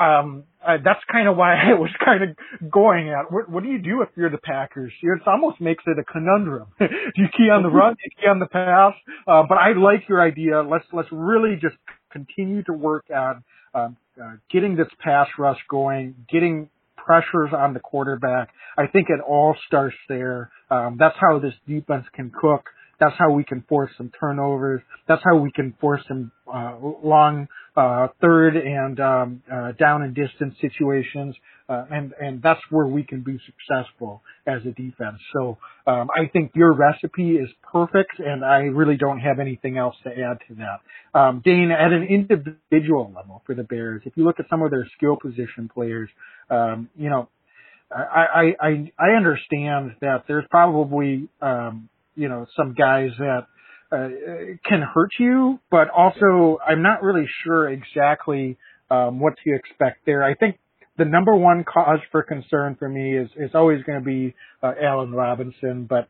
um, 0.00 0.44
uh, 0.66 0.78
that's 0.82 1.00
kind 1.10 1.28
of 1.28 1.36
why 1.36 1.54
I 1.70 1.74
was 1.74 1.90
kind 2.04 2.22
of 2.22 2.70
going 2.70 3.10
at 3.10 3.30
what, 3.30 3.48
what 3.48 3.62
do 3.62 3.68
you 3.68 3.78
do 3.78 4.02
if 4.02 4.08
you're 4.16 4.30
the 4.30 4.38
Packers? 4.38 4.92
It 5.02 5.20
almost 5.26 5.60
makes 5.60 5.84
it 5.86 5.98
a 5.98 6.04
conundrum. 6.04 6.68
do 6.78 6.86
you 7.16 7.26
key 7.36 7.50
on 7.50 7.62
the 7.62 7.68
run? 7.68 7.94
Do 7.94 8.00
you 8.04 8.10
key 8.18 8.28
on 8.28 8.38
the 8.38 8.46
pass? 8.46 8.94
Uh, 9.26 9.42
but 9.48 9.58
I 9.58 9.72
like 9.72 10.08
your 10.08 10.20
idea. 10.20 10.62
Let's 10.62 10.86
let's 10.92 11.08
really 11.12 11.58
just 11.60 11.76
continue 12.10 12.62
to 12.64 12.72
work 12.72 13.04
on 13.14 13.44
um, 13.74 13.96
uh, 14.20 14.32
getting 14.50 14.74
this 14.76 14.88
pass 15.00 15.28
rush 15.38 15.58
going, 15.68 16.14
getting 16.30 16.70
pressures 17.04 17.50
on 17.56 17.74
the 17.74 17.80
quarterback. 17.80 18.50
I 18.76 18.86
think 18.86 19.08
it 19.10 19.20
all 19.20 19.56
starts 19.66 19.96
there. 20.08 20.50
Um, 20.70 20.96
that's 20.98 21.16
how 21.20 21.38
this 21.38 21.54
defense 21.66 22.06
can 22.14 22.30
cook. 22.30 22.64
That's 23.00 23.16
how 23.18 23.30
we 23.32 23.44
can 23.44 23.62
force 23.68 23.90
some 23.96 24.12
turnovers. 24.20 24.82
That's 25.08 25.22
how 25.24 25.36
we 25.36 25.50
can 25.50 25.74
force 25.80 26.02
some 26.06 26.30
uh, 26.52 26.76
long 27.02 27.48
uh, 27.76 28.08
third 28.20 28.56
and 28.56 29.00
um, 29.00 29.42
uh, 29.52 29.72
down 29.72 30.02
and 30.02 30.14
distance 30.14 30.54
situations, 30.60 31.34
uh, 31.68 31.86
and 31.90 32.12
and 32.20 32.42
that's 32.42 32.60
where 32.70 32.86
we 32.86 33.02
can 33.02 33.22
be 33.22 33.38
successful 33.46 34.22
as 34.46 34.60
a 34.66 34.72
defense. 34.72 35.18
So 35.32 35.58
um, 35.86 36.08
I 36.14 36.26
think 36.32 36.52
your 36.54 36.72
recipe 36.74 37.36
is 37.36 37.48
perfect, 37.72 38.18
and 38.18 38.44
I 38.44 38.58
really 38.60 38.96
don't 38.96 39.20
have 39.20 39.38
anything 39.38 39.78
else 39.78 39.96
to 40.04 40.10
add 40.10 40.38
to 40.48 40.54
that. 40.56 41.18
Um, 41.18 41.42
Dane, 41.44 41.70
at 41.70 41.92
an 41.92 42.04
individual 42.04 43.12
level 43.14 43.42
for 43.46 43.54
the 43.54 43.64
Bears, 43.64 44.02
if 44.04 44.16
you 44.16 44.24
look 44.24 44.40
at 44.40 44.46
some 44.50 44.62
of 44.62 44.70
their 44.70 44.86
skill 44.96 45.16
position 45.16 45.70
players, 45.72 46.10
um, 46.50 46.88
you 46.96 47.08
know, 47.08 47.28
I, 47.90 48.54
I 48.60 48.68
I 48.68 48.92
I 48.98 49.08
understand 49.16 49.92
that 50.00 50.24
there's 50.28 50.44
probably 50.50 51.28
um, 51.40 51.88
you 52.20 52.28
know 52.28 52.46
some 52.56 52.74
guys 52.74 53.10
that 53.18 53.46
uh, 53.90 54.08
can 54.68 54.82
hurt 54.82 55.10
you, 55.18 55.58
but 55.70 55.88
also 55.88 56.58
I'm 56.64 56.82
not 56.82 57.02
really 57.02 57.26
sure 57.44 57.68
exactly 57.68 58.58
um, 58.90 59.18
what 59.20 59.34
to 59.44 59.54
expect 59.54 60.04
there. 60.04 60.22
I 60.22 60.34
think 60.34 60.58
the 60.98 61.06
number 61.06 61.34
one 61.34 61.64
cause 61.64 62.00
for 62.12 62.22
concern 62.22 62.76
for 62.78 62.88
me 62.88 63.16
is 63.16 63.30
is 63.36 63.50
always 63.54 63.82
going 63.84 63.98
to 63.98 64.04
be 64.04 64.34
uh, 64.62 64.72
Allen 64.80 65.12
Robinson, 65.12 65.88
but 65.88 66.08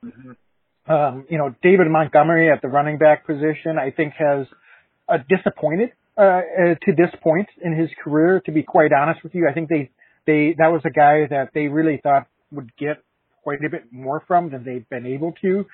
um, 0.92 1.26
you 1.30 1.38
know 1.38 1.54
David 1.62 1.86
Montgomery 1.88 2.50
at 2.50 2.60
the 2.60 2.68
running 2.68 2.98
back 2.98 3.24
position 3.24 3.78
I 3.80 3.92
think 3.92 4.14
has 4.18 4.46
uh, 5.08 5.18
disappointed 5.28 5.90
uh, 6.18 6.22
uh, 6.22 6.40
to 6.84 6.92
this 6.96 7.14
point 7.22 7.48
in 7.62 7.78
his 7.78 7.88
career. 8.02 8.42
To 8.46 8.52
be 8.52 8.64
quite 8.64 8.92
honest 8.92 9.22
with 9.22 9.34
you, 9.34 9.46
I 9.48 9.54
think 9.54 9.68
they 9.68 9.90
they 10.26 10.56
that 10.58 10.72
was 10.72 10.82
a 10.84 10.90
guy 10.90 11.28
that 11.30 11.50
they 11.54 11.68
really 11.68 12.00
thought 12.02 12.26
would 12.50 12.76
get 12.76 13.02
quite 13.42 13.64
a 13.64 13.70
bit 13.70 13.92
more 13.92 14.22
from 14.26 14.50
than 14.50 14.64
they've 14.64 14.88
been 14.88 15.06
able 15.06 15.32
to. 15.42 15.66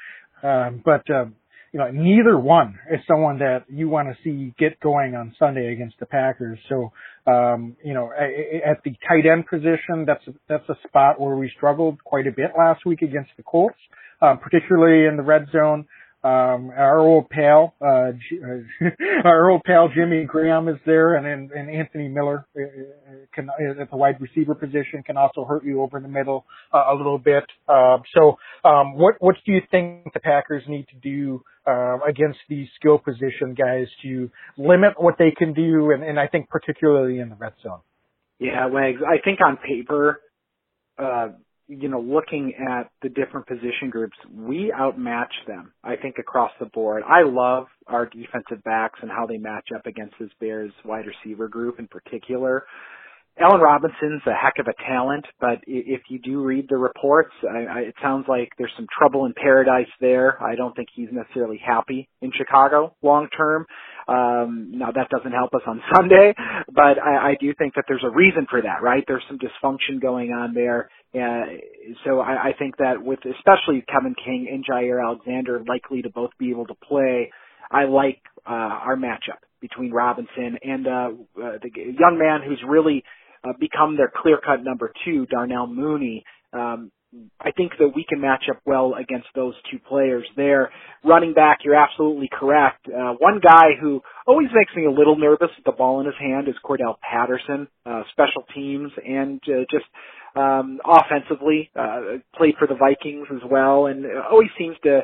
Um, 0.43 0.83
but 0.85 1.09
um, 1.11 1.35
you 1.73 1.81
know, 1.81 1.91
neither 1.91 2.39
one 2.39 2.79
is 2.91 3.01
someone 3.07 3.39
that 3.39 3.65
you 3.69 3.89
want 3.89 4.09
to 4.09 4.15
see 4.25 4.55
get 4.59 4.81
going 4.81 5.15
on 5.15 5.35
Sunday 5.39 5.73
against 5.73 5.99
the 6.01 6.07
Packers. 6.07 6.59
So, 6.69 6.93
um, 7.27 7.77
you 7.85 7.93
know, 7.93 8.11
at 8.17 8.83
the 8.85 8.95
tight 9.07 9.27
end 9.31 9.47
position, 9.47 10.07
that's 10.07 10.25
that's 10.49 10.69
a 10.69 10.77
spot 10.89 11.21
where 11.21 11.37
we 11.37 11.51
struggled 11.57 12.03
quite 12.03 12.27
a 12.27 12.31
bit 12.31 12.53
last 12.57 12.87
week 12.87 13.03
against 13.03 13.31
the 13.37 13.43
Colts, 13.43 13.77
um, 14.23 14.39
particularly 14.39 15.07
in 15.07 15.17
the 15.17 15.23
red 15.23 15.49
zone. 15.53 15.87
Um, 16.27 16.73
our 16.77 16.99
old 16.99 17.31
pal, 17.31 17.75
uh, 17.81 18.11
uh, 18.11 18.89
our 19.25 19.49
old 19.49 19.63
pal 19.65 19.89
Jimmy 19.95 20.25
Graham 20.25 20.67
is 20.67 20.79
there, 20.85 21.15
and 21.15 21.25
and, 21.25 21.53
and 21.53 21.71
Anthony 21.71 22.09
Miller 22.09 22.45
uh, 22.59 22.63
uh, 22.63 23.15
can 23.33 23.49
at 23.81 23.91
the 23.91 23.97
wide 23.97 24.21
receiver 24.21 24.57
position 24.57 25.05
can 25.05 25.17
also 25.17 25.45
hurt 25.45 25.65
you 25.65 25.83
over 25.83 26.01
the 26.01 26.09
middle 26.09 26.45
uh, 26.75 26.87
a 26.91 26.95
little 26.97 27.19
bit. 27.19 27.45
Uh, 27.69 27.99
so, 28.13 28.39
um, 28.69 28.95
what 28.95 29.15
what 29.21 29.37
do 29.47 29.53
you 29.53 29.61
think 29.71 30.13
the 30.15 30.19
Packers 30.21 30.65
need 30.67 30.89
to 30.89 30.97
do 30.97 31.45
uh, 31.65 31.99
against 32.09 32.41
these 32.49 32.67
skill 32.75 32.99
position 32.99 33.55
guys 33.55 33.87
to 34.03 34.29
limit 34.57 34.95
what 34.97 35.15
they 35.21 35.31
can 35.31 35.53
do, 35.53 35.93
and, 35.93 36.03
and 36.03 36.19
I 36.19 36.27
think 36.27 36.49
particularly 36.49 37.21
in 37.21 37.29
the 37.29 37.37
red 37.37 37.53
zone. 37.63 37.81
Yeah, 38.41 38.67
Wags. 38.67 39.01
I 39.07 39.23
think 39.23 39.39
on 39.41 39.59
paper, 39.59 40.21
uh, 40.99 41.29
you 41.69 41.89
know, 41.89 42.01
looking 42.01 42.55
at 42.69 42.91
the 43.03 43.09
different 43.09 43.47
position 43.47 43.91
groups, 43.91 44.17
we 44.33 44.73
outmatch 44.73 45.33
them. 45.47 45.73
I 45.83 45.97
think 45.97 46.17
across 46.19 46.53
the 46.61 46.67
board. 46.67 47.03
I 47.07 47.23
love 47.25 47.67
our 47.87 48.07
defensive 48.07 48.63
backs 48.65 48.99
and 49.03 49.11
how 49.11 49.27
they 49.27 49.39
match 49.39 49.69
up 49.75 49.87
against 49.87 50.15
this 50.21 50.31
Bears 50.41 50.73
wide 50.85 51.07
receiver 51.07 51.49
group 51.49 51.79
in 51.79 51.89
particular. 51.89 52.65
Allen 53.39 53.61
Robinson's 53.61 54.23
a 54.27 54.33
heck 54.33 54.55
of 54.59 54.67
a 54.67 54.75
talent, 54.89 55.27
but 55.41 55.59
if 55.67 56.03
you 56.09 56.19
do 56.19 56.43
read 56.43 56.67
the 56.71 56.77
reports, 56.77 57.33
I, 57.43 57.65
I, 57.65 57.79
it 57.81 57.95
sounds 58.03 58.25
like 58.29 58.51
there's 58.57 58.73
some 58.77 58.87
trouble 58.99 59.27
in 59.27 59.35
paradise 59.35 59.89
there. 60.01 60.43
I 60.43 60.55
don't 60.55 60.75
think 60.75 60.89
he's 60.95 61.09
necessarily 61.13 61.59
happy 61.65 62.09
in 62.23 62.33
Chicago 62.35 62.95
long 63.03 63.29
term. 63.37 63.67
Um, 64.09 64.71
now 64.73 64.91
that 64.91 65.11
doesn't 65.11 65.33
help 65.33 65.53
us 65.55 65.61
on 65.67 65.83
Sunday, 65.95 66.35
but 66.73 66.99
I, 66.99 67.33
I 67.33 67.37
do 67.39 67.53
think 67.59 67.75
that 67.75 67.85
there's 67.89 68.05
a 68.05 68.11
reason 68.11 68.47
for 68.49 68.63
that, 68.63 68.83
right? 68.83 69.05
There's 69.07 69.25
some 69.29 69.39
dysfunction 69.39 70.01
going 70.01 70.31
on 70.33 70.55
there. 70.55 70.89
Uh, 71.17 71.47
so 72.05 72.21
I, 72.21 72.49
I 72.49 72.53
think 72.59 72.77
that 72.79 73.03
with 73.03 73.21
especially 73.21 73.85
Kevin 73.91 74.15
King 74.15 74.49
and 74.53 74.65
Jaire 74.65 75.03
Alexander 75.03 75.63
likely 75.67 76.03
to 76.03 76.11
both 76.11 76.31
be 76.39 76.51
able 76.51 76.67
to 76.67 76.75
play, 76.75 77.31
I 77.71 77.85
like 77.85 78.21
uh, 78.47 78.53
our 78.53 78.97
matchup 78.97 79.41
between 79.61 79.93
Robinson 79.93 80.59
and 80.63 80.87
uh, 80.87 80.91
uh, 80.91 81.59
the 81.63 81.71
young 81.75 82.19
man 82.19 82.41
who's 82.47 82.63
really 82.67 83.03
uh, 83.45 83.53
become 83.59 83.97
their 83.97 84.13
clear-cut 84.15 84.63
number 84.63 84.93
two, 85.05 85.27
Darnell 85.27 85.67
Mooney. 85.67 86.25
Um, 86.53 86.91
I 87.41 87.51
think 87.53 87.73
that 87.79 87.93
we 87.95 88.05
can 88.07 88.21
match 88.21 88.45
up 88.51 88.61
well 88.67 88.95
against 88.95 89.29
those 89.35 89.55
two 89.71 89.79
players 89.79 90.27
there. 90.37 90.71
Running 91.05 91.33
back, 91.33 91.61
you're 91.65 91.77
absolutely 91.77 92.29
correct. 92.31 92.87
Uh, 92.89 93.15
one 93.19 93.41
guy 93.43 93.71
who 93.81 94.03
always 94.27 94.49
makes 94.53 94.75
me 94.77 94.85
a 94.85 94.91
little 94.91 95.17
nervous 95.17 95.49
with 95.57 95.65
the 95.65 95.73
ball 95.73 96.01
in 96.01 96.07
his 96.07 96.15
hand 96.21 96.49
is 96.49 96.55
Cordarrelle 96.65 96.99
Patterson, 97.01 97.69
uh, 97.87 98.03
special 98.11 98.43
teams 98.55 98.91
and 99.05 99.41
uh, 99.49 99.65
just 99.71 99.87
um, 100.37 100.81
offensively, 100.85 101.71
uh, 101.79 102.19
played 102.37 102.55
for 102.59 102.67
the 102.67 102.75
Vikings 102.75 103.27
as 103.33 103.43
well 103.51 103.87
and 103.87 104.05
always 104.31 104.51
seems 104.59 104.77
to 104.85 105.03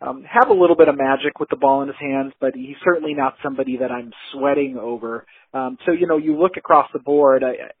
um, 0.00 0.24
have 0.30 0.50
a 0.50 0.54
little 0.54 0.76
bit 0.76 0.88
of 0.88 0.96
magic 0.96 1.40
with 1.40 1.48
the 1.48 1.56
ball 1.56 1.82
in 1.82 1.88
his 1.88 1.96
hands, 1.98 2.32
but 2.40 2.54
he's 2.54 2.76
certainly 2.84 3.14
not 3.14 3.36
somebody 3.42 3.78
that 3.78 3.90
I'm 3.90 4.12
sweating 4.32 4.76
over. 4.78 5.26
Um, 5.54 5.78
so, 5.86 5.92
you 5.92 6.06
know, 6.06 6.18
you 6.18 6.38
look 6.38 6.56
across 6.58 6.88
the 6.92 6.98
board, 6.98 7.42
I, 7.42 7.72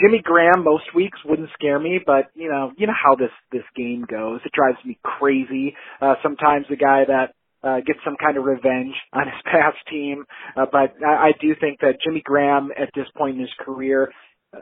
Jimmy 0.00 0.20
Graham 0.22 0.64
most 0.64 0.94
weeks 0.94 1.18
wouldn't 1.24 1.50
scare 1.54 1.78
me, 1.78 2.00
but 2.04 2.30
you 2.34 2.48
know, 2.48 2.72
you 2.76 2.86
know 2.86 2.94
how 2.94 3.14
this 3.14 3.30
this 3.52 3.62
game 3.76 4.04
goes. 4.08 4.40
It 4.44 4.52
drives 4.52 4.78
me 4.84 4.98
crazy. 5.02 5.74
Uh, 6.00 6.14
sometimes 6.22 6.66
the 6.68 6.76
guy 6.76 7.04
that 7.06 7.34
uh, 7.62 7.76
gets 7.86 8.00
some 8.04 8.16
kind 8.20 8.36
of 8.36 8.44
revenge 8.44 8.94
on 9.12 9.24
his 9.26 9.40
past 9.44 9.78
team, 9.88 10.24
uh, 10.56 10.66
but 10.70 10.94
I, 11.04 11.28
I 11.28 11.32
do 11.40 11.54
think 11.60 11.80
that 11.80 11.98
Jimmy 12.04 12.22
Graham 12.24 12.70
at 12.76 12.90
this 12.94 13.06
point 13.16 13.36
in 13.36 13.42
his 13.42 13.54
career. 13.60 14.12
Uh, 14.54 14.60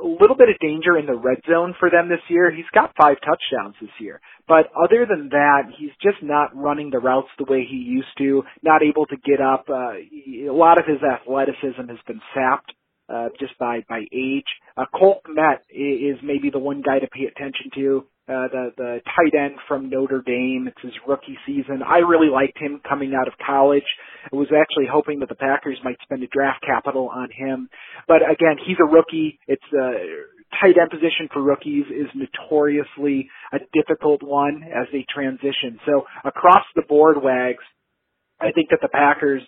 a 0.00 0.06
little 0.06 0.36
bit 0.36 0.48
of 0.48 0.58
danger 0.60 0.98
in 0.98 1.06
the 1.06 1.14
red 1.14 1.38
zone 1.48 1.74
for 1.78 1.88
them 1.90 2.08
this 2.08 2.24
year. 2.28 2.50
He's 2.50 2.64
got 2.74 2.94
five 3.00 3.16
touchdowns 3.20 3.76
this 3.80 3.90
year. 4.00 4.20
But 4.48 4.66
other 4.76 5.06
than 5.08 5.28
that, 5.30 5.70
he's 5.78 5.92
just 6.02 6.22
not 6.22 6.54
running 6.54 6.90
the 6.90 6.98
routes 6.98 7.28
the 7.38 7.44
way 7.48 7.64
he 7.68 7.76
used 7.76 8.16
to, 8.18 8.42
not 8.62 8.82
able 8.82 9.06
to 9.06 9.16
get 9.16 9.40
up. 9.40 9.66
Uh, 9.68 9.94
a 10.48 10.52
lot 10.52 10.78
of 10.78 10.84
his 10.86 10.98
athleticism 11.02 11.88
has 11.88 11.98
been 12.06 12.20
sapped 12.34 12.72
uh, 13.08 13.28
just 13.38 13.56
by 13.58 13.84
by 13.88 14.00
age. 14.12 14.48
Uh, 14.76 14.84
Cole 14.94 15.20
Kmet 15.26 15.60
is 15.70 16.18
maybe 16.22 16.50
the 16.50 16.58
one 16.58 16.82
guy 16.82 16.98
to 16.98 17.06
pay 17.06 17.24
attention 17.24 17.70
to. 17.74 18.06
Uh, 18.26 18.48
the 18.48 18.70
the 18.78 19.00
tight 19.04 19.38
end 19.38 19.56
from 19.68 19.90
Notre 19.90 20.22
Dame. 20.24 20.66
It's 20.66 20.80
his 20.82 20.94
rookie 21.06 21.36
season. 21.46 21.82
I 21.86 21.98
really 21.98 22.28
liked 22.28 22.56
him 22.58 22.80
coming 22.88 23.12
out 23.14 23.28
of 23.28 23.34
college. 23.44 23.84
I 24.32 24.36
was 24.36 24.48
actually 24.48 24.86
hoping 24.90 25.20
that 25.20 25.28
the 25.28 25.34
Packers 25.34 25.78
might 25.84 25.98
spend 26.02 26.22
a 26.22 26.26
draft 26.28 26.64
capital 26.64 27.10
on 27.14 27.28
him, 27.30 27.68
but 28.08 28.22
again, 28.22 28.56
he's 28.66 28.78
a 28.80 28.90
rookie. 28.90 29.38
It's 29.46 29.62
a 29.74 29.92
tight 30.60 30.80
end 30.80 30.90
position 30.90 31.28
for 31.32 31.42
rookies 31.42 31.84
is 31.90 32.08
notoriously 32.14 33.28
a 33.52 33.58
difficult 33.72 34.22
one 34.22 34.62
as 34.64 34.86
they 34.92 35.04
transition. 35.12 35.78
So 35.84 36.04
across 36.24 36.64
the 36.74 36.82
board, 36.88 37.16
Wags, 37.22 37.64
I 38.40 38.52
think 38.52 38.70
that 38.70 38.78
the 38.80 38.88
Packers 38.88 39.42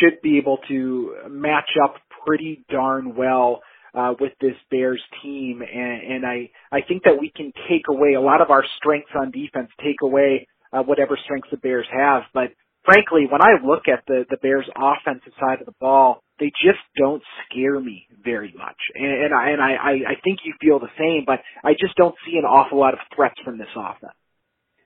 should 0.00 0.20
be 0.22 0.38
able 0.38 0.58
to 0.68 1.16
match 1.28 1.70
up 1.82 1.96
pretty 2.26 2.64
darn 2.70 3.14
well 3.14 3.60
uh, 3.96 4.12
with 4.20 4.32
this 4.40 4.54
Bears 4.70 5.02
team, 5.22 5.62
and, 5.62 6.12
and 6.12 6.26
I 6.26 6.50
I 6.70 6.82
think 6.86 7.04
that 7.04 7.16
we 7.18 7.32
can 7.34 7.52
take 7.68 7.88
away 7.88 8.12
a 8.12 8.20
lot 8.20 8.42
of 8.42 8.50
our 8.50 8.62
strengths 8.76 9.10
on 9.18 9.30
defense, 9.30 9.70
take 9.82 10.02
away 10.02 10.46
uh, 10.72 10.82
whatever 10.82 11.18
strengths 11.24 11.48
the 11.50 11.56
Bears 11.56 11.86
have. 11.90 12.24
But 12.34 12.52
frankly, 12.84 13.26
when 13.30 13.40
I 13.40 13.56
look 13.64 13.88
at 13.88 14.04
the 14.06 14.24
the 14.28 14.36
Bears' 14.36 14.68
offensive 14.76 15.32
side 15.40 15.60
of 15.60 15.66
the 15.66 15.74
ball, 15.80 16.20
they 16.38 16.52
just 16.62 16.84
don't 16.96 17.22
scare 17.48 17.80
me 17.80 18.06
very 18.22 18.52
much, 18.56 18.76
and, 18.94 19.24
and 19.24 19.34
I 19.34 19.50
and 19.50 19.62
I 19.62 20.12
I 20.12 20.14
think 20.22 20.40
you 20.44 20.52
feel 20.60 20.78
the 20.78 20.92
same, 20.98 21.24
but 21.26 21.40
I 21.64 21.72
just 21.72 21.96
don't 21.96 22.14
see 22.26 22.36
an 22.36 22.44
awful 22.44 22.78
lot 22.78 22.92
of 22.92 23.00
threats 23.14 23.40
from 23.42 23.56
this 23.56 23.72
offense. 23.74 24.12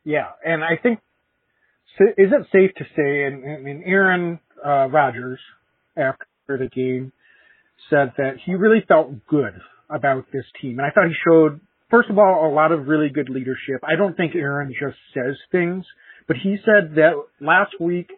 Yeah, 0.05 0.29
and 0.45 0.63
I 0.63 0.77
think 0.81 1.01
is 1.99 2.31
it 2.33 2.47
safe 2.53 2.71
to 2.77 2.85
say, 2.97 3.25
and 3.25 3.65
mean 3.65 3.83
Aaron 3.85 4.39
uh, 4.65 4.87
Rodgers 4.87 5.41
after 5.97 6.27
the 6.49 6.69
game 6.69 7.13
said 7.89 8.13
that 8.19 8.35
he 8.45 8.55
really 8.55 8.85
felt 8.87 9.27
good 9.27 9.55
about 9.89 10.27
this 10.33 10.45
team. 10.61 10.79
And 10.79 10.87
I 10.87 10.91
thought 10.91 11.09
he 11.09 11.15
showed, 11.27 11.61
first 11.91 12.11
of 12.11 12.19
all, 12.19 12.51
a 12.51 12.53
lot 12.55 12.73
of 12.73 12.87
really 12.87 13.09
good 13.09 13.29
leadership. 13.29 13.83
I 13.83 13.97
don't 13.97 14.17
think 14.17 14.35
Aaron 14.35 14.73
just 14.73 14.97
says 15.15 15.37
things, 15.51 15.85
but 16.29 16.37
he 16.37 16.57
said 16.65 16.95
that 16.97 17.13
last 17.41 17.73
week 17.81 18.11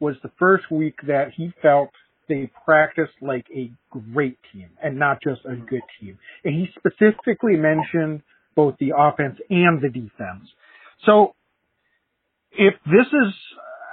was 0.00 0.16
the 0.22 0.32
first 0.38 0.70
week 0.70 0.96
that 1.06 1.32
he 1.36 1.52
felt 1.62 1.90
they 2.28 2.50
practiced 2.64 3.12
like 3.20 3.46
a 3.54 3.70
great 4.12 4.38
team 4.52 4.70
and 4.82 4.98
not 4.98 5.22
just 5.22 5.40
a 5.44 5.54
good 5.54 5.82
team. 6.00 6.18
And 6.44 6.54
he 6.54 6.68
specifically 6.76 7.56
mentioned 7.56 8.22
both 8.54 8.76
the 8.78 8.92
offense 8.96 9.38
and 9.50 9.80
the 9.80 9.88
defense. 9.88 10.48
So 11.04 11.34
if 12.52 12.74
this 12.86 13.06
is 13.06 13.34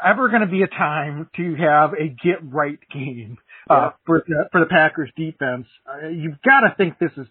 ever 0.03 0.29
going 0.29 0.41
to 0.41 0.47
be 0.47 0.63
a 0.63 0.67
time 0.67 1.29
to 1.35 1.55
have 1.55 1.93
a 1.93 2.07
get 2.07 2.37
right 2.43 2.79
game, 2.93 3.37
uh, 3.69 3.91
for 4.05 4.23
the, 4.27 4.49
for 4.51 4.61
the 4.61 4.65
Packers 4.65 5.11
defense, 5.15 5.67
uh, 5.87 6.07
you've 6.07 6.41
got 6.41 6.61
to 6.61 6.73
think 6.75 6.97
this 6.99 7.11
is 7.17 7.27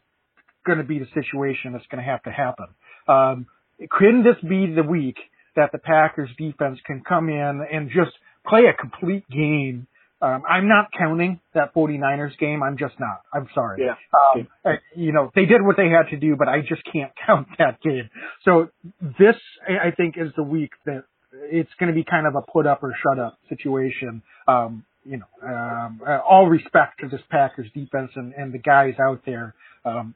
going 0.67 0.79
to 0.79 0.85
be 0.85 0.99
the 0.99 1.09
situation 1.15 1.73
that's 1.73 1.87
going 1.91 2.03
to 2.03 2.09
have 2.09 2.23
to 2.23 2.31
happen. 2.31 2.67
Um, 3.09 3.47
couldn't 3.91 4.25
this 4.25 4.37
be 4.43 4.73
the 4.73 4.83
week 4.83 5.17
that 5.57 5.73
the 5.73 5.79
Packers 5.79 6.31
defense 6.39 6.79
can 6.87 7.03
come 7.07 7.29
in 7.29 7.67
and 7.73 7.89
just 7.89 8.13
play 8.47 8.63
a 8.67 8.75
complete 8.75 9.29
game? 9.29 9.87
Um, 10.21 10.43
I'm 10.49 10.69
not 10.69 10.89
counting 10.97 11.41
that 11.55 11.75
49ers 11.75 12.37
game. 12.39 12.63
I'm 12.63 12.77
just 12.77 12.95
not. 12.99 13.23
I'm 13.33 13.49
sorry. 13.55 13.85
Yeah. 13.85 13.95
Um, 14.13 14.49
I, 14.65 14.79
you 14.97 15.13
know, 15.13 15.31
they 15.35 15.47
did 15.47 15.63
what 15.63 15.77
they 15.77 15.89
had 15.89 16.11
to 16.11 16.17
do, 16.17 16.35
but 16.37 16.49
I 16.49 16.61
just 16.61 16.83
can't 16.93 17.13
count 17.27 17.49
that 17.59 17.81
game. 17.81 18.11
So 18.45 18.69
this, 19.01 19.37
I 19.67 19.93
think, 19.97 20.17
is 20.19 20.33
the 20.37 20.43
week 20.43 20.73
that 20.87 21.05
it's 21.51 21.71
going 21.79 21.89
to 21.89 21.95
be 21.95 22.05
kind 22.05 22.27
of 22.27 22.35
a 22.35 22.43
put 22.43 22.67
up 22.67 22.83
or 22.83 22.95
shut 23.03 23.19
up 23.19 23.39
situation. 23.49 24.23
Um, 24.47 24.85
you 25.05 25.19
know, 25.19 25.49
um, 25.49 26.01
uh, 26.07 26.19
all 26.19 26.47
respect 26.47 27.01
to 27.01 27.09
this 27.09 27.21
Packers 27.31 27.69
defense 27.75 28.11
and, 28.15 28.35
and 28.35 28.53
the 28.53 28.59
guys 28.59 28.95
out 29.01 29.23
there. 29.25 29.55
Um, 29.85 30.15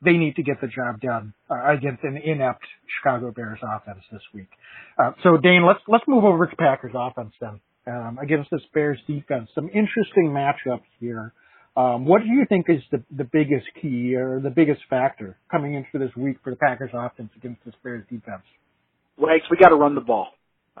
they 0.00 0.12
need 0.12 0.36
to 0.36 0.42
get 0.42 0.60
the 0.60 0.68
job 0.68 1.00
done 1.00 1.34
uh, 1.50 1.72
against 1.72 2.04
an 2.04 2.16
inept 2.16 2.64
Chicago 2.98 3.32
Bears 3.32 3.58
offense 3.62 4.02
this 4.12 4.22
week. 4.32 4.48
Uh, 4.96 5.12
so 5.22 5.36
Dane, 5.36 5.66
let's 5.66 5.80
let's 5.88 6.04
move 6.06 6.24
over 6.24 6.46
to 6.46 6.56
Packers 6.56 6.92
offense 6.94 7.32
then 7.40 7.60
um, 7.86 8.18
against 8.20 8.50
this 8.50 8.62
Bears 8.72 8.98
defense. 9.06 9.48
Some 9.54 9.66
interesting 9.66 10.30
matchups 10.30 10.86
here. 11.00 11.32
Um, 11.76 12.06
what 12.06 12.22
do 12.22 12.28
you 12.28 12.44
think 12.48 12.66
is 12.68 12.82
the 12.90 13.02
the 13.16 13.24
biggest 13.24 13.66
key 13.80 14.14
or 14.14 14.40
the 14.40 14.50
biggest 14.50 14.80
factor 14.88 15.36
coming 15.50 15.74
into 15.74 16.04
this 16.04 16.14
week 16.16 16.38
for 16.42 16.50
the 16.50 16.56
Packers 16.56 16.90
offense 16.92 17.30
against 17.36 17.64
this 17.64 17.74
Bears 17.82 18.04
defense? 18.08 18.42
Wags, 19.16 19.44
we 19.50 19.56
got 19.56 19.70
to 19.70 19.76
run 19.76 19.94
the 19.94 20.00
ball. 20.00 20.28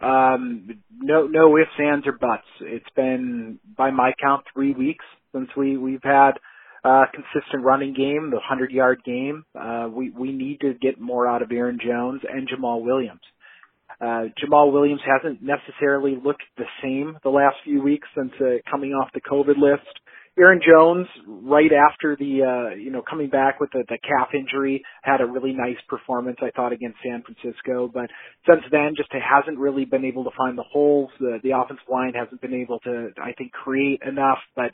Um, 0.02 0.80
no, 0.96 1.26
no 1.26 1.56
ifs, 1.56 1.70
ands, 1.78 2.06
or 2.06 2.12
buts. 2.12 2.46
It's 2.60 2.88
been, 2.94 3.58
by 3.76 3.90
my 3.90 4.12
count, 4.20 4.44
three 4.54 4.72
weeks 4.72 5.04
since 5.34 5.48
we 5.56 5.76
we've 5.76 6.02
had 6.02 6.32
a 6.84 7.02
consistent 7.12 7.64
running 7.64 7.94
game, 7.94 8.30
the 8.30 8.40
hundred 8.40 8.70
yard 8.70 9.02
game. 9.04 9.44
Uh, 9.58 9.88
we 9.92 10.10
we 10.10 10.32
need 10.32 10.60
to 10.60 10.74
get 10.74 11.00
more 11.00 11.26
out 11.26 11.42
of 11.42 11.50
Aaron 11.52 11.78
Jones 11.84 12.22
and 12.28 12.48
Jamaal 12.48 12.82
Williams. 12.82 13.20
Uh, 14.00 14.26
Jamaal 14.40 14.72
Williams 14.72 15.00
hasn't 15.04 15.42
necessarily 15.42 16.16
looked 16.22 16.44
the 16.56 16.66
same 16.82 17.18
the 17.24 17.30
last 17.30 17.56
few 17.64 17.82
weeks 17.82 18.06
since 18.16 18.32
uh, 18.40 18.58
coming 18.70 18.92
off 18.92 19.08
the 19.12 19.20
COVID 19.20 19.58
list. 19.58 19.88
Aaron 20.38 20.60
Jones, 20.66 21.06
right 21.26 21.70
after 21.72 22.16
the 22.16 22.42
uh, 22.42 22.74
you 22.74 22.90
know 22.90 23.02
coming 23.02 23.28
back 23.28 23.60
with 23.60 23.70
the, 23.72 23.84
the 23.88 23.98
calf 23.98 24.28
injury, 24.34 24.82
had 25.02 25.20
a 25.20 25.26
really 25.26 25.52
nice 25.52 25.78
performance 25.88 26.38
I 26.40 26.50
thought 26.54 26.72
against 26.72 26.98
San 27.02 27.22
Francisco. 27.22 27.90
But 27.92 28.10
since 28.48 28.62
then, 28.70 28.94
just 28.96 29.10
hasn't 29.12 29.58
really 29.58 29.84
been 29.84 30.04
able 30.04 30.24
to 30.24 30.30
find 30.36 30.56
the 30.56 30.64
holes. 30.64 31.10
The 31.18 31.38
the 31.42 31.50
offensive 31.50 31.88
line 31.90 32.12
hasn't 32.14 32.40
been 32.40 32.54
able 32.54 32.78
to 32.80 33.10
I 33.22 33.32
think 33.32 33.52
create 33.52 34.00
enough. 34.06 34.38
But 34.54 34.72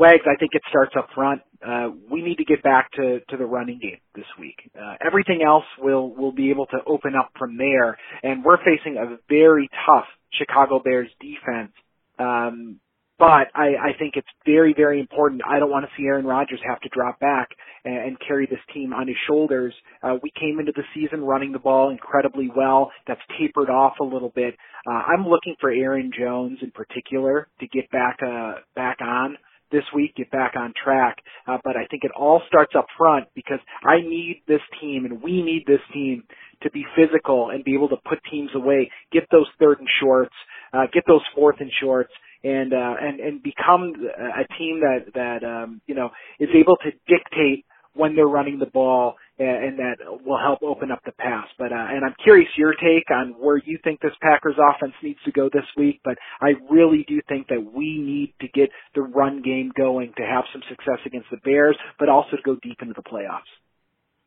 Wags, 0.00 0.24
I 0.24 0.36
think 0.40 0.52
it 0.54 0.62
starts 0.70 0.94
up 0.98 1.08
front. 1.14 1.42
Uh, 1.64 1.90
we 2.10 2.22
need 2.22 2.36
to 2.36 2.44
get 2.44 2.62
back 2.62 2.90
to, 2.92 3.20
to 3.28 3.36
the 3.36 3.44
running 3.44 3.78
game 3.78 3.98
this 4.14 4.24
week. 4.38 4.56
Uh, 4.74 4.94
everything 5.04 5.42
else 5.46 5.66
will 5.78 6.14
will 6.14 6.32
be 6.32 6.50
able 6.50 6.64
to 6.66 6.78
open 6.86 7.12
up 7.14 7.30
from 7.38 7.58
there. 7.58 7.98
And 8.22 8.42
we're 8.42 8.56
facing 8.58 8.96
a 8.96 9.18
very 9.28 9.68
tough 9.86 10.06
Chicago 10.32 10.80
Bears 10.82 11.10
defense. 11.20 11.72
Um, 12.18 12.80
but 13.20 13.52
I, 13.54 13.76
I 13.76 13.98
think 14.00 14.14
it's 14.16 14.28
very, 14.46 14.74
very 14.74 14.98
important. 14.98 15.42
I 15.48 15.60
don't 15.60 15.70
want 15.70 15.84
to 15.84 15.92
see 15.96 16.06
Aaron 16.06 16.26
Rodgers 16.26 16.60
have 16.66 16.80
to 16.80 16.90
drop 16.90 17.20
back 17.20 17.50
and, 17.84 17.96
and 17.98 18.18
carry 18.26 18.46
this 18.46 18.60
team 18.74 18.94
on 18.94 19.08
his 19.08 19.18
shoulders. 19.28 19.74
Uh, 20.02 20.16
we 20.22 20.32
came 20.40 20.58
into 20.58 20.72
the 20.74 20.84
season 20.94 21.22
running 21.22 21.52
the 21.52 21.60
ball 21.60 21.90
incredibly 21.90 22.50
well. 22.56 22.90
That's 23.06 23.20
tapered 23.38 23.70
off 23.70 23.94
a 24.00 24.04
little 24.04 24.32
bit. 24.34 24.56
Uh, 24.88 25.02
I'm 25.14 25.28
looking 25.28 25.56
for 25.60 25.70
Aaron 25.70 26.10
Jones 26.18 26.60
in 26.62 26.72
particular 26.72 27.48
to 27.60 27.68
get 27.68 27.90
back, 27.92 28.18
uh, 28.26 28.54
back 28.74 28.98
on 29.02 29.36
this 29.72 29.84
week, 29.94 30.16
get 30.16 30.30
back 30.30 30.54
on 30.56 30.72
track. 30.82 31.18
Uh, 31.46 31.58
but 31.64 31.76
I 31.76 31.86
think 31.90 32.04
it 32.04 32.12
all 32.16 32.42
starts 32.48 32.72
up 32.76 32.86
front 32.98 33.26
because 33.36 33.60
I 33.84 34.00
need 34.00 34.42
this 34.48 34.62
team 34.80 35.04
and 35.04 35.22
we 35.22 35.42
need 35.42 35.64
this 35.66 35.82
team 35.94 36.24
to 36.62 36.70
be 36.70 36.84
physical 36.96 37.50
and 37.50 37.64
be 37.64 37.74
able 37.74 37.90
to 37.90 37.96
put 38.08 38.18
teams 38.30 38.50
away, 38.54 38.90
get 39.12 39.24
those 39.30 39.46
third 39.58 39.78
and 39.78 39.88
shorts, 40.00 40.34
uh, 40.72 40.86
get 40.92 41.04
those 41.06 41.22
fourth 41.34 41.56
and 41.60 41.70
shorts, 41.80 42.12
and 42.44 42.72
uh, 42.72 42.94
and 43.00 43.20
and 43.20 43.42
become 43.42 43.94
a 43.96 44.58
team 44.58 44.80
that 44.80 45.12
that 45.14 45.44
um, 45.44 45.80
you 45.86 45.94
know 45.94 46.10
is 46.38 46.48
able 46.54 46.76
to 46.76 46.90
dictate 47.06 47.64
when 47.94 48.14
they're 48.14 48.26
running 48.26 48.58
the 48.58 48.66
ball 48.66 49.16
and 49.40 49.78
that 49.78 49.96
will 50.24 50.38
help 50.38 50.62
open 50.62 50.90
up 50.90 51.00
the 51.04 51.12
pass. 51.12 51.46
But 51.58 51.72
uh, 51.72 51.86
and 51.88 52.04
I'm 52.04 52.14
curious 52.22 52.48
your 52.56 52.74
take 52.74 53.10
on 53.10 53.34
where 53.38 53.56
you 53.56 53.78
think 53.82 54.00
this 54.00 54.12
Packers 54.20 54.56
offense 54.58 54.92
needs 55.02 55.18
to 55.24 55.32
go 55.32 55.48
this 55.52 55.64
week. 55.76 56.00
But 56.04 56.18
I 56.40 56.52
really 56.70 57.04
do 57.08 57.20
think 57.28 57.48
that 57.48 57.72
we 57.74 57.98
need 57.98 58.34
to 58.40 58.48
get 58.48 58.70
the 58.94 59.00
run 59.00 59.42
game 59.42 59.72
going 59.76 60.12
to 60.18 60.22
have 60.22 60.44
some 60.52 60.62
success 60.68 60.98
against 61.06 61.28
the 61.30 61.38
Bears, 61.38 61.76
but 61.98 62.08
also 62.08 62.36
to 62.36 62.42
go 62.44 62.56
deep 62.62 62.78
into 62.82 62.94
the 62.94 63.02
playoffs. 63.02 63.48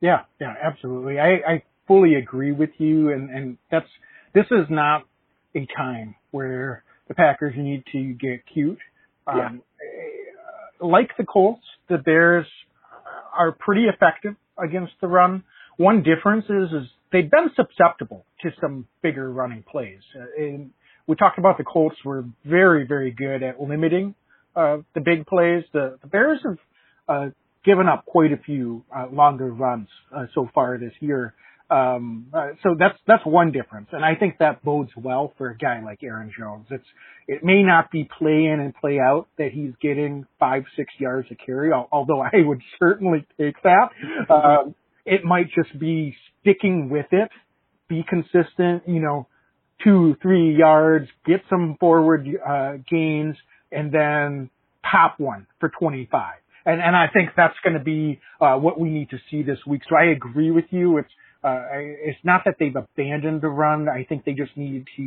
Yeah, 0.02 0.22
yeah, 0.42 0.54
absolutely. 0.62 1.20
I, 1.20 1.30
I 1.48 1.64
fully 1.88 2.16
agree 2.16 2.52
with 2.52 2.72
you, 2.80 3.12
and 3.12 3.30
and 3.30 3.58
that's 3.70 3.88
this 4.34 4.46
is 4.50 4.66
not 4.70 5.04
a 5.56 5.68
time 5.78 6.16
where 6.34 6.84
the 7.08 7.14
Packers 7.14 7.54
need 7.56 7.84
to 7.92 8.14
get 8.14 8.42
cute. 8.52 8.80
Yeah. 9.28 9.48
Um, 9.48 9.62
like 10.82 11.12
the 11.18 11.24
Colts, 11.24 11.64
the 11.90 11.98
Bears 11.98 12.48
are 13.38 13.52
pretty 13.52 13.86
effective 13.86 14.36
against 14.62 14.94
the 15.02 15.08
run. 15.08 15.44
One 15.78 16.04
difference 16.04 16.46
is, 16.46 16.72
is 16.72 16.88
they've 17.12 17.30
been 17.30 17.50
susceptible 17.56 18.26
to 18.42 18.50
some 18.60 18.88
bigger 19.02 19.32
running 19.32 19.64
plays. 19.70 20.02
Uh, 20.16 20.44
and 20.44 20.72
we 21.08 21.16
talked 21.16 21.40
about 21.40 21.58
the 21.58 21.64
Colts 21.64 21.96
were 22.04 22.26
very, 22.46 22.86
very 22.86 23.12
good 23.12 23.44
at 23.44 23.62
limiting 23.62 24.16
uh, 24.56 24.78
the 24.94 25.02
big 25.02 25.26
plays. 25.26 25.64
The, 25.74 25.98
the 26.02 26.08
Bears 26.08 26.40
have 26.44 26.58
uh, 27.08 27.30
given 27.66 27.88
up 27.88 28.06
quite 28.06 28.32
a 28.32 28.38
few 28.38 28.84
uh, 28.96 29.08
longer 29.12 29.52
runs 29.52 29.88
uh, 30.16 30.26
so 30.34 30.50
far 30.54 30.78
this 30.78 30.94
year. 31.00 31.34
Um, 31.74 32.28
uh, 32.32 32.50
so 32.62 32.76
that's 32.78 32.98
that's 33.08 33.26
one 33.26 33.52
difference, 33.52 33.88
and 33.94 34.06
I 34.06 34.14
think 34.14 34.38
that 34.38 34.64
bodes 34.64 34.92
well 34.96 35.34
for 35.40 35.50
a 35.50 35.58
guy 35.58 35.82
like 35.84 36.04
Aaron 36.04 36.32
Jones. 36.38 36.68
It's 36.70 36.86
it 37.28 37.44
may 37.44 37.64
not 37.64 37.90
be 37.90 38.08
play 38.20 38.46
in 38.46 38.60
and 38.60 38.76
play 38.76 39.00
out 39.00 39.28
that 39.40 39.50
he's 39.54 39.72
getting 39.82 40.28
five 40.40 40.64
six 40.76 40.94
yards 41.00 41.30
a 41.32 41.36
carry, 41.36 41.72
although 41.74 42.22
I 42.22 42.30
would 42.36 42.62
certainly 42.80 43.26
take 43.40 43.56
that. 43.64 43.90
Um, 44.30 44.76
it 45.04 45.24
might 45.24 45.48
just 45.56 45.78
be 45.80 46.16
sticking 46.42 46.90
with 46.90 47.08
it, 47.12 47.30
be 47.90 48.06
consistent, 48.08 48.84
you 48.88 49.00
know, 49.00 49.28
two 49.84 50.16
three 50.22 50.56
yards, 50.56 51.08
get 51.26 51.42
some 51.50 51.78
forward 51.80 52.28
uh, 52.48 52.74
gains, 52.88 53.36
and 53.72 53.92
then 53.92 54.52
pop 54.84 55.20
one 55.20 55.48
for 55.60 55.70
twenty 55.70 56.08
five. 56.12 56.36
And 56.68 56.80
and 56.80 56.96
I 56.96 57.08
think 57.12 57.32
that's 57.36 57.58
going 57.64 57.78
to 57.80 57.84
be 57.84 58.22
uh, 58.40 58.58
what 58.58 58.80
we 58.80 58.90
need 58.90 59.10
to 59.10 59.18
see 59.32 59.42
this 59.42 59.58
week. 59.66 59.82
So 59.90 59.96
I 59.96 60.12
agree 60.12 60.52
with 60.52 60.66
you. 60.70 61.00
It's 61.00 61.10
uh, 61.44 61.66
it's 61.72 62.20
not 62.24 62.42
that 62.46 62.56
they've 62.60 62.76
abandoned 62.76 63.42
the 63.42 63.50
run. 63.50 63.90
I 63.90 64.06
think 64.08 64.26
they 64.26 64.34
just 64.34 64.56
need 64.56 64.86
to, 64.98 65.04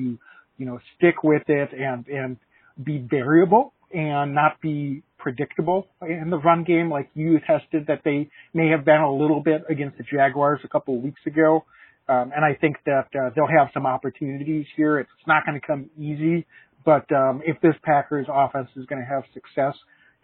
you 0.59 0.67
know, 0.67 0.79
stick 0.97 1.23
with 1.23 1.43
it 1.49 1.71
and, 1.73 2.07
and 2.09 2.37
be 2.83 2.99
variable 2.99 3.73
and 3.93 4.35
not 4.35 4.61
be 4.61 5.03
predictable 5.19 5.89
in 6.03 6.31
the 6.31 6.39
run 6.39 6.65
game 6.65 6.91
like 6.91 7.09
you 7.15 7.39
tested 7.41 7.87
that 7.89 8.03
they 8.05 8.29
may 8.53 8.69
have 8.69 8.85
been 8.85 9.01
a 9.01 9.13
little 9.13 9.41
bit 9.41 9.63
against 9.69 9.97
the 9.99 10.05
Jaguars 10.05 10.61
a 10.65 10.69
couple 10.69 10.97
of 10.97 11.03
weeks 11.03 11.21
ago. 11.27 11.65
Um, 12.09 12.33
and 12.35 12.45
I 12.45 12.55
think 12.55 12.77
that 12.87 13.09
uh, 13.19 13.31
they'll 13.35 13.49
have 13.49 13.69
some 13.75 13.87
opportunities 13.87 14.67
here. 14.77 15.01
It's 15.01 15.11
not 15.27 15.45
going 15.45 15.61
to 15.61 15.67
come 15.67 15.91
easy, 15.99 16.47
but 16.85 17.11
um, 17.13 17.43
if 17.45 17.61
this 17.61 17.75
Packers 17.83 18.27
offense 18.33 18.69
is 18.77 18.87
going 18.87 19.03
to 19.03 19.09
have 19.09 19.25
success 19.35 19.75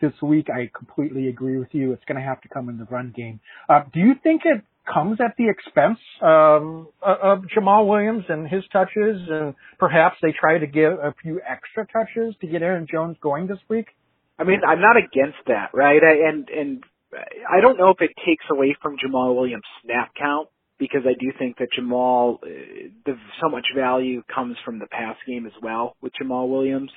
this 0.00 0.12
week, 0.22 0.48
I 0.50 0.70
completely 0.76 1.28
agree 1.28 1.58
with 1.58 1.68
you. 1.72 1.92
It's 1.92 2.04
going 2.04 2.20
to 2.20 2.26
have 2.26 2.40
to 2.42 2.48
come 2.48 2.68
in 2.68 2.78
the 2.78 2.84
run 2.84 3.12
game. 3.16 3.40
Uh, 3.68 3.82
do 3.92 4.00
you 4.00 4.14
think 4.22 4.42
it 4.44 4.62
comes 4.86 5.18
at 5.20 5.34
the 5.36 5.48
expense 5.48 5.98
um, 6.20 6.88
of 7.02 7.44
Jamaal 7.56 7.88
Williams 7.88 8.24
and 8.28 8.48
his 8.48 8.64
touches, 8.72 9.28
and 9.28 9.54
perhaps 9.78 10.16
they 10.22 10.32
try 10.32 10.58
to 10.58 10.66
give 10.66 10.92
a 10.92 11.14
few 11.22 11.40
extra 11.46 11.86
touches 11.86 12.34
to 12.40 12.46
get 12.46 12.62
Aaron 12.62 12.86
Jones 12.90 13.16
going 13.22 13.46
this 13.46 13.58
week? 13.68 13.86
I 14.38 14.44
mean, 14.44 14.60
I'm 14.66 14.80
not 14.80 14.96
against 14.96 15.38
that, 15.46 15.70
right? 15.72 16.02
And 16.02 16.48
and 16.48 16.84
I 17.48 17.60
don't 17.60 17.78
know 17.78 17.90
if 17.90 18.00
it 18.00 18.10
takes 18.26 18.44
away 18.50 18.76
from 18.80 18.96
Jamaal 18.96 19.36
Williams' 19.36 19.62
snap 19.84 20.12
count 20.18 20.48
because 20.78 21.02
I 21.04 21.12
do 21.18 21.30
think 21.38 21.58
that 21.58 21.68
Jamaal, 21.78 22.42
uh, 22.42 22.88
the 23.06 23.14
so 23.40 23.48
much 23.48 23.66
value 23.76 24.22
comes 24.34 24.56
from 24.64 24.78
the 24.78 24.86
pass 24.86 25.16
game 25.28 25.46
as 25.46 25.52
well 25.62 25.96
with 26.00 26.12
Jamaal 26.20 26.48
Williams. 26.48 26.90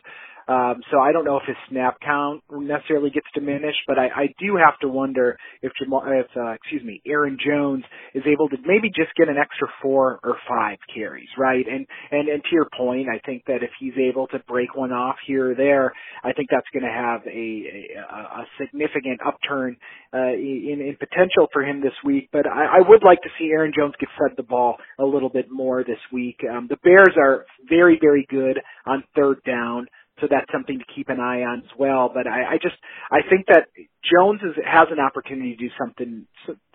Um, 0.48 0.82
so 0.92 1.00
I 1.00 1.12
don't 1.12 1.26
know 1.26 1.38
if 1.38 1.44
his 1.48 1.58
snap 1.70 1.98
count 2.04 2.44
necessarily 2.52 3.10
gets 3.10 3.28
diminished, 3.34 3.82
but 3.88 3.98
I, 3.98 4.08
I 4.08 4.26
do 4.40 4.58
have 4.58 4.78
to 4.82 4.88
wonder 4.88 5.38
if 5.62 5.72
Jamaal, 5.82 6.04
if 6.20 6.28
uh, 6.38 6.52
excuse 6.52 6.84
me, 6.84 7.02
Aaron 7.08 7.38
Jones 7.44 7.84
is 8.14 8.24
able 8.28 8.50
to 8.50 8.58
maybe 8.66 8.90
just 8.90 9.16
get 9.18 9.30
an 9.30 9.38
extra 9.38 9.68
four 9.82 10.20
or 10.24 10.38
five 10.48 10.78
carries, 10.94 11.30
right? 11.38 11.66
And 11.68 11.88
and 12.12 12.30
and 12.30 12.44
to 12.44 12.50
your 12.52 12.68
point, 12.78 13.08
I 13.10 13.20
think 13.26 13.44
that 13.48 13.64
if 13.64 13.72
he's 13.80 13.94
able 13.98 14.28
to 14.28 14.40
break 14.48 14.76
one 14.76 14.92
off 14.92 15.16
here 15.26 15.52
or 15.52 15.56
there, 15.56 15.94
I 16.24 16.34
think 16.34 16.50
that's 16.52 16.68
going 16.74 16.84
to 16.86 16.90
have 16.90 17.22
a, 17.28 17.98
a 17.98 18.42
a 18.42 18.46
significant 18.60 19.20
upturn 19.26 19.78
uh, 20.14 20.34
in 20.34 20.78
in 20.82 20.98
potential 21.00 21.48
for 21.54 21.64
him 21.64 21.82
this 21.82 21.96
week. 22.04 22.30
But 22.32 22.48
I, 22.48 22.78
I 22.78 22.90
would 22.90 23.04
like 23.04 23.22
to 23.24 23.30
see 23.40 23.50
Aaron 23.52 23.74
Jones 23.76 23.94
get 24.00 24.10
fed 24.20 24.38
the 24.38 24.44
ball 24.44 24.78
a 25.00 25.06
little 25.06 25.30
bit 25.30 25.50
more 25.52 25.84
this 25.84 26.02
week. 26.12 26.38
Um, 26.50 26.68
the 26.70 26.78
Bears 26.84 27.16
are 27.18 27.46
very 27.68 27.98
very 28.00 28.28
good 28.30 28.60
on 28.86 29.04
third 29.16 29.38
down 29.46 29.88
so 30.20 30.28
that's 30.30 30.50
something 30.52 30.80
to 30.80 30.86
keep 30.96 31.10
an 31.10 31.20
eye 31.20 31.42
on 31.42 31.60
as 31.60 31.72
well. 31.78 32.12
But 32.14 32.28
I, 32.28 32.56
I 32.56 32.58
just 32.62 32.76
I 33.12 33.20
think 33.30 33.48
that 33.48 33.68
Jones 34.04 34.42
is, 34.44 34.56
has 34.66 34.88
an 34.92 35.00
opportunity 35.00 35.56
to 35.56 35.58
do 35.58 35.70
something, 35.80 36.26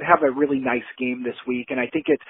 have 0.00 0.22
a 0.22 0.30
really 0.30 0.58
nice 0.58 0.86
game 0.98 1.22
this 1.24 1.36
week, 1.46 1.66
and 1.70 1.80
I 1.80 1.86
think 1.86 2.06
it's 2.08 2.22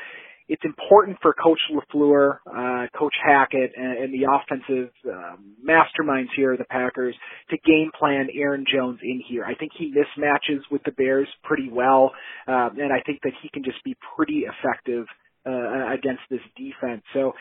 it's 0.50 0.64
important 0.64 1.16
for 1.22 1.32
Coach 1.32 1.60
LaFleur, 1.70 2.38
uh, 2.44 2.86
Coach 2.98 3.14
Hackett, 3.24 3.70
and, 3.76 3.98
and 3.98 4.12
the 4.12 4.26
offensive 4.26 4.90
um, 5.06 5.54
masterminds 5.64 6.30
here, 6.34 6.56
the 6.56 6.64
Packers, 6.64 7.14
to 7.50 7.56
game 7.64 7.92
plan 7.96 8.26
Aaron 8.34 8.64
Jones 8.66 8.98
in 9.00 9.22
here. 9.28 9.44
I 9.44 9.54
think 9.54 9.70
he 9.78 9.94
mismatches 9.94 10.58
with 10.68 10.82
the 10.82 10.90
Bears 10.90 11.28
pretty 11.44 11.70
well, 11.70 12.10
um, 12.48 12.78
and 12.80 12.92
I 12.92 13.00
think 13.06 13.20
that 13.22 13.32
he 13.40 13.48
can 13.48 13.62
just 13.62 13.82
be 13.84 13.96
pretty 14.16 14.42
effective 14.42 15.06
uh, 15.46 15.92
against 15.92 16.22
this 16.30 16.40
defense. 16.56 17.02
So 17.14 17.32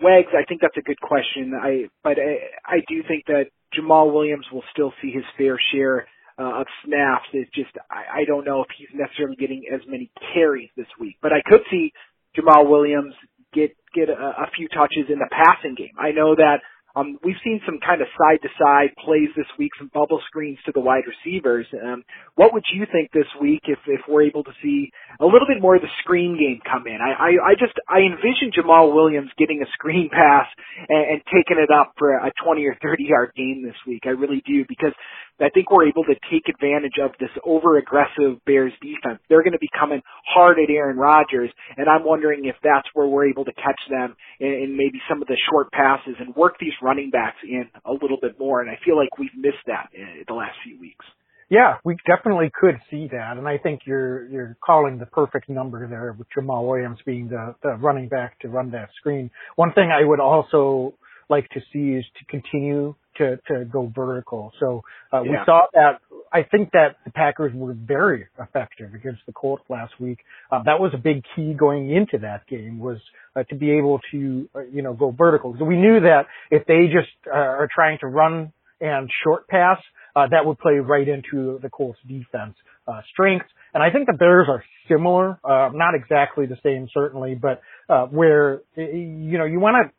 Wags, 0.00 0.32
I 0.32 0.44
think 0.48 0.60
that's 0.60 0.76
a 0.76 0.82
good 0.82 1.00
question. 1.00 1.52
I 1.60 1.88
but 2.02 2.18
I, 2.18 2.76
I 2.76 2.78
do 2.88 3.02
think 3.06 3.26
that 3.26 3.46
Jamaal 3.76 4.12
Williams 4.12 4.46
will 4.52 4.64
still 4.72 4.92
see 5.02 5.10
his 5.10 5.24
fair 5.36 5.58
share 5.72 6.06
uh, 6.38 6.60
of 6.60 6.66
snaps. 6.84 7.26
It's 7.32 7.50
just 7.54 7.70
I, 7.90 8.20
I 8.20 8.24
don't 8.24 8.44
know 8.44 8.62
if 8.62 8.68
he's 8.76 8.88
necessarily 8.94 9.36
getting 9.36 9.64
as 9.72 9.80
many 9.86 10.10
carries 10.32 10.70
this 10.76 10.86
week, 10.98 11.16
but 11.22 11.32
I 11.32 11.42
could 11.44 11.62
see 11.70 11.92
Jamaal 12.36 12.68
Williams 12.68 13.14
get 13.52 13.76
get 13.94 14.08
a, 14.08 14.12
a 14.12 14.50
few 14.56 14.68
touches 14.68 15.10
in 15.10 15.18
the 15.18 15.28
passing 15.30 15.74
game. 15.74 15.94
I 15.98 16.12
know 16.12 16.34
that 16.34 16.58
um, 16.96 17.18
we've 17.24 17.38
seen 17.44 17.60
some 17.66 17.78
kind 17.84 18.00
of 18.00 18.08
side 18.18 18.38
to 18.42 18.48
side 18.58 18.90
plays 19.04 19.30
this 19.36 19.46
week, 19.58 19.72
some 19.78 19.90
bubble 19.94 20.20
screens 20.26 20.58
to 20.66 20.72
the 20.72 20.80
wide 20.80 21.04
receivers. 21.06 21.66
Um, 21.74 22.04
what 22.36 22.52
would 22.52 22.64
you 22.72 22.86
think 22.92 23.10
this 23.12 23.28
week 23.40 23.62
if, 23.66 23.78
if 23.86 24.00
we're 24.08 24.22
able 24.22 24.44
to 24.44 24.52
see 24.62 24.90
a 25.20 25.26
little 25.26 25.46
bit 25.48 25.60
more 25.60 25.76
of 25.76 25.82
the 25.82 25.92
screen 26.02 26.38
game 26.38 26.60
come 26.64 26.86
in? 26.86 26.98
I, 27.02 27.12
I, 27.12 27.30
I 27.50 27.54
just, 27.58 27.74
I 27.88 28.00
envision 28.00 28.52
Jamaal 28.54 28.94
Williams 28.94 29.30
getting 29.38 29.62
a 29.62 29.70
screen 29.72 30.08
pass 30.12 30.46
and, 30.88 31.18
and 31.18 31.22
taking 31.26 31.58
it 31.62 31.70
up 31.70 31.94
for 31.98 32.14
a 32.14 32.32
20 32.44 32.64
or 32.66 32.76
30 32.82 33.04
yard 33.04 33.32
gain 33.36 33.62
this 33.64 33.78
week. 33.86 34.02
I 34.06 34.10
really 34.10 34.42
do 34.46 34.64
because 34.68 34.92
I 35.40 35.48
think 35.50 35.70
we're 35.70 35.88
able 35.88 36.04
to 36.04 36.14
take 36.30 36.48
advantage 36.48 36.98
of 37.02 37.10
this 37.18 37.30
over 37.44 37.76
aggressive 37.78 38.44
Bears 38.46 38.72
defense. 38.80 39.20
They're 39.28 39.42
going 39.42 39.52
to 39.52 39.58
be 39.58 39.70
coming 39.78 40.00
hard 40.26 40.58
at 40.58 40.70
Aaron 40.70 40.96
Rodgers, 40.96 41.50
and 41.76 41.88
I'm 41.88 42.04
wondering 42.04 42.44
if 42.44 42.56
that's 42.62 42.86
where 42.94 43.06
we're 43.06 43.28
able 43.28 43.44
to 43.44 43.52
catch 43.52 43.80
them 43.90 44.16
in, 44.38 44.76
maybe 44.76 45.00
some 45.08 45.22
of 45.22 45.28
the 45.28 45.36
short 45.50 45.72
passes 45.72 46.14
and 46.20 46.34
work 46.36 46.56
these 46.60 46.72
running 46.82 47.10
backs 47.10 47.38
in 47.42 47.68
a 47.84 47.92
little 47.92 48.18
bit 48.20 48.38
more. 48.38 48.60
And 48.60 48.70
I 48.70 48.78
feel 48.84 48.96
like 48.96 49.18
we've 49.18 49.34
missed 49.36 49.66
that 49.66 49.88
in 49.92 50.24
the 50.28 50.34
last 50.34 50.56
few 50.64 50.78
weeks. 50.78 51.04
Yeah, 51.50 51.76
we 51.84 51.96
definitely 52.06 52.50
could 52.58 52.80
see 52.90 53.08
that, 53.12 53.36
and 53.36 53.46
I 53.46 53.58
think 53.58 53.82
you're 53.84 54.26
you're 54.28 54.56
calling 54.64 54.98
the 54.98 55.06
perfect 55.06 55.48
number 55.48 55.86
there 55.86 56.16
with 56.18 56.26
Jamaal 56.36 56.66
Williams 56.66 56.98
being 57.04 57.28
the, 57.28 57.54
the 57.62 57.74
running 57.74 58.08
back 58.08 58.38
to 58.40 58.48
run 58.48 58.70
that 58.70 58.88
screen. 58.96 59.30
One 59.56 59.72
thing 59.74 59.90
I 59.90 60.04
would 60.04 60.20
also 60.20 60.94
like 61.28 61.48
to 61.50 61.60
see 61.72 61.90
is 61.98 62.04
to 62.18 62.24
continue 62.26 62.94
to 63.16 63.38
to 63.48 63.64
go 63.64 63.90
vertical. 63.94 64.52
So 64.60 64.82
uh, 65.12 65.22
we 65.22 65.30
Yeah. 65.30 65.44
saw 65.44 65.66
that. 65.74 66.00
I 66.32 66.42
think 66.42 66.72
that 66.72 66.96
the 67.04 67.12
Packers 67.12 67.52
were 67.54 67.74
very 67.74 68.26
effective 68.40 68.92
against 68.92 69.20
the 69.26 69.32
Colts 69.32 69.62
last 69.68 69.92
week. 70.00 70.18
Uh, 70.50 70.62
that 70.64 70.80
was 70.80 70.92
a 70.94 70.98
big 70.98 71.22
key 71.36 71.54
going 71.54 71.90
into 71.90 72.18
that 72.18 72.46
game 72.48 72.80
was 72.80 72.98
uh, 73.36 73.44
to 73.44 73.54
be 73.54 73.70
able 73.72 74.00
to 74.10 74.48
uh, 74.54 74.60
you 74.72 74.82
know 74.82 74.94
go 74.94 75.10
vertical. 75.10 75.54
So 75.58 75.64
we 75.64 75.76
knew 75.76 76.00
that 76.00 76.26
if 76.50 76.66
they 76.66 76.86
just 76.86 77.14
uh, 77.26 77.36
are 77.36 77.68
trying 77.72 77.98
to 78.00 78.06
run 78.08 78.52
and 78.80 79.08
short 79.22 79.46
pass, 79.48 79.78
uh, 80.16 80.26
that 80.30 80.44
would 80.44 80.58
play 80.58 80.74
right 80.74 81.06
into 81.08 81.58
the 81.62 81.70
Colts 81.70 81.98
defense 82.06 82.56
uh, 82.88 83.00
strengths. 83.12 83.48
And 83.72 83.82
I 83.82 83.90
think 83.90 84.06
the 84.06 84.12
Bears 84.12 84.46
are 84.48 84.62
similar, 84.88 85.38
uh, 85.44 85.70
not 85.72 85.94
exactly 85.94 86.46
the 86.46 86.58
same 86.62 86.88
certainly, 86.92 87.34
but 87.34 87.60
uh, 87.88 88.06
where 88.06 88.60
you 88.76 89.38
know 89.38 89.44
you 89.44 89.60
want 89.60 89.76
to 89.86 89.92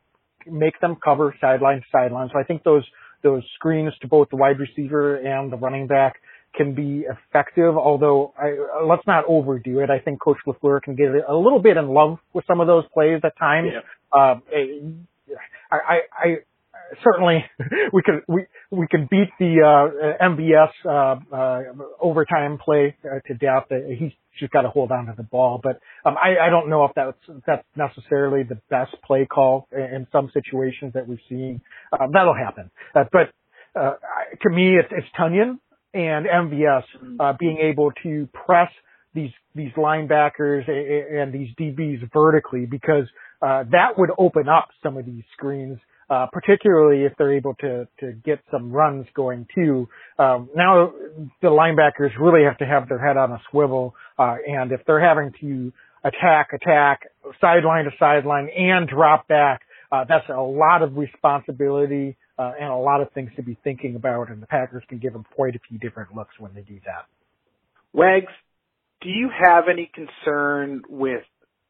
make 0.50 0.80
them 0.80 0.96
cover 1.02 1.34
sideline 1.40 1.78
to 1.78 1.86
sideline. 1.92 2.30
So 2.32 2.38
I 2.38 2.44
think 2.44 2.62
those 2.62 2.84
those 3.22 3.42
screens 3.54 3.92
to 4.02 4.08
both 4.08 4.28
the 4.30 4.36
wide 4.36 4.58
receiver 4.58 5.16
and 5.16 5.50
the 5.50 5.56
running 5.56 5.86
back 5.86 6.16
can 6.54 6.74
be 6.74 7.04
effective. 7.04 7.76
Although 7.76 8.32
I, 8.38 8.84
let's 8.86 9.06
not 9.06 9.24
overdo 9.26 9.80
it. 9.80 9.90
I 9.90 9.98
think 9.98 10.20
Coach 10.20 10.38
LaFleur 10.46 10.82
can 10.82 10.94
get 10.96 11.08
a 11.28 11.36
little 11.36 11.60
bit 11.60 11.76
in 11.76 11.88
love 11.88 12.18
with 12.32 12.44
some 12.46 12.60
of 12.60 12.66
those 12.66 12.84
plays 12.92 13.20
at 13.24 13.36
times. 13.38 13.70
Yeah. 13.72 13.80
Uh, 14.18 14.40
I, 15.70 15.76
I, 15.76 15.98
I 16.12 16.36
certainly 17.02 17.44
we 17.92 18.02
could 18.02 18.22
we 18.28 18.46
we 18.70 18.86
can 18.88 19.08
beat 19.10 19.28
the 19.38 19.62
uh, 19.62 20.24
MVS 20.24 20.70
uh, 20.84 21.34
uh, 21.34 21.62
overtime 22.00 22.58
play 22.62 22.96
uh, 23.04 23.20
to 23.26 23.34
death. 23.34 23.64
Uh, 23.70 23.76
he's 23.96 24.12
just 24.38 24.52
got 24.52 24.62
to 24.62 24.68
hold 24.68 24.90
on 24.90 25.06
to 25.06 25.14
the 25.16 25.22
ball. 25.22 25.60
But 25.62 25.80
um, 26.04 26.16
I, 26.16 26.46
I 26.46 26.50
don't 26.50 26.68
know 26.68 26.84
if 26.84 26.92
that's 26.94 27.40
that's 27.46 27.64
necessarily 27.76 28.42
the 28.42 28.58
best 28.70 28.94
play 29.04 29.26
call 29.26 29.68
in 29.72 30.06
some 30.12 30.30
situations 30.34 30.92
that 30.94 31.06
we've 31.06 31.20
seen. 31.28 31.60
Um, 31.92 32.10
that'll 32.12 32.34
happen. 32.34 32.70
Uh, 32.94 33.04
but 33.12 33.32
uh, 33.80 33.94
to 34.42 34.50
me, 34.50 34.76
it's, 34.76 34.88
it's 34.90 35.06
Tonyan 35.18 35.58
and 35.94 36.26
MVS 36.26 36.82
uh, 37.20 37.32
being 37.38 37.58
able 37.58 37.92
to 38.02 38.28
press 38.32 38.70
these 39.14 39.30
these 39.54 39.72
linebackers 39.76 40.68
and 40.68 41.32
these 41.32 41.48
DBs 41.58 42.10
vertically 42.12 42.66
because 42.66 43.04
uh, 43.40 43.64
that 43.70 43.96
would 43.96 44.10
open 44.18 44.48
up 44.48 44.68
some 44.82 44.96
of 44.96 45.06
these 45.06 45.22
screens 45.32 45.78
uh, 46.08 46.26
particularly 46.32 47.04
if 47.04 47.12
they're 47.18 47.34
able 47.34 47.54
to 47.54 47.88
to 48.00 48.12
get 48.24 48.38
some 48.50 48.72
runs 48.72 49.06
going 49.14 49.46
too. 49.54 49.88
Um, 50.18 50.48
now 50.54 50.92
the 51.42 51.48
linebackers 51.48 52.10
really 52.20 52.44
have 52.44 52.58
to 52.58 52.66
have 52.66 52.88
their 52.88 53.04
head 53.04 53.16
on 53.16 53.32
a 53.32 53.40
swivel, 53.50 53.94
uh, 54.18 54.36
and 54.46 54.72
if 54.72 54.80
they're 54.86 55.04
having 55.04 55.32
to 55.40 55.72
attack, 56.04 56.52
attack, 56.52 57.02
sideline 57.40 57.84
to 57.84 57.90
sideline, 57.98 58.48
and 58.56 58.88
drop 58.88 59.26
back, 59.26 59.62
uh, 59.90 60.04
that's 60.08 60.28
a 60.28 60.40
lot 60.40 60.82
of 60.82 60.96
responsibility 60.96 62.16
uh, 62.38 62.52
and 62.60 62.70
a 62.70 62.76
lot 62.76 63.00
of 63.00 63.10
things 63.12 63.30
to 63.36 63.42
be 63.42 63.56
thinking 63.64 63.96
about. 63.96 64.30
And 64.30 64.40
the 64.40 64.46
Packers 64.46 64.84
can 64.88 64.98
give 64.98 65.12
them 65.12 65.24
quite 65.34 65.56
a 65.56 65.60
few 65.68 65.78
different 65.78 66.14
looks 66.14 66.38
when 66.38 66.54
they 66.54 66.62
do 66.62 66.78
that. 66.86 67.06
Wags, 67.92 68.32
do 69.00 69.08
you 69.08 69.30
have 69.30 69.64
any 69.70 69.90
concern 69.92 70.82
with 70.88 71.22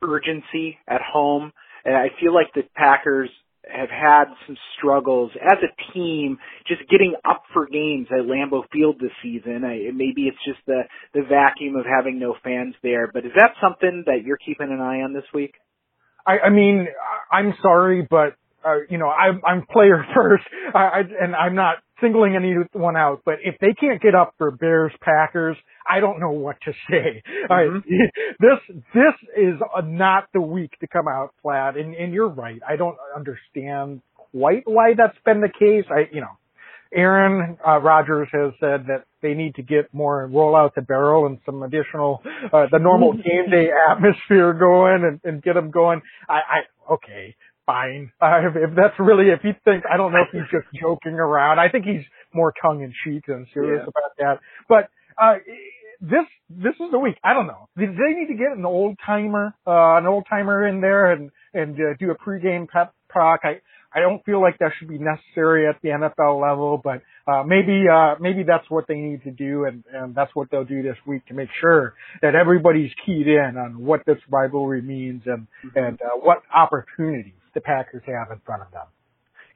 urgency 0.03 0.79
at 0.87 1.01
home? 1.01 1.53
And 1.85 1.95
I 1.95 2.09
feel 2.21 2.35
like 2.35 2.53
the 2.55 2.63
Packers 2.75 3.31
have 3.67 3.91
had 3.91 4.25
some 4.47 4.57
struggles 4.79 5.33
as 5.41 5.59
a 5.63 5.93
team 5.93 6.39
just 6.67 6.89
getting 6.91 7.15
up 7.29 7.43
for 7.53 7.67
games 7.67 8.07
at 8.11 8.27
Lambeau 8.27 8.63
Field 8.73 8.97
this 9.01 9.11
season. 9.23 9.65
I, 9.65 9.91
maybe 9.93 10.29
it's 10.29 10.39
just 10.45 10.61
the 10.67 10.83
the 11.15 11.23
vacuum 11.23 11.77
of 11.77 11.85
having 11.85 12.19
no 12.19 12.35
fans 12.43 12.75
there, 12.83 13.11
but 13.13 13.25
is 13.25 13.33
that 13.37 13.53
something 13.61 14.05
that 14.07 14.23
you're 14.25 14.39
keeping 14.39 14.71
an 14.71 14.81
eye 14.81 15.03
on 15.03 15.13
this 15.13 15.25
week? 15.35 15.55
I, 16.27 16.39
I 16.47 16.51
mean, 16.51 16.89
I'm 17.31 17.55
sorry, 17.63 18.07
but 18.09 18.35
uh, 18.67 18.79
you 18.91 18.99
know, 18.99 19.09
I'm, 19.09 19.41
I'm 19.47 19.67
player 19.67 20.05
first, 20.15 20.45
I, 20.75 20.79
I, 20.79 21.01
and 21.21 21.35
I'm 21.35 21.55
not 21.55 21.77
singling 22.01 22.37
anyone 22.37 22.97
out, 22.97 23.23
but 23.25 23.37
if 23.43 23.57
they 23.61 23.73
can't 23.73 24.01
get 24.03 24.15
up 24.15 24.35
for 24.39 24.51
Bears 24.51 24.93
Packers, 25.01 25.57
I 25.89 26.01
don't 26.01 26.21
know 26.21 26.33
what 26.33 26.57
to 26.65 26.73
say. 26.91 27.23
Mm-hmm. 27.49 27.79
this 28.41 28.77
this 28.93 29.15
is 29.37 29.55
not 29.85 30.25
the 30.35 30.41
week 30.41 30.73
to 30.81 30.87
come 30.89 31.07
out 31.09 31.33
flat, 31.43 31.77
and, 31.77 31.95
and 31.95 32.13
you're 32.13 32.29
right. 32.29 32.61
I 32.69 32.77
don't 32.77 32.97
understand 33.15 34.03
quite 34.15 34.63
why 34.67 34.95
that's 34.97 35.17
been 35.25 35.41
the 35.41 35.49
case. 35.49 35.85
I 35.89 36.13
you 36.13 36.21
know, 36.21 36.37
Aaron 36.93 37.57
uh, 37.67 37.79
Rodgers 37.79 38.29
has 38.33 38.53
said 38.59 38.87
that 38.89 39.05
they 39.23 39.35
need 39.35 39.55
to 39.57 39.63
get 39.63 39.93
more 39.95 40.29
rollout 40.29 40.75
to 40.75 40.83
barrel 40.83 41.27
and 41.27 41.39
some 41.47 41.63
additional 41.63 42.21
uh, 42.53 42.67
the 42.71 42.79
normal 42.79 43.13
game 43.13 43.49
day 43.51 43.69
atmosphere 43.91 44.53
going 44.53 45.05
and, 45.05 45.21
and 45.25 45.43
get 45.43 45.55
them 45.55 45.71
going. 45.71 46.03
I, 46.29 46.35
I 46.35 46.93
okay 46.95 47.37
fine. 47.67 48.13
Uh, 48.21 48.41
if, 48.49 48.71
if 48.71 48.77
that's 48.77 48.95
really, 48.99 49.27
if 49.29 49.41
he 49.43 49.53
thinks, 49.65 49.87
I 49.93 49.97
don't 49.97 50.13
know 50.13 50.23
if 50.23 50.33
he's 50.33 50.49
just 50.51 50.67
joking 50.81 51.15
around. 51.15 51.59
I 51.59 51.69
think 51.69 51.85
he's 51.85 52.05
more 52.33 52.55
tongue 52.63 52.83
in 52.83 52.95
cheek 53.05 53.25
than 53.27 53.47
serious 53.53 53.83
yeah. 53.83 53.91
about 53.91 54.17
that. 54.19 54.41
But, 54.69 54.89
uh, 55.21 55.39
this, 56.01 56.27
this 56.51 56.75
is 56.75 56.91
the 56.93 56.99
week. 56.99 57.17
I 57.25 57.33
don't 57.33 57.47
know. 57.47 57.69
Did 57.77 57.91
they 57.91 58.19
need 58.19 58.29
to 58.29 58.35
get 58.35 58.57
an 58.57 58.65
old 58.65 58.97
timer, 59.05 59.55
uh, 59.67 59.97
an 59.99 60.07
old 60.07 60.27
timer 60.29 60.67
in 60.67 60.81
there 60.81 61.13
and, 61.13 61.31
and, 61.55 61.75
uh, 61.75 61.95
do 61.99 62.11
a 62.11 62.17
pregame 62.17 62.69
pep 62.69 62.95
talk? 63.13 63.41
I, 63.45 63.61
I 63.97 64.01
don't 64.01 64.23
feel 64.27 64.43
like 64.43 64.59
that 64.59 64.73
should 64.79 64.89
be 64.89 64.99
necessary 64.99 65.67
at 65.67 65.81
the 65.83 65.89
NFL 65.89 66.41
level, 66.41 66.79
but 66.83 67.01
uh, 67.27 67.43
maybe 67.45 67.85
uh, 67.91 68.17
maybe 68.21 68.43
that's 68.43 68.69
what 68.69 68.87
they 68.89 68.97
need 68.97 69.25
to 69.25 69.31
do, 69.31 69.65
and, 69.65 69.85
and 69.91 70.15
that's 70.15 70.31
what 70.35 70.51
they'll 70.51 70.67
do 70.67 70.83
this 70.83 70.97
week 71.07 71.25
to 71.27 71.35
make 71.35 71.49
sure 71.63 71.95
that 72.21 72.35
everybody's 72.35 72.91
keyed 73.07 73.27
in 73.27 73.57
on 73.57 73.83
what 73.83 74.03
this 74.07 74.19
rivalry 74.29 74.83
means 74.83 75.23
and 75.25 75.47
mm-hmm. 75.65 75.79
and 75.79 76.03
uh, 76.03 76.19
what 76.21 76.43
opportunities 76.55 77.33
the 77.57 77.63
Packers 77.63 78.03
have 78.07 78.31
in 78.31 78.41
front 78.45 78.63
of 78.63 78.71
them. 78.71 78.87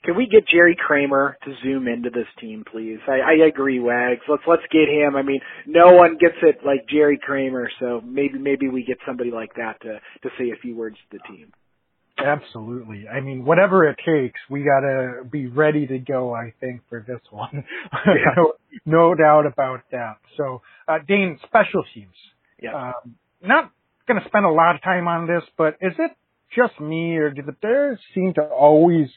Can 0.03 0.16
we 0.16 0.26
get 0.26 0.48
Jerry 0.48 0.74
Kramer 0.74 1.36
to 1.44 1.55
zoom 1.62 1.86
into 1.86 2.09
this 2.09 2.26
team, 2.40 2.64
please? 2.64 2.98
I, 3.07 3.20
I 3.20 3.46
agree, 3.46 3.80
Wags. 3.80 4.22
Let's 4.26 4.42
let's 4.48 4.62
get 4.72 4.88
him. 4.88 5.14
I 5.14 5.20
mean, 5.20 5.40
no 5.66 5.92
one 5.92 6.16
gets 6.16 6.36
it 6.40 6.61
like 6.64 6.88
Jerry 6.88 7.20
Kramer, 7.22 7.70
so 7.78 8.01
maybe 8.03 8.38
maybe 8.38 8.68
we 8.68 8.82
get 8.82 8.96
somebody 9.07 9.30
like 9.30 9.55
that 9.57 9.78
to 9.82 10.01
to 10.22 10.30
say 10.38 10.51
a 10.51 10.57
few 10.62 10.74
words 10.74 10.96
to 11.11 11.18
the 11.18 11.34
team. 11.36 11.53
Absolutely. 12.16 13.09
I 13.09 13.20
mean, 13.20 13.44
whatever 13.44 13.86
it 13.88 13.98
takes, 13.98 14.40
we 14.48 14.62
gotta 14.62 15.24
be 15.30 15.46
ready 15.46 15.86
to 15.86 15.98
go. 15.98 16.34
I 16.34 16.55
think 16.61 16.80
for 16.88 17.05
this 17.07 17.20
one, 17.30 17.64
yeah. 18.07 18.14
no, 18.36 18.53
no 18.86 19.14
doubt 19.14 19.44
about 19.46 19.80
that. 19.92 20.16
So, 20.38 20.62
uh, 20.88 20.98
Dane, 21.07 21.38
special 21.44 21.84
teams. 21.92 22.14
Yeah. 22.62 22.74
Um, 22.74 23.16
not 23.42 23.70
gonna 24.09 24.24
spend 24.26 24.46
a 24.46 24.51
lot 24.51 24.76
of 24.76 24.82
time 24.82 25.09
on 25.09 25.26
this, 25.26 25.42
but 25.59 25.76
is 25.82 25.92
it 25.98 26.11
just 26.55 26.80
me, 26.80 27.16
or 27.16 27.30
do 27.30 27.42
the 27.42 27.53
Bears 27.53 27.98
seem 28.14 28.34
to 28.34 28.42
always 28.42 29.09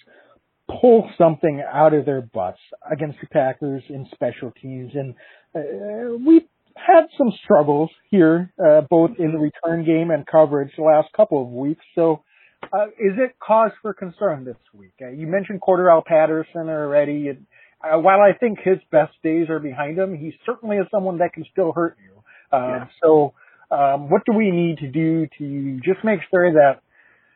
pull 0.81 1.09
something 1.17 1.63
out 1.71 1.93
of 1.93 2.05
their 2.05 2.21
butts 2.21 2.59
against 2.91 3.19
the 3.21 3.27
Packers 3.27 3.84
in 3.89 4.07
special 4.13 4.51
teams? 4.61 4.91
And 4.95 5.15
uh, 5.55 6.17
we've 6.25 6.47
had 6.75 7.05
some 7.17 7.31
struggles 7.43 7.89
here, 8.09 8.51
uh, 8.63 8.81
both 8.89 9.11
in 9.19 9.31
the 9.31 9.38
return 9.38 9.86
game 9.86 10.11
and 10.11 10.25
coverage 10.25 10.71
the 10.77 10.84
last 10.84 11.09
couple 11.15 11.41
of 11.41 11.49
weeks. 11.49 11.84
So, 11.95 12.23
uh, 12.71 12.88
is 12.97 13.13
it 13.17 13.36
cause 13.45 13.71
for 13.81 13.93
concern 13.93 14.45
this 14.45 14.57
week? 14.73 14.93
Uh, 15.01 15.09
you 15.09 15.27
mentioned 15.27 15.61
Cordarrelle 15.61 16.05
Patterson 16.05 16.69
already. 16.69 17.27
And, 17.29 17.45
uh, 17.84 17.99
while 17.99 18.21
I 18.21 18.34
think 18.38 18.59
his 18.63 18.77
best 18.91 19.11
days 19.23 19.49
are 19.49 19.59
behind 19.59 19.99
him, 19.99 20.15
he 20.15 20.34
certainly 20.45 20.77
is 20.77 20.88
someone 20.89 21.17
that 21.17 21.34
can 21.34 21.45
still 21.51 21.73
hurt 21.73 21.97
you. 22.03 22.57
Um, 22.57 22.69
yeah. 22.69 22.86
So, 23.01 23.34
um, 23.69 24.09
what 24.09 24.21
do 24.25 24.38
we 24.38 24.51
need 24.51 24.77
to 24.79 24.88
do 24.88 25.27
to 25.39 25.79
just 25.84 26.03
make 26.03 26.19
sure 26.31 26.53
that 26.53 26.77
uh, 26.77 26.82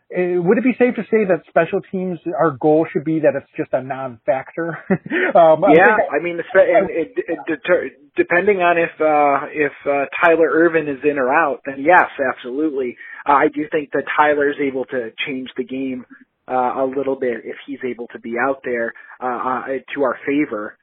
would 0.10 0.58
it 0.58 0.64
be 0.64 0.74
safe 0.80 0.95
to 0.95 1.03
say 1.12 1.26
that 1.26 1.43
special 1.49 1.82
teams, 1.91 2.20
our 2.39 2.51
goal 2.51 2.88
should 2.91 3.03
be 3.03 3.20
that 3.20 3.34
it's 3.36 3.51
just 3.58 3.74
a 3.74 3.84
non-factor? 3.84 4.78
um, 5.36 5.64
yeah, 5.74 5.97
I, 6.12 6.18
I 6.18 6.24
mean, 6.24 6.39
it, 6.39 6.45
it, 6.55 7.24
it 7.28 7.39
deter, 7.45 7.89
depending 8.16 8.58
on 8.60 8.78
if 8.78 8.91
uh, 9.01 9.47
if 9.51 9.74
uh, 9.86 10.05
Tyler 10.24 10.49
Ervin 10.49 10.88
is 10.88 10.99
in 11.03 11.18
or 11.18 11.34
out, 11.34 11.62
then 11.66 11.76
yes, 11.80 12.10
absolutely. 12.34 12.95
Uh, 13.28 13.34
I 13.34 13.47
do 13.53 13.68
think 13.70 13.91
that 13.91 14.03
Tyler 14.18 14.49
is 14.49 14.58
able 14.62 14.86
to 14.86 15.12
change 15.26 15.49
the 15.58 15.66
game 15.66 16.05
uh, 16.47 16.53
a 16.53 16.86
little 16.86 17.18
bit 17.18 17.41
if 17.43 17.58
he's 17.66 17.80
able 17.86 18.08
to 18.08 18.20
be 18.20 18.36
out 18.38 18.62
there 18.64 18.93
uh, 19.22 19.26
uh, 19.26 19.66
to 19.93 20.03
our 20.03 20.18
favor. 20.26 20.78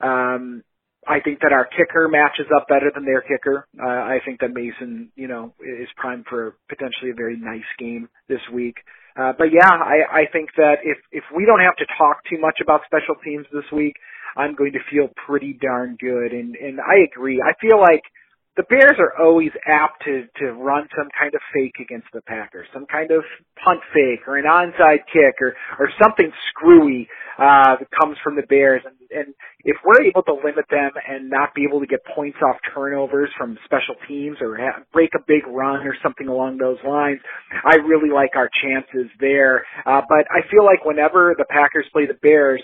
Um, 0.00 0.62
I 1.08 1.20
think 1.20 1.40
that 1.40 1.52
our 1.52 1.64
kicker 1.64 2.06
matches 2.08 2.46
up 2.54 2.68
better 2.68 2.92
than 2.94 3.04
their 3.04 3.22
kicker. 3.22 3.66
Uh, 3.80 3.86
I 3.86 4.18
think 4.24 4.40
that 4.40 4.52
Mason, 4.52 5.10
you 5.16 5.26
know, 5.26 5.54
is 5.60 5.88
primed 5.96 6.26
for 6.28 6.54
potentially 6.68 7.10
a 7.10 7.14
very 7.14 7.36
nice 7.36 7.68
game 7.78 8.08
this 8.28 8.44
week. 8.52 8.76
Uh, 9.16 9.32
but 9.36 9.48
yeah, 9.50 9.66
I, 9.66 10.22
I 10.22 10.22
think 10.30 10.50
that 10.56 10.84
if, 10.84 10.98
if 11.10 11.24
we 11.34 11.46
don't 11.46 11.60
have 11.60 11.76
to 11.76 11.86
talk 11.96 12.22
too 12.30 12.38
much 12.38 12.60
about 12.62 12.82
special 12.86 13.16
teams 13.24 13.46
this 13.52 13.64
week, 13.72 13.96
I'm 14.36 14.54
going 14.54 14.72
to 14.72 14.84
feel 14.90 15.08
pretty 15.26 15.58
darn 15.60 15.96
good. 15.98 16.32
And, 16.32 16.54
and 16.54 16.78
I 16.78 17.02
agree. 17.10 17.42
I 17.42 17.56
feel 17.58 17.80
like 17.80 18.04
the 18.58 18.66
Bears 18.66 18.98
are 18.98 19.14
always 19.22 19.54
apt 19.64 20.02
to, 20.02 20.26
to 20.42 20.50
run 20.50 20.88
some 20.98 21.06
kind 21.14 21.32
of 21.32 21.40
fake 21.54 21.78
against 21.78 22.08
the 22.12 22.20
Packers, 22.22 22.66
some 22.74 22.86
kind 22.90 23.12
of 23.12 23.22
punt 23.54 23.78
fake 23.94 24.26
or 24.26 24.36
an 24.36 24.50
onside 24.50 25.06
kick 25.06 25.38
or, 25.40 25.54
or 25.78 25.88
something 26.02 26.32
screwy, 26.50 27.06
uh, 27.38 27.78
that 27.78 27.86
comes 27.94 28.18
from 28.24 28.34
the 28.34 28.42
Bears. 28.42 28.82
And, 28.84 28.98
and 29.14 29.34
if 29.62 29.76
we're 29.86 30.02
able 30.02 30.24
to 30.24 30.34
limit 30.34 30.66
them 30.68 30.90
and 31.06 31.30
not 31.30 31.54
be 31.54 31.62
able 31.70 31.78
to 31.78 31.86
get 31.86 32.00
points 32.16 32.38
off 32.42 32.56
turnovers 32.74 33.30
from 33.38 33.56
special 33.64 33.94
teams 34.08 34.38
or 34.40 34.58
ha- 34.58 34.82
break 34.92 35.14
a 35.14 35.22
big 35.22 35.46
run 35.46 35.86
or 35.86 35.94
something 36.02 36.26
along 36.26 36.58
those 36.58 36.78
lines, 36.82 37.20
I 37.64 37.76
really 37.76 38.10
like 38.10 38.34
our 38.34 38.50
chances 38.50 39.06
there. 39.20 39.62
Uh, 39.86 40.02
but 40.08 40.26
I 40.34 40.42
feel 40.50 40.66
like 40.66 40.84
whenever 40.84 41.36
the 41.38 41.46
Packers 41.48 41.86
play 41.92 42.06
the 42.06 42.18
Bears, 42.20 42.60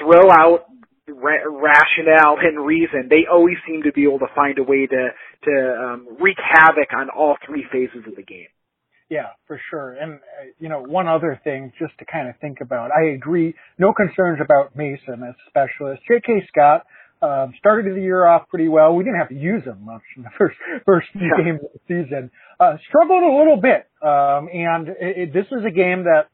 throw 0.00 0.30
out 0.32 0.64
ra- 1.08 1.44
rationale 1.50 2.36
and 2.40 2.64
reason, 2.64 3.08
they 3.08 3.26
always 3.30 3.56
seem 3.66 3.82
to 3.82 3.92
be 3.92 4.04
able 4.04 4.20
to 4.20 4.32
find 4.34 4.58
a 4.58 4.62
way 4.62 4.86
to 4.86 5.08
to 5.44 5.76
um, 5.78 6.08
wreak 6.20 6.38
havoc 6.38 6.92
on 6.96 7.10
all 7.10 7.36
three 7.46 7.64
phases 7.70 8.06
of 8.06 8.16
the 8.16 8.22
game. 8.22 8.48
Yeah, 9.10 9.28
for 9.46 9.60
sure. 9.70 9.92
And 9.92 10.14
uh, 10.14 10.52
you 10.58 10.68
know, 10.68 10.82
one 10.82 11.06
other 11.06 11.40
thing 11.44 11.72
just 11.78 11.96
to 11.98 12.04
kind 12.04 12.28
of 12.28 12.36
think 12.40 12.58
about. 12.60 12.90
I 12.90 13.10
agree. 13.10 13.54
No 13.78 13.92
concerns 13.92 14.40
about 14.42 14.76
Mason 14.76 15.22
as 15.22 15.34
a 15.34 15.50
specialist. 15.50 16.02
J.K. 16.08 16.46
Scott 16.48 16.86
um, 17.22 17.54
started 17.58 17.94
the 17.94 18.00
year 18.00 18.26
off 18.26 18.48
pretty 18.48 18.68
well. 18.68 18.94
We 18.94 19.04
didn't 19.04 19.18
have 19.18 19.28
to 19.28 19.38
use 19.38 19.64
him 19.64 19.84
much 19.84 20.02
in 20.16 20.22
the 20.22 20.30
first 20.38 20.56
first 20.86 21.08
yeah. 21.14 21.42
games 21.42 21.60
of 21.62 21.70
the 21.72 21.80
season. 21.86 22.30
Uh, 22.58 22.76
struggled 22.88 23.22
a 23.22 23.36
little 23.36 23.60
bit, 23.60 23.88
um, 24.02 24.48
and 24.52 24.88
it, 24.88 25.16
it, 25.16 25.32
this 25.32 25.46
is 25.52 25.64
a 25.66 25.70
game 25.70 26.04
that 26.04 26.28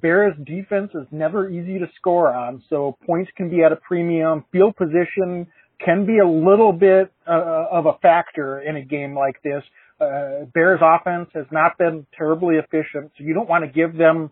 Bears 0.00 0.34
defense 0.44 0.90
is 0.94 1.06
never 1.10 1.48
easy 1.48 1.78
to 1.78 1.86
score 1.96 2.34
on, 2.34 2.62
so 2.68 2.96
points 3.06 3.30
can 3.36 3.50
be 3.50 3.62
at 3.62 3.72
a 3.72 3.76
premium. 3.76 4.44
Field 4.52 4.76
position 4.76 5.46
can 5.84 6.06
be 6.06 6.18
a 6.18 6.28
little 6.28 6.72
bit 6.72 7.12
uh, 7.26 7.66
of 7.70 7.86
a 7.86 7.94
factor 8.00 8.60
in 8.60 8.76
a 8.76 8.82
game 8.82 9.14
like 9.14 9.42
this. 9.42 9.62
Uh, 10.00 10.44
Bears 10.54 10.80
offense 10.82 11.28
has 11.34 11.46
not 11.50 11.78
been 11.78 12.06
terribly 12.16 12.56
efficient, 12.56 13.12
so 13.16 13.24
you 13.24 13.34
don't 13.34 13.48
want 13.48 13.64
to 13.64 13.70
give 13.70 13.96
them 13.96 14.30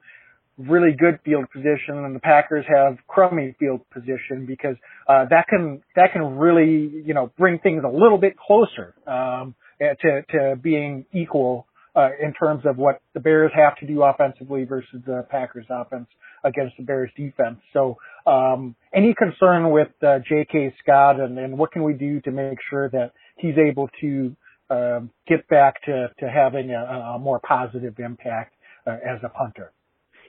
really 0.58 0.92
good 0.92 1.18
field 1.24 1.46
position 1.50 2.04
and 2.04 2.14
the 2.14 2.20
Packers 2.20 2.64
have 2.68 2.98
crummy 3.08 3.54
field 3.58 3.80
position 3.90 4.46
because 4.46 4.76
uh, 5.08 5.24
that 5.30 5.46
can 5.48 5.82
that 5.96 6.12
can 6.12 6.36
really 6.36 7.02
you 7.04 7.12
know 7.14 7.30
bring 7.36 7.58
things 7.58 7.82
a 7.84 7.88
little 7.88 8.18
bit 8.18 8.36
closer 8.38 8.94
um, 9.06 9.54
eh, 9.80 9.94
to 10.00 10.22
to 10.30 10.56
being 10.56 11.06
equal 11.12 11.66
uh, 11.96 12.10
in 12.20 12.32
terms 12.32 12.64
of 12.66 12.76
what 12.76 13.00
the 13.14 13.20
Bears 13.20 13.52
have 13.54 13.76
to 13.76 13.86
do 13.86 14.02
offensively 14.02 14.64
versus 14.64 15.00
the 15.06 15.26
Packers 15.30 15.66
offense 15.70 16.06
against 16.42 16.76
the 16.76 16.84
Bears 16.84 17.10
defense. 17.16 17.58
So, 17.72 17.96
um, 18.26 18.74
any 18.94 19.14
concern 19.14 19.70
with 19.70 19.88
uh, 20.02 20.18
J.K. 20.28 20.74
Scott 20.82 21.20
and, 21.20 21.38
and 21.38 21.58
what 21.58 21.72
can 21.72 21.82
we 21.82 21.94
do 21.94 22.20
to 22.22 22.30
make 22.30 22.58
sure 22.70 22.88
that 22.90 23.12
he's 23.36 23.56
able 23.58 23.88
to 24.00 24.36
um, 24.70 25.10
get 25.26 25.46
back 25.48 25.82
to, 25.84 26.10
to 26.20 26.28
having 26.28 26.70
a, 26.70 27.14
a 27.14 27.18
more 27.18 27.40
positive 27.40 27.98
impact 27.98 28.54
uh, 28.86 28.92
as 28.92 29.20
a 29.24 29.28
punter? 29.28 29.72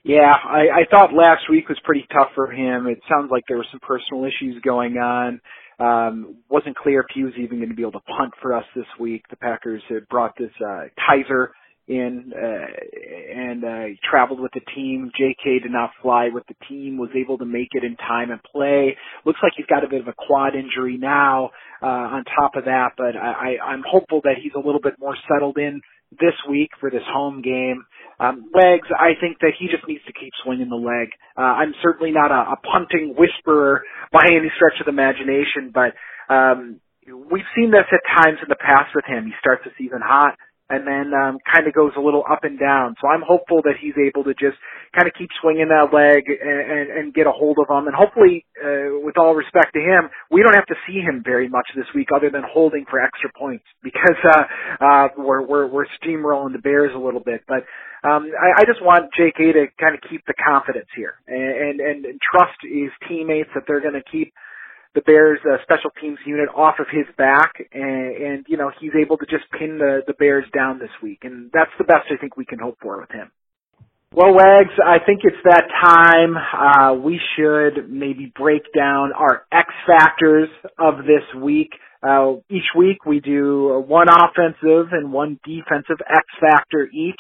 Yeah, 0.04 0.32
I, 0.32 0.82
I 0.82 0.86
thought 0.92 1.14
last 1.14 1.50
week 1.50 1.68
was 1.68 1.80
pretty 1.84 2.06
tough 2.14 2.30
for 2.36 2.52
him. 2.52 2.86
It 2.86 3.00
sounds 3.10 3.32
like 3.32 3.44
there 3.48 3.58
were 3.58 3.66
some 3.72 3.80
personal 3.80 4.24
issues 4.26 4.62
going 4.62 4.98
on. 4.98 5.42
Um, 5.80 6.38
wasn't 6.50 6.78
clear 6.78 7.02
if 7.02 7.08
he 7.14 7.24
was 7.24 7.34
even 7.38 7.58
going 7.58 7.70
to 7.70 7.76
be 7.76 7.84
able 7.84 7.94
to 7.94 8.00
punt 8.18 8.34
for 8.42 8.54
us 8.56 8.66
this 8.76 8.86
week. 9.00 9.24
The 9.30 9.38
Packers 9.38 9.82
had 9.90 10.08
brought 10.10 10.34
this 10.38 10.52
uh, 10.66 10.86
Kizer 11.00 11.50
in 11.88 12.34
uh, 12.36 13.38
and 13.40 13.64
uh, 13.64 13.86
traveled 14.10 14.40
with 14.40 14.52
the 14.54 14.62
team. 14.76 15.12
J.K. 15.18 15.60
did 15.60 15.72
not 15.72 15.92
fly 16.02 16.30
with 16.34 16.44
the 16.48 16.56
team. 16.68 16.98
Was 16.98 17.12
able 17.16 17.38
to 17.40 17.46
make 17.46 17.70
it 17.74 17.84
in 17.84 17.96
time 17.98 18.32
and 18.32 18.42
play. 18.44 18.98
Looks 19.26 19.40
like 19.44 19.54
he's 19.58 19.68
got 19.68 19.84
a 19.84 19.90
bit 19.90 20.02
of 20.02 20.08
a 20.08 20.14
quad 20.14 20.56
injury 20.56 20.98
now. 20.98 21.52
Uh, 21.84 21.88
on 21.88 22.24
top 22.40 22.56
of 22.56 22.66
that, 22.66 22.92
but 22.98 23.16
I, 23.16 23.58
I, 23.60 23.66
I'm 23.66 23.84
hopeful 23.88 24.22
that 24.24 24.36
he's 24.42 24.54
a 24.56 24.66
little 24.66 24.82
bit 24.82 24.96
more 25.00 25.16
settled 25.30 25.58
in 25.58 25.82
this 26.12 26.34
week 26.50 26.72
for 26.80 26.90
this 26.90 27.04
home 27.14 27.42
game. 27.42 27.86
Um, 28.20 28.50
legs, 28.54 28.88
I 28.98 29.20
think 29.20 29.40
that 29.42 29.54
he 29.60 29.68
just 29.68 29.88
needs 29.88 30.04
to 30.08 30.14
keep 30.14 30.32
swinging 30.44 30.70
the 30.70 30.76
leg. 30.80 31.10
Uh, 31.38 31.42
I'm 31.60 31.74
certainly 31.84 32.12
not 32.12 32.32
a, 32.32 32.54
a 32.54 32.58
punting 32.64 33.16
whisperer 33.18 33.84
by 34.12 34.26
any 34.28 34.52
stretch 34.56 34.80
of 34.80 34.86
the 34.86 34.96
imagination, 34.96 35.72
but 35.74 35.94
um, 36.34 36.80
we've 37.06 37.48
seen 37.56 37.72
this 37.72 37.88
at 37.92 38.04
times 38.24 38.40
in 38.42 38.50
the 38.50 38.60
past 38.60 38.96
with 38.96 39.06
him. 39.06 39.26
He 39.26 39.34
starts 39.40 39.64
the 39.66 39.72
season 39.78 40.00
hot 40.04 40.36
and 40.70 40.88
then 40.88 41.14
um, 41.14 41.38
kind 41.46 41.68
of 41.68 41.74
goes 41.74 41.92
a 41.98 42.02
little 42.02 42.24
up 42.30 42.44
and 42.44 42.60
down. 42.60 42.96
So 43.02 43.08
I'm 43.08 43.22
hopeful 43.22 43.62
that 43.64 43.78
he's 43.80 43.94
able 44.02 44.24
to 44.26 44.34
just 44.34 44.58
kind 44.98 45.08
of 45.08 45.14
keep 45.14 45.30
swinging 45.42 45.70
that 45.70 45.94
leg 45.94 46.26
and, 46.26 46.60
and, 46.66 46.88
and 46.90 47.14
get 47.14 47.28
a 47.28 47.32
hold 47.32 47.58
of 47.62 47.70
him. 47.70 47.86
And 47.86 47.96
hopefully, 47.96 48.46
uh, 48.58 48.98
with 49.06 49.18
all 49.18 49.36
respect 49.36 49.74
to 49.74 49.82
him, 49.82 50.10
we 50.32 50.42
don't 50.42 50.56
have 50.56 50.66
to 50.68 50.80
see 50.88 51.00
him 51.00 51.22
very 51.24 51.48
much 51.50 51.70
this 51.76 51.86
week, 51.94 52.10
other 52.16 52.30
than 52.32 52.42
holding 52.42 52.86
for 52.90 53.00
extra 53.00 53.30
points 53.38 53.66
because 53.84 54.18
uh, 54.26 54.44
uh, 54.82 55.08
we're 55.18 55.46
we're 55.46 55.68
we're 55.68 55.86
steamrolling 56.02 56.54
the 56.54 56.64
Bears 56.64 56.92
a 56.96 57.00
little 57.00 57.22
bit. 57.22 57.42
But 57.48 57.70
um, 58.02 58.32
I, 58.34 58.62
I 58.62 58.66
just 58.66 58.82
want 58.82 59.14
J.K. 59.18 59.54
to 59.54 59.66
kind 59.80 59.94
of 59.94 60.02
keep 60.10 60.26
the 60.26 60.34
confidence 60.34 60.90
here 60.96 61.16
and 61.28 61.80
and, 61.80 62.06
and 62.06 62.20
trust 62.22 62.58
his 62.64 62.90
teammates 63.08 63.50
that 63.54 63.64
they're 63.68 63.82
going 63.82 63.98
to 63.98 64.06
keep 64.12 64.34
the 64.96 65.02
Bears 65.02 65.40
uh, 65.46 65.58
special 65.64 65.92
teams 66.02 66.18
unit 66.26 66.50
off 66.56 66.76
of 66.80 66.88
his 66.90 67.06
back, 67.18 67.54
and, 67.72 68.16
and 68.16 68.46
you 68.48 68.58
know 68.58 68.72
he's 68.80 68.94
able 69.00 69.18
to 69.18 69.26
just 69.26 69.44
pin 69.52 69.78
the 69.78 70.02
the 70.08 70.14
Bears 70.14 70.46
down 70.54 70.80
this 70.80 70.90
week, 71.04 71.20
and 71.24 71.52
that's 71.54 71.72
the 71.78 71.84
best 71.84 72.08
I 72.10 72.18
think 72.18 72.38
we 72.38 72.46
can 72.46 72.60
hope 72.60 72.78
for 72.82 73.00
with 73.00 73.12
him. 73.12 73.30
Well, 74.14 74.34
Wags, 74.34 74.72
I 74.84 75.00
think 75.06 75.22
it's 75.24 75.36
that 75.44 75.66
time. 75.84 76.38
Uh, 76.38 76.94
we 77.02 77.20
should 77.36 77.90
maybe 77.90 78.32
break 78.34 78.62
down 78.74 79.12
our 79.12 79.46
X 79.52 79.68
factors 79.86 80.48
of 80.80 81.00
this 81.00 81.42
week. 81.42 81.72
Uh, 82.02 82.36
each 82.50 82.72
week 82.78 83.06
we 83.06 83.20
do 83.20 83.84
one 83.86 84.08
offensive 84.10 84.94
and 84.94 85.12
one 85.12 85.38
defensive 85.44 85.98
X 86.00 86.26
factor 86.40 86.88
each. 86.94 87.20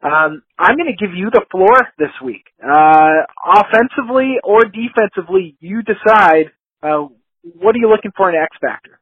Um, 0.00 0.42
I'm 0.56 0.76
going 0.76 0.94
to 0.96 1.06
give 1.06 1.16
you 1.16 1.28
the 1.32 1.44
floor 1.50 1.74
this 1.98 2.14
week. 2.22 2.44
Uh, 2.62 3.26
offensively 3.44 4.36
or 4.44 4.60
defensively, 4.62 5.56
you 5.58 5.82
decide 5.82 6.52
uh, 6.82 7.06
what 7.42 7.74
are 7.74 7.78
you 7.78 7.88
looking 7.88 8.12
for 8.16 8.30
in 8.30 8.36
X 8.36 8.56
Factor? 8.60 9.00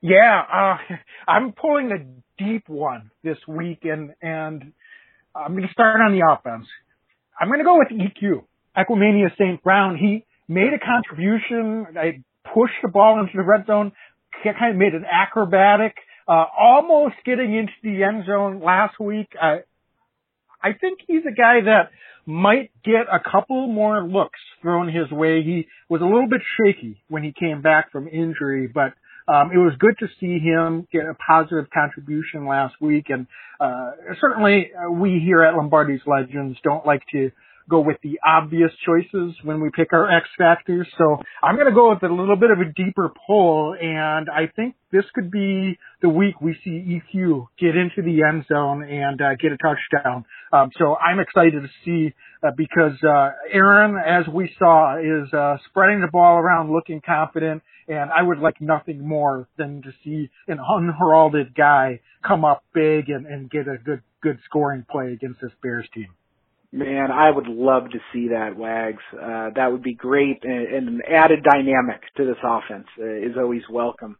Yeah, 0.00 0.42
uh, 0.52 0.94
I'm 1.28 1.52
pulling 1.52 1.90
a 1.92 2.42
deep 2.42 2.68
one 2.68 3.10
this 3.22 3.38
week, 3.48 3.80
and 3.84 4.14
and 4.20 4.72
I'm 5.34 5.52
going 5.52 5.66
to 5.66 5.72
start 5.72 6.00
on 6.00 6.12
the 6.12 6.26
offense. 6.26 6.66
I'm 7.40 7.48
going 7.48 7.58
to 7.60 7.64
go 7.64 7.78
with 7.78 7.88
EQ, 7.88 8.44
Equanimeous 8.76 9.36
St. 9.36 9.62
Brown. 9.62 9.96
He 9.96 10.24
made 10.46 10.72
a 10.72 10.78
contribution. 10.78 11.86
I 11.98 12.22
pushed 12.44 12.74
the 12.82 12.88
ball 12.88 13.20
into 13.20 13.32
the 13.34 13.42
red 13.42 13.66
zone, 13.66 13.92
kind 14.44 14.72
of 14.72 14.76
made 14.76 14.94
an 14.94 15.04
acrobatic, 15.04 15.94
uh, 16.28 16.44
almost 16.58 17.16
getting 17.24 17.54
into 17.54 17.72
the 17.82 18.04
end 18.04 18.26
zone 18.26 18.60
last 18.60 19.00
week. 19.00 19.28
Uh, 19.40 19.58
I 20.64 20.72
think 20.72 21.00
he's 21.06 21.24
a 21.30 21.34
guy 21.34 21.60
that 21.66 21.90
might 22.24 22.70
get 22.82 23.04
a 23.12 23.20
couple 23.20 23.66
more 23.66 24.02
looks 24.02 24.40
thrown 24.62 24.88
his 24.88 25.10
way. 25.10 25.42
He 25.42 25.66
was 25.90 26.00
a 26.00 26.06
little 26.06 26.28
bit 26.28 26.40
shaky 26.56 27.02
when 27.08 27.22
he 27.22 27.34
came 27.38 27.60
back 27.60 27.92
from 27.92 28.08
injury, 28.08 28.66
but 28.66 28.94
um, 29.28 29.50
it 29.52 29.58
was 29.58 29.74
good 29.78 29.94
to 30.00 30.06
see 30.18 30.38
him 30.38 30.88
get 30.90 31.02
a 31.02 31.14
positive 31.14 31.66
contribution 31.72 32.46
last 32.46 32.74
week. 32.80 33.06
And 33.10 33.26
uh, 33.60 33.90
certainly, 34.20 34.70
uh, 34.74 34.90
we 34.90 35.20
here 35.22 35.42
at 35.42 35.54
Lombardi's 35.54 36.00
Legends 36.06 36.58
don't 36.64 36.86
like 36.86 37.02
to 37.12 37.30
go 37.68 37.80
with 37.80 37.96
the 38.02 38.18
obvious 38.24 38.70
choices 38.84 39.34
when 39.42 39.60
we 39.60 39.70
pick 39.74 39.92
our 39.92 40.10
X 40.10 40.28
factors. 40.36 40.86
So 40.98 41.16
I'm 41.42 41.56
going 41.56 41.68
to 41.68 41.74
go 41.74 41.90
with 41.90 42.02
a 42.02 42.12
little 42.12 42.36
bit 42.36 42.50
of 42.50 42.58
a 42.58 42.72
deeper 42.72 43.10
pull, 43.26 43.74
and 43.80 44.28
I 44.28 44.50
think 44.54 44.74
this 44.92 45.04
could 45.14 45.30
be 45.30 45.78
the 46.02 46.08
week 46.08 46.40
we 46.40 46.56
see 46.62 47.00
EQ 47.14 47.46
get 47.58 47.76
into 47.76 48.02
the 48.02 48.22
end 48.28 48.44
zone 48.48 48.84
and 48.84 49.20
uh, 49.20 49.34
get 49.40 49.52
a 49.52 49.56
touchdown. 49.56 50.24
Um, 50.54 50.70
so 50.78 50.96
I'm 50.96 51.18
excited 51.18 51.62
to 51.62 51.68
see 51.84 52.14
uh, 52.46 52.52
because 52.56 53.02
uh, 53.02 53.30
Aaron, 53.50 53.96
as 53.96 54.32
we 54.32 54.54
saw, 54.56 54.98
is 54.98 55.32
uh, 55.32 55.56
spreading 55.68 56.00
the 56.00 56.08
ball 56.12 56.36
around, 56.36 56.72
looking 56.72 57.00
confident, 57.04 57.62
and 57.88 58.10
I 58.12 58.22
would 58.22 58.38
like 58.38 58.60
nothing 58.60 59.06
more 59.06 59.48
than 59.56 59.82
to 59.82 59.92
see 60.04 60.30
an 60.46 60.58
unheralded 60.60 61.56
guy 61.56 62.00
come 62.24 62.44
up 62.44 62.62
big 62.72 63.08
and, 63.08 63.26
and 63.26 63.50
get 63.50 63.66
a 63.66 63.78
good 63.78 64.02
good 64.22 64.38
scoring 64.44 64.86
play 64.88 65.12
against 65.12 65.40
this 65.40 65.50
Bears 65.62 65.88
team. 65.92 66.08
Man, 66.72 67.10
I 67.10 67.30
would 67.30 67.46
love 67.46 67.90
to 67.90 67.98
see 68.12 68.28
that, 68.28 68.56
Wags. 68.56 69.02
Uh, 69.12 69.50
that 69.54 69.70
would 69.72 69.82
be 69.82 69.94
great, 69.94 70.44
and, 70.44 70.66
and 70.66 70.88
an 70.88 71.02
added 71.08 71.44
dynamic 71.44 72.00
to 72.16 72.24
this 72.24 72.38
offense 72.42 72.86
uh, 72.98 73.04
is 73.04 73.36
always 73.36 73.62
welcome. 73.68 74.16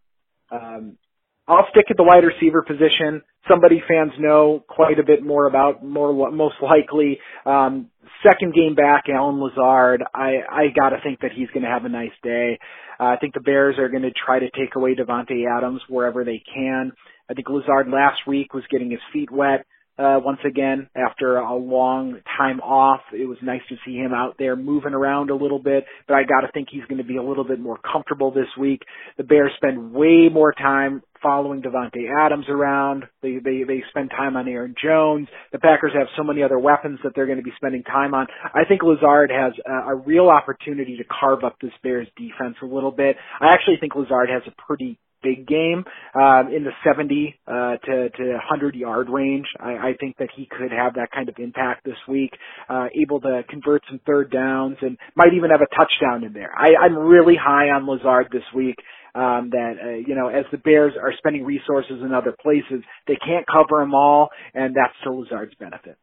Um, 0.51 0.99
I'll 1.47 1.67
stick 1.71 1.87
at 1.91 1.97
the 1.97 2.05
wide 2.05 2.25
receiver 2.25 2.63
position. 2.63 3.23
Somebody 3.49 3.83
fans 3.87 4.13
know 4.19 4.65
quite 4.67 4.99
a 4.99 5.05
bit 5.05 5.23
more 5.23 5.47
about, 5.47 5.85
more 5.85 6.31
most 6.31 6.57
likely. 6.63 7.19
Um, 7.45 7.91
second 8.27 8.55
game 8.55 8.75
back, 8.75 9.05
Allen 9.15 9.41
Lazard. 9.41 10.03
I 10.15 10.39
I 10.51 10.67
got 10.75 10.91
to 10.91 11.01
think 11.03 11.21
that 11.21 11.33
he's 11.37 11.49
to 11.65 11.69
have 11.71 11.85
a 11.85 11.91
nice 11.91 12.17
day. 12.23 12.59
Uh, 12.99 13.05
I 13.05 13.17
think 13.21 13.35
the 13.35 13.41
Bears 13.41 13.77
are 13.79 13.91
to 14.03 14.13
try 14.13 14.39
to 14.39 14.51
take 14.51 14.77
away 14.77 14.95
Davante 14.95 15.45
Adams 15.47 15.83
wherever 15.89 16.25
they 16.25 16.43
can. 16.55 16.93
I 17.29 17.35
think 17.35 17.49
Lazard 17.51 17.89
last 17.89 18.21
week 18.27 18.55
was 18.55 18.65
getting 18.71 18.91
his 18.91 19.01
feet 19.13 19.31
wet 19.31 19.67
uh, 19.99 20.19
once 20.23 20.41
again 20.45 20.89
after 20.97 21.37
a 21.37 21.55
long 21.55 22.21
time 22.37 22.61
off. 22.61 23.01
It 23.13 23.27
was 23.29 23.39
nice 23.43 23.63
to 23.69 23.77
see 23.87 23.97
him 23.97 24.13
out 24.13 24.37
there 24.39 24.57
moving 24.57 24.95
around 24.95 25.31
a 25.31 25.37
little 25.37 25.61
bit, 25.61 25.85
but 26.09 26.15
I 26.15 26.23
got 26.25 26.47
to 26.47 26.53
think 26.53 26.69
he's 26.71 26.85
going 26.89 26.99
to 26.99 27.05
be 27.05 27.17
a 27.17 27.23
little 27.23 27.45
bit 27.45 27.61
more 27.61 27.79
comfortable 27.79 28.31
this 28.31 28.49
week. 28.59 28.83
The 29.17 29.25
Bears 29.25 29.53
spend 29.57 29.93
way 29.93 30.29
more 30.33 30.53
time 30.53 31.03
following 31.23 31.63
Davante 31.63 32.05
Adams 32.21 32.47
around. 32.49 33.05
They 33.23 33.39
they 33.43 33.63
they 33.67 33.83
spend 33.89 34.11
time 34.11 34.37
on 34.37 34.47
Aaron 34.47 34.75
Jones. 34.81 35.27
The 35.53 35.59
Packers 35.59 35.93
have 35.97 36.09
so 36.17 36.23
many 36.23 36.43
other 36.43 36.59
weapons 36.59 36.99
that 37.03 37.13
they're 37.15 37.27
going 37.27 37.39
to 37.39 37.45
be 37.45 37.53
spending 37.57 37.83
time 37.83 38.15
on. 38.15 38.27
I 38.53 38.65
think 38.69 38.83
Lazard 38.83 39.31
has 39.31 39.53
a, 39.65 39.93
a 39.93 39.95
real 39.95 40.29
opportunity 40.29 40.97
to 40.99 41.05
carve 41.05 41.43
up 41.43 41.57
this 41.63 41.73
Bears 41.83 42.09
defense 42.17 42.57
a 42.63 42.67
little 42.67 42.93
bit. 42.93 43.17
I 43.41 43.55
actually 43.55 43.77
think 43.81 43.95
Lazard 43.95 44.29
has 44.29 44.43
a 44.47 44.63
pretty 44.67 44.99
big 45.25 45.47
game 45.49 45.85
um, 46.15 46.53
in 46.55 46.65
the 46.65 46.73
70 46.87 47.35
uh, 47.49 47.77
to 47.85 48.11
to 48.11 48.25
100 48.33 48.75
yard 48.75 49.09
range. 49.09 49.47
I, 49.59 49.73
I 49.73 49.93
think 49.99 50.19
that 50.19 50.29
he 50.37 50.47
could 50.47 50.71
have 50.71 50.95
that 50.95 51.11
kind 51.13 51.29
of 51.29 51.37
impact 51.39 51.85
this 51.85 51.97
week, 52.09 52.33
uh, 52.69 52.87
able 52.95 53.21
to 53.23 53.43
convert 53.49 53.83
some 53.89 54.01
third 54.07 54.31
downs 54.31 54.77
and 54.83 54.99
might 55.17 55.33
even 55.35 55.51
have 55.51 55.63
a 55.63 55.75
touchdown 55.75 56.25
in 56.25 56.33
there. 56.35 56.53
I, 56.57 56.75
I'm 56.85 56.97
really 56.97 57.37
high 57.37 57.71
on 57.71 57.87
Lazard 57.87 58.29
this 58.33 58.45
week. 58.55 58.77
Um, 59.17 59.51
that 59.53 59.75
uh, 59.81 59.91
you 60.09 60.17
know, 60.17 60.27
as 60.27 60.45
the 60.51 60.59
Bears 60.59 60.93
are 61.01 61.13
spending 61.19 61.45
resources 61.45 62.03
in 62.05 62.13
other 62.13 62.35
places, 62.43 62.83
they 63.07 63.15
can't 63.15 63.47
cover 63.47 63.81
them 63.81 63.95
all, 63.95 64.31
and 64.55 64.75
that's 64.75 64.95
to 65.05 65.13
Lazard's 65.13 65.55
benefit. 65.55 65.97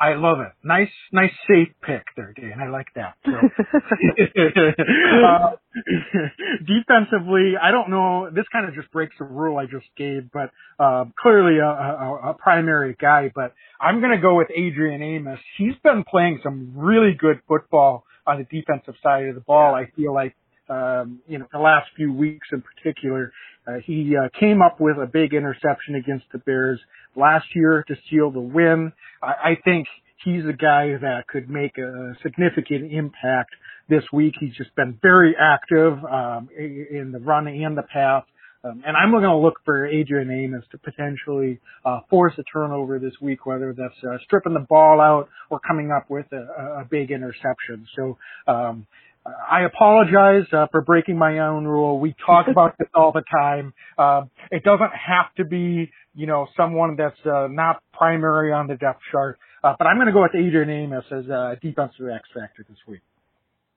I 0.00 0.14
love 0.14 0.40
it. 0.40 0.52
Nice, 0.64 0.88
nice 1.12 1.32
safe 1.46 1.68
pick 1.82 2.04
there, 2.16 2.32
Dan. 2.34 2.58
I 2.58 2.70
like 2.70 2.86
that. 2.94 3.16
So. 3.26 3.32
uh, 5.26 5.56
defensively, 6.66 7.52
I 7.62 7.70
don't 7.70 7.90
know. 7.90 8.30
This 8.34 8.46
kind 8.50 8.66
of 8.66 8.74
just 8.74 8.90
breaks 8.92 9.14
the 9.18 9.26
rule 9.26 9.58
I 9.58 9.66
just 9.66 9.84
gave, 9.98 10.30
but 10.32 10.52
uh, 10.78 11.04
clearly 11.20 11.58
a, 11.58 11.66
a, 11.66 12.30
a 12.30 12.34
primary 12.34 12.96
guy. 12.98 13.30
But 13.34 13.52
I'm 13.78 14.00
going 14.00 14.12
to 14.12 14.22
go 14.22 14.36
with 14.36 14.48
Adrian 14.56 15.02
Amos. 15.02 15.38
He's 15.58 15.76
been 15.84 16.02
playing 16.10 16.40
some 16.42 16.72
really 16.74 17.12
good 17.12 17.40
football 17.46 18.04
on 18.26 18.38
the 18.38 18.44
defensive 18.44 18.94
side 19.02 19.26
of 19.26 19.34
the 19.34 19.42
ball. 19.42 19.74
I 19.74 19.90
feel 19.94 20.14
like 20.14 20.34
um, 20.70 21.20
you 21.26 21.38
know, 21.38 21.46
the 21.52 21.58
last 21.58 21.88
few 21.96 22.12
weeks 22.12 22.48
in 22.52 22.62
particular. 22.62 23.32
Uh, 23.66 23.74
he 23.84 24.14
uh, 24.16 24.28
came 24.38 24.62
up 24.62 24.80
with 24.80 24.96
a 24.96 25.06
big 25.06 25.34
interception 25.34 25.96
against 25.96 26.24
the 26.32 26.38
Bears 26.38 26.80
last 27.16 27.46
year 27.54 27.84
to 27.88 27.94
seal 28.08 28.30
the 28.30 28.40
win. 28.40 28.92
I, 29.22 29.26
I 29.26 29.58
think 29.64 29.86
he's 30.24 30.44
a 30.44 30.52
guy 30.52 30.96
that 31.00 31.24
could 31.28 31.48
make 31.48 31.78
a 31.78 32.14
significant 32.22 32.92
impact 32.92 33.50
this 33.88 34.04
week. 34.12 34.34
He's 34.38 34.54
just 34.54 34.74
been 34.76 34.98
very 35.02 35.34
active 35.38 36.04
um, 36.04 36.48
in 36.56 37.10
the 37.12 37.18
run 37.18 37.46
and 37.46 37.76
the 37.76 37.82
pass. 37.82 38.24
Um, 38.62 38.82
and 38.86 38.94
I'm 38.94 39.10
going 39.10 39.22
to 39.22 39.36
look 39.36 39.54
for 39.64 39.86
Adrian 39.86 40.30
Amos 40.30 40.64
to 40.72 40.78
potentially 40.78 41.60
uh, 41.84 42.00
force 42.10 42.34
a 42.36 42.42
turnover 42.42 42.98
this 42.98 43.14
week, 43.20 43.46
whether 43.46 43.72
that's 43.72 43.94
uh, 44.04 44.18
stripping 44.24 44.52
the 44.52 44.66
ball 44.68 45.00
out 45.00 45.30
or 45.48 45.60
coming 45.60 45.90
up 45.90 46.10
with 46.10 46.26
a, 46.32 46.80
a 46.82 46.86
big 46.90 47.10
interception. 47.10 47.86
So 47.96 48.18
um, 48.46 48.86
I 49.26 49.62
apologize 49.62 50.46
uh, 50.52 50.66
for 50.70 50.80
breaking 50.80 51.18
my 51.18 51.40
own 51.40 51.64
rule. 51.64 52.00
We 52.00 52.14
talk 52.24 52.48
about 52.50 52.76
this 52.78 52.88
all 52.94 53.12
the 53.12 53.22
time. 53.30 53.74
Uh, 53.98 54.22
it 54.50 54.64
doesn't 54.64 54.92
have 54.92 55.34
to 55.36 55.44
be, 55.44 55.90
you 56.14 56.26
know, 56.26 56.46
someone 56.56 56.96
that's 56.96 57.18
uh, 57.26 57.48
not 57.50 57.82
primary 57.92 58.52
on 58.52 58.66
the 58.66 58.76
depth 58.76 59.00
chart. 59.12 59.38
Uh, 59.62 59.74
but 59.78 59.86
I'm 59.86 59.96
going 59.96 60.06
to 60.06 60.12
go 60.12 60.22
with 60.22 60.34
Adrian 60.34 60.70
Amos 60.70 61.04
as 61.10 61.26
a 61.26 61.58
defensive 61.60 62.08
X 62.08 62.28
factor 62.34 62.64
this 62.68 62.78
week. 62.88 63.00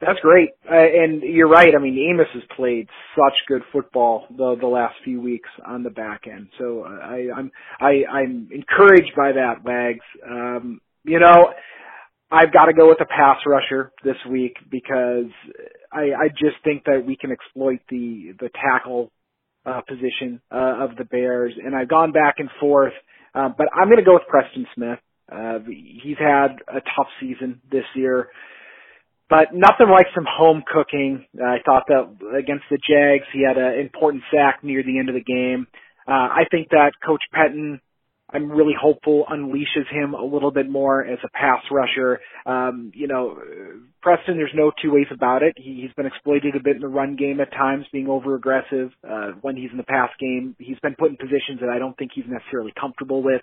That's 0.05 0.19
great, 0.19 0.49
uh, 0.69 0.75
and 0.75 1.21
you're 1.23 1.47
right. 1.47 1.73
I 1.73 1.79
mean, 1.79 1.97
Amos 2.11 2.27
has 2.33 2.43
played 2.57 2.89
such 3.15 3.33
good 3.47 3.61
football 3.71 4.25
the 4.29 4.57
the 4.59 4.67
last 4.67 4.95
few 5.05 5.21
weeks 5.21 5.49
on 5.65 5.83
the 5.83 5.89
back 5.89 6.23
end. 6.29 6.49
So 6.59 6.83
uh, 6.83 6.89
I, 6.89 7.27
I'm 7.33 7.51
I, 7.79 8.03
I'm 8.11 8.49
encouraged 8.51 9.15
by 9.15 9.31
that, 9.33 9.63
Wags. 9.63 10.03
Um, 10.29 10.81
you 11.05 11.19
know, 11.19 11.53
I've 12.33 12.51
got 12.51 12.65
to 12.65 12.73
go 12.73 12.89
with 12.89 12.99
a 13.01 13.05
pass 13.05 13.37
rusher 13.45 13.91
this 14.03 14.17
week 14.29 14.55
because 14.71 15.31
I, 15.91 16.25
I 16.25 16.27
just 16.29 16.57
think 16.63 16.85
that 16.85 17.03
we 17.05 17.15
can 17.15 17.31
exploit 17.31 17.79
the 17.89 18.33
the 18.39 18.49
tackle 18.49 19.11
uh, 19.65 19.81
position 19.87 20.41
uh, 20.51 20.83
of 20.83 20.95
the 20.97 21.05
Bears, 21.05 21.53
and 21.63 21.75
I've 21.75 21.89
gone 21.89 22.11
back 22.11 22.35
and 22.39 22.49
forth, 22.59 22.93
uh, 23.35 23.49
but 23.57 23.67
I'm 23.73 23.87
going 23.87 23.99
to 23.99 24.03
go 24.03 24.15
with 24.15 24.27
Preston 24.27 24.65
Smith. 24.75 24.99
Uh, 25.31 25.59
he's 25.67 26.17
had 26.17 26.57
a 26.67 26.81
tough 26.95 27.07
season 27.21 27.61
this 27.71 27.85
year 27.95 28.29
but 29.29 29.47
nothing 29.53 29.89
like 29.89 30.07
some 30.13 30.25
home 30.29 30.63
cooking. 30.71 31.25
Uh, 31.39 31.45
I 31.45 31.57
thought 31.65 31.85
that 31.87 32.37
against 32.37 32.65
the 32.69 32.77
Jags, 32.77 33.25
he 33.33 33.43
had 33.43 33.57
an 33.57 33.79
important 33.79 34.23
sack 34.31 34.59
near 34.63 34.83
the 34.83 34.99
end 34.99 35.09
of 35.09 35.15
the 35.15 35.23
game. 35.23 35.65
Uh, 36.07 36.29
I 36.29 36.43
think 36.51 36.69
that 36.69 36.91
Coach 37.03 37.23
Pettine 37.33 37.79
I'm 38.33 38.49
really 38.49 38.73
hopeful 38.79 39.25
unleashes 39.31 39.87
him 39.91 40.13
a 40.13 40.23
little 40.23 40.51
bit 40.51 40.69
more 40.69 41.05
as 41.05 41.19
a 41.23 41.29
pass 41.29 41.61
rusher. 41.71 42.19
Um, 42.45 42.91
you 42.95 43.07
know, 43.07 43.37
Preston, 44.01 44.37
there's 44.37 44.51
no 44.55 44.71
two 44.81 44.91
ways 44.91 45.07
about 45.11 45.43
it. 45.43 45.53
He, 45.55 45.81
he's 45.81 45.93
been 45.95 46.05
exploited 46.05 46.55
a 46.55 46.59
bit 46.63 46.75
in 46.75 46.81
the 46.81 46.87
run 46.87 47.15
game 47.15 47.39
at 47.39 47.51
times, 47.51 47.85
being 47.91 48.07
over 48.07 48.35
aggressive. 48.35 48.89
Uh, 49.07 49.31
when 49.41 49.55
he's 49.55 49.71
in 49.71 49.77
the 49.77 49.83
pass 49.83 50.09
game, 50.19 50.55
he's 50.59 50.79
been 50.79 50.95
put 50.97 51.11
in 51.11 51.17
positions 51.17 51.59
that 51.61 51.69
I 51.69 51.79
don't 51.79 51.97
think 51.97 52.11
he's 52.13 52.25
necessarily 52.27 52.73
comfortable 52.79 53.21
with. 53.21 53.41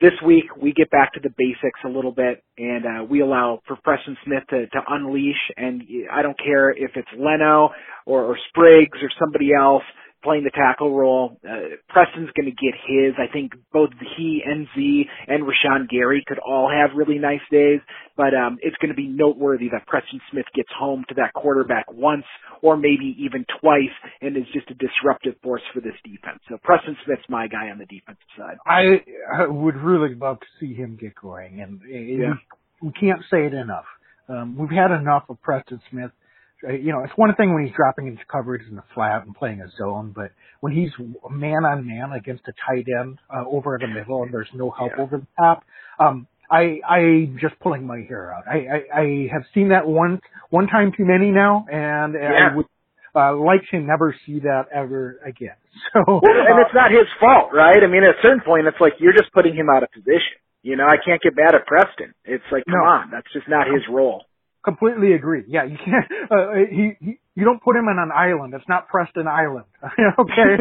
This 0.00 0.12
week, 0.26 0.44
we 0.60 0.72
get 0.72 0.90
back 0.90 1.14
to 1.14 1.20
the 1.20 1.30
basics 1.30 1.80
a 1.84 1.88
little 1.88 2.12
bit, 2.12 2.42
and 2.58 2.84
uh, 2.84 3.04
we 3.04 3.20
allow 3.20 3.60
for 3.66 3.76
Preston 3.76 4.16
Smith 4.24 4.42
to, 4.50 4.66
to 4.66 4.80
unleash. 4.88 5.50
And 5.56 5.82
I 6.12 6.22
don't 6.22 6.38
care 6.38 6.70
if 6.70 6.92
it's 6.96 7.08
Leno 7.16 7.70
or, 8.04 8.24
or 8.24 8.38
Spriggs 8.50 8.98
or 9.00 9.10
somebody 9.18 9.50
else 9.58 9.84
playing 10.24 10.44
the 10.44 10.50
tackle 10.50 10.96
role. 10.96 11.38
Uh, 11.46 11.76
Preston's 11.88 12.30
going 12.34 12.46
to 12.46 12.56
get 12.56 12.74
his. 12.88 13.14
I 13.18 13.30
think 13.32 13.52
both 13.72 13.90
he 14.16 14.42
and 14.44 14.66
Z 14.74 15.04
and 15.28 15.44
Rashan 15.44 15.88
Gary 15.88 16.24
could 16.26 16.38
all 16.38 16.68
have 16.68 16.96
really 16.96 17.18
nice 17.18 17.44
days, 17.52 17.80
but 18.16 18.34
um, 18.34 18.58
it's 18.62 18.76
going 18.78 18.88
to 18.88 18.96
be 18.96 19.06
noteworthy 19.06 19.68
that 19.70 19.86
Preston 19.86 20.20
Smith 20.30 20.46
gets 20.54 20.70
home 20.76 21.04
to 21.08 21.14
that 21.16 21.34
quarterback 21.34 21.92
once 21.92 22.24
or 22.62 22.76
maybe 22.76 23.14
even 23.18 23.44
twice 23.60 23.94
and 24.22 24.36
is 24.36 24.44
just 24.52 24.70
a 24.70 24.74
disruptive 24.74 25.34
force 25.42 25.62
for 25.72 25.80
this 25.80 25.94
defense. 26.02 26.40
So 26.48 26.58
Preston 26.64 26.96
Smith's 27.04 27.28
my 27.28 27.46
guy 27.46 27.68
on 27.68 27.78
the 27.78 27.86
defensive 27.86 28.24
side. 28.36 28.56
I, 28.66 29.04
I 29.32 29.46
would 29.46 29.76
really 29.76 30.14
love 30.14 30.40
to 30.40 30.46
see 30.58 30.74
him 30.74 30.98
get 31.00 31.14
going, 31.14 31.60
and 31.60 31.80
yeah. 31.88 32.32
we, 32.80 32.88
we 32.88 32.92
can't 32.98 33.20
say 33.30 33.46
it 33.46 33.54
enough. 33.54 33.84
Um, 34.28 34.56
we've 34.56 34.70
had 34.70 34.90
enough 34.90 35.24
of 35.28 35.40
Preston 35.42 35.80
Smith 35.90 36.10
you 36.72 36.92
know, 36.92 37.02
it's 37.04 37.12
one 37.16 37.34
thing 37.34 37.54
when 37.54 37.66
he's 37.66 37.74
dropping 37.74 38.06
into 38.06 38.22
coverage 38.30 38.62
in 38.68 38.76
the 38.76 38.84
flat 38.94 39.24
and 39.24 39.34
playing 39.34 39.60
a 39.60 39.68
zone, 39.76 40.12
but 40.14 40.32
when 40.60 40.72
he's 40.72 40.90
man 41.30 41.64
on 41.64 41.86
man 41.86 42.12
against 42.12 42.42
a 42.48 42.52
tight 42.66 42.86
end 43.00 43.18
uh, 43.34 43.44
over 43.46 43.78
the 43.80 43.88
middle 43.88 44.22
and 44.22 44.32
there's 44.32 44.48
no 44.54 44.70
help 44.70 44.92
yeah. 44.96 45.02
over 45.02 45.18
the 45.18 45.26
top, 45.38 45.62
um, 45.98 46.26
I 46.50 46.80
I 46.86 47.30
just 47.40 47.58
pulling 47.60 47.86
my 47.86 48.00
hair 48.06 48.32
out. 48.34 48.44
I, 48.46 48.56
I 48.56 49.00
I 49.00 49.28
have 49.32 49.42
seen 49.54 49.70
that 49.70 49.86
one 49.86 50.20
one 50.50 50.66
time 50.66 50.92
too 50.96 51.04
many 51.04 51.30
now, 51.30 51.66
and 51.70 52.14
yeah. 52.14 52.50
I 52.52 52.56
would 52.56 52.66
uh, 53.14 53.36
like 53.36 53.62
to 53.70 53.78
never 53.78 54.14
see 54.26 54.40
that 54.40 54.66
ever 54.74 55.20
again. 55.24 55.56
So, 55.92 56.00
well, 56.06 56.22
and 56.22 56.58
it's 56.62 56.74
not 56.74 56.90
his 56.90 57.06
fault, 57.18 57.50
right? 57.52 57.82
I 57.82 57.86
mean, 57.86 58.02
at 58.02 58.18
a 58.18 58.22
certain 58.22 58.42
point, 58.46 58.66
it's 58.66 58.80
like 58.80 58.94
you're 58.98 59.12
just 59.12 59.32
putting 59.32 59.54
him 59.54 59.68
out 59.68 59.82
of 59.82 59.90
position. 59.90 60.38
You 60.62 60.76
know, 60.76 60.86
I 60.86 60.96
can't 61.04 61.20
get 61.20 61.34
mad 61.36 61.54
at 61.54 61.66
Preston. 61.66 62.14
It's 62.24 62.46
like, 62.50 62.64
come 62.66 62.78
no. 62.78 62.90
on, 62.90 63.10
that's 63.10 63.26
just 63.32 63.48
not 63.48 63.66
his 63.66 63.82
role. 63.90 64.24
Completely 64.64 65.12
agree. 65.12 65.44
Yeah, 65.46 65.64
you 65.64 65.76
can't. 65.76 66.06
Uh, 66.24 66.54
he, 66.70 66.92
he 67.00 67.18
you 67.34 67.44
don't 67.44 67.62
put 67.62 67.76
him 67.76 67.86
in 67.86 67.98
an 67.98 68.10
island. 68.10 68.54
It's 68.54 68.66
not 68.66 68.88
Preston 68.88 69.28
Island. 69.28 69.66
okay. 70.18 70.56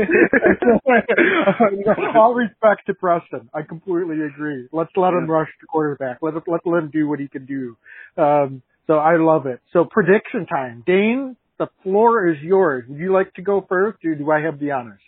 All 2.16 2.34
respect 2.34 2.86
to 2.88 2.94
Preston. 2.94 3.50
I 3.54 3.62
completely 3.62 4.18
agree. 4.22 4.68
Let's 4.74 4.92
let 4.98 5.14
him 5.14 5.30
rush 5.32 5.48
the 5.62 5.68
quarterback. 5.68 6.18
Let 6.22 6.34
let 6.48 6.62
let 6.66 6.84
him 6.84 6.90
do 6.92 7.08
what 7.08 7.20
he 7.20 7.30
can 7.30 7.46
do. 7.46 7.78
Um, 8.18 8.62
so 8.88 8.96
I 8.96 9.16
love 9.16 9.46
it. 9.46 9.62
So 9.72 9.86
prediction 9.86 10.46
time. 10.48 10.84
Dane, 10.86 11.38
the 11.58 11.68
floor 11.82 12.28
is 12.28 12.38
yours. 12.42 12.84
Would 12.90 13.00
you 13.00 13.14
like 13.14 13.34
to 13.36 13.42
go 13.42 13.66
first, 13.68 14.04
or 14.04 14.16
do 14.16 14.30
I 14.30 14.42
have 14.42 14.60
the 14.60 14.72
honors? 14.72 15.02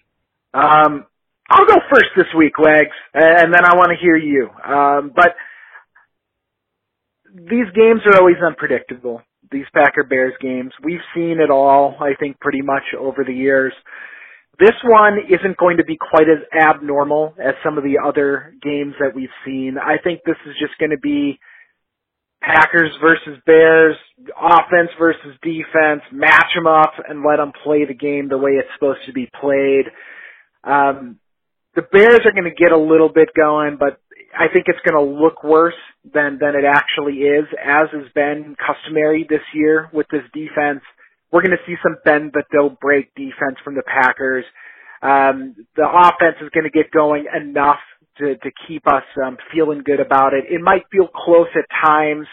Um, 0.54 1.06
I'll 1.50 1.68
go 1.68 1.76
first 1.94 2.10
this 2.16 2.28
week, 2.38 2.58
Wags, 2.58 2.96
and 3.14 3.54
then 3.54 3.66
I 3.66 3.76
want 3.76 3.92
to 3.92 3.98
hear 4.02 4.16
you. 4.16 4.50
Um, 4.64 5.12
but 5.14 5.36
these 7.36 7.68
games 7.76 8.02
are 8.06 8.18
always 8.18 8.38
unpredictable. 8.46 9.22
These 9.52 9.66
Packer 9.74 10.04
Bears 10.04 10.34
games. 10.42 10.72
We've 10.84 11.04
seen 11.14 11.40
it 11.40 11.52
all, 11.52 11.96
I 12.00 12.16
think, 12.20 12.40
pretty 12.40 12.62
much 12.62 12.84
over 12.98 13.24
the 13.26 13.34
years. 13.34 13.74
This 14.58 14.76
one 14.84 15.18
isn't 15.30 15.58
going 15.58 15.78
to 15.78 15.84
be 15.84 15.98
quite 15.98 16.28
as 16.30 16.40
abnormal 16.58 17.36
as 17.38 17.56
some 17.64 17.78
of 17.78 17.84
the 17.84 18.00
other 18.04 18.54
games 18.62 18.94
that 19.00 19.14
we've 19.14 19.28
seen. 19.46 19.76
I 19.78 19.98
think 20.02 20.22
this 20.26 20.38
is 20.48 20.56
just 20.60 20.78
going 20.80 20.92
to 20.92 20.98
be 20.98 21.38
Packers 22.42 22.92
versus 23.02 23.42
Bears, 23.46 23.98
offense 24.40 24.92
versus 24.98 25.36
defense, 25.42 26.02
match 26.14 26.52
them 26.56 26.68
up 26.68 26.94
and 27.08 27.24
let 27.24 27.38
them 27.38 27.52
play 27.64 27.86
the 27.86 27.94
game 27.94 28.30
the 28.30 28.38
way 28.38 28.52
it's 28.52 28.70
supposed 28.76 29.00
to 29.08 29.14
be 29.14 29.30
played. 29.42 29.86
Um, 30.64 31.20
the 31.76 31.82
Bears 31.82 32.22
are 32.24 32.32
going 32.32 32.50
to 32.50 32.56
get 32.56 32.72
a 32.72 32.78
little 32.78 33.10
bit 33.10 33.30
going, 33.36 33.78
but 33.78 34.00
I 34.38 34.48
think 34.52 34.66
it's 34.68 34.80
going 34.88 34.96
to 35.00 35.22
look 35.22 35.44
worse 35.44 35.80
than 36.14 36.38
than 36.40 36.56
it 36.56 36.66
actually 36.66 37.24
is, 37.24 37.46
as 37.64 37.88
has 37.92 38.12
been 38.14 38.56
customary 38.60 39.26
this 39.30 39.42
year 39.54 39.90
with 39.94 40.08
this 40.12 40.24
defense. 40.34 40.82
We're 41.32 41.42
going 41.42 41.58
to 41.58 41.66
see 41.66 41.76
some 41.82 41.98
bend 42.06 42.32
but 42.34 42.46
don't 42.52 42.80
break 42.80 43.14
defense 43.16 43.58
from 43.64 43.76
the 43.76 43.84
Packers. 43.84 44.46
Um, 45.02 45.56
the 45.76 45.88
offense 45.88 46.38
is 46.42 46.50
going 46.50 46.64
to 46.64 46.70
get 46.70 46.92
going 46.92 47.26
enough 47.34 47.80
to 48.18 48.36
to 48.36 48.52
keep 48.68 48.88
us 48.88 49.04
um, 49.24 49.38
feeling 49.54 49.82
good 49.86 50.00
about 50.00 50.34
it. 50.34 50.46
It 50.50 50.62
might 50.62 50.84
feel 50.92 51.08
close 51.08 51.48
at 51.56 51.66
times, 51.86 52.28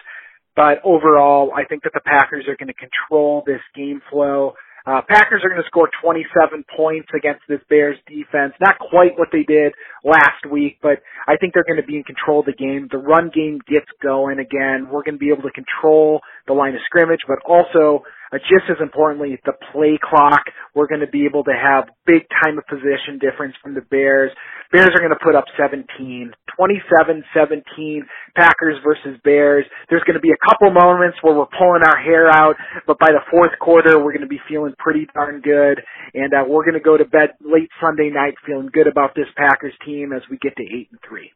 but 0.54 0.78
overall, 0.84 1.52
I 1.54 1.64
think 1.64 1.82
that 1.84 1.92
the 1.94 2.00
Packers 2.04 2.46
are 2.48 2.56
going 2.56 2.72
to 2.72 2.74
control 2.74 3.42
this 3.46 3.62
game 3.74 4.00
flow. 4.10 4.54
Uh, 4.86 5.00
Packers 5.08 5.42
are 5.44 5.48
going 5.48 5.62
to 5.62 5.66
score 5.68 5.88
27 6.02 6.64
points 6.76 7.08
against 7.14 7.42
this 7.48 7.60
Bears 7.70 7.96
defense. 8.08 8.54
Not 8.60 8.78
quite 8.78 9.18
what 9.18 9.28
they 9.32 9.44
did 9.44 9.72
last 10.04 10.46
week, 10.50 10.78
but 10.82 10.98
I 11.28 11.36
think 11.36 11.54
they're 11.54 11.66
going 11.66 11.80
to 11.80 11.86
be 11.86 11.96
in 11.96 12.02
control 12.02 12.40
of 12.40 12.46
the 12.46 12.58
game. 12.58 12.88
The 12.90 12.98
run 12.98 13.30
game 13.34 13.60
gets 13.68 13.86
going 14.02 14.38
again. 14.38 14.88
We're 14.90 15.04
going 15.04 15.14
to 15.14 15.22
be 15.22 15.30
able 15.30 15.46
to 15.46 15.54
control 15.54 16.20
the 16.46 16.52
line 16.52 16.74
of 16.74 16.80
scrimmage, 16.86 17.20
but 17.26 17.38
also 17.46 18.02
uh, 18.32 18.38
just 18.48 18.64
as 18.70 18.80
importantly, 18.80 19.38
the 19.44 19.52
play 19.72 19.98
clock. 20.02 20.40
We're 20.74 20.86
going 20.86 21.04
to 21.04 21.10
be 21.10 21.26
able 21.26 21.44
to 21.44 21.52
have 21.52 21.92
big 22.06 22.24
time 22.42 22.56
of 22.56 22.64
position 22.66 23.20
difference 23.20 23.54
from 23.62 23.74
the 23.74 23.82
Bears. 23.82 24.32
Bears 24.72 24.88
are 24.96 25.00
going 25.04 25.12
to 25.12 25.20
put 25.22 25.36
up 25.36 25.44
17, 25.60 26.32
27-17, 26.58 28.00
Packers 28.34 28.78
versus 28.82 29.20
Bears. 29.22 29.66
There's 29.90 30.02
going 30.04 30.16
to 30.16 30.24
be 30.24 30.32
a 30.32 30.40
couple 30.48 30.72
moments 30.72 31.18
where 31.20 31.34
we're 31.34 31.52
pulling 31.58 31.82
our 31.84 32.00
hair 32.00 32.30
out, 32.30 32.56
but 32.86 32.98
by 32.98 33.12
the 33.12 33.20
fourth 33.30 33.52
quarter, 33.60 33.98
we're 33.98 34.12
going 34.12 34.24
to 34.24 34.32
be 34.32 34.40
feeling 34.48 34.72
pretty 34.78 35.06
darn 35.12 35.42
good, 35.42 35.82
and 36.14 36.32
uh, 36.32 36.44
we're 36.48 36.64
going 36.64 36.80
to 36.80 36.80
go 36.80 36.96
to 36.96 37.04
bed 37.04 37.36
late 37.44 37.68
Sunday 37.82 38.08
night 38.08 38.34
feeling 38.46 38.70
good 38.72 38.86
about 38.86 39.14
this 39.14 39.28
Packers 39.36 39.74
team 39.84 40.12
as 40.14 40.22
we 40.30 40.38
get 40.38 40.56
to 40.56 40.62
eight 40.62 40.88
and 40.90 41.00
three. 41.06 41.30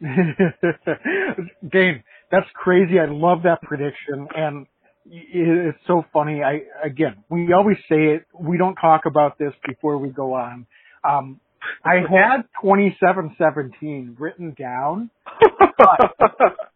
Dane, 1.72 2.04
that's 2.30 2.46
crazy. 2.54 2.98
I 2.98 3.06
love 3.06 3.42
that 3.44 3.62
prediction, 3.62 4.28
and 4.36 4.66
it's 5.06 5.78
so 5.86 6.04
funny. 6.12 6.42
I 6.42 6.62
again, 6.84 7.24
we 7.30 7.52
always 7.52 7.76
say 7.88 8.14
it. 8.14 8.26
We 8.38 8.58
don't 8.58 8.76
talk 8.76 9.02
about 9.06 9.38
this 9.38 9.52
before 9.66 9.98
we 9.98 10.08
go 10.08 10.34
on. 10.34 10.66
Um, 11.08 11.40
I 11.84 11.96
had 11.96 12.44
twenty 12.60 12.96
seven 13.00 13.34
seventeen 13.38 14.16
written 14.18 14.54
down, 14.58 15.10
but 15.78 16.14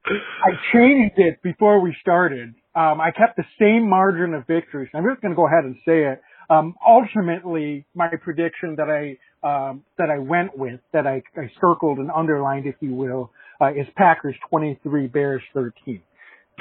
I 0.07 0.51
changed 0.73 1.19
it 1.19 1.43
before 1.43 1.81
we 1.81 1.97
started. 2.01 2.55
Um, 2.75 3.01
I 3.01 3.11
kept 3.11 3.37
the 3.37 3.45
same 3.59 3.89
margin 3.89 4.35
of 4.35 4.47
victory. 4.47 4.89
So 4.93 4.99
I'm 4.99 5.05
just 5.05 5.21
going 5.21 5.33
to 5.33 5.37
go 5.37 5.47
ahead 5.47 5.65
and 5.65 5.77
say 5.85 6.05
it. 6.05 6.23
Um, 6.51 6.75
ultimately, 6.87 7.85
my 7.95 8.09
prediction 8.23 8.77
that 8.77 8.89
I 8.89 9.19
um, 9.43 9.85
that 9.99 10.11
I 10.11 10.19
went 10.19 10.57
with, 10.57 10.81
that 10.93 11.07
I, 11.07 11.23
I 11.37 11.51
circled 11.61 11.99
and 11.99 12.11
underlined, 12.11 12.67
if 12.67 12.75
you 12.81 12.95
will, 12.95 13.31
uh, 13.61 13.73
is 13.73 13.87
Packers 13.97 14.35
23, 14.51 15.07
Bears 15.09 15.43
13. 15.55 16.03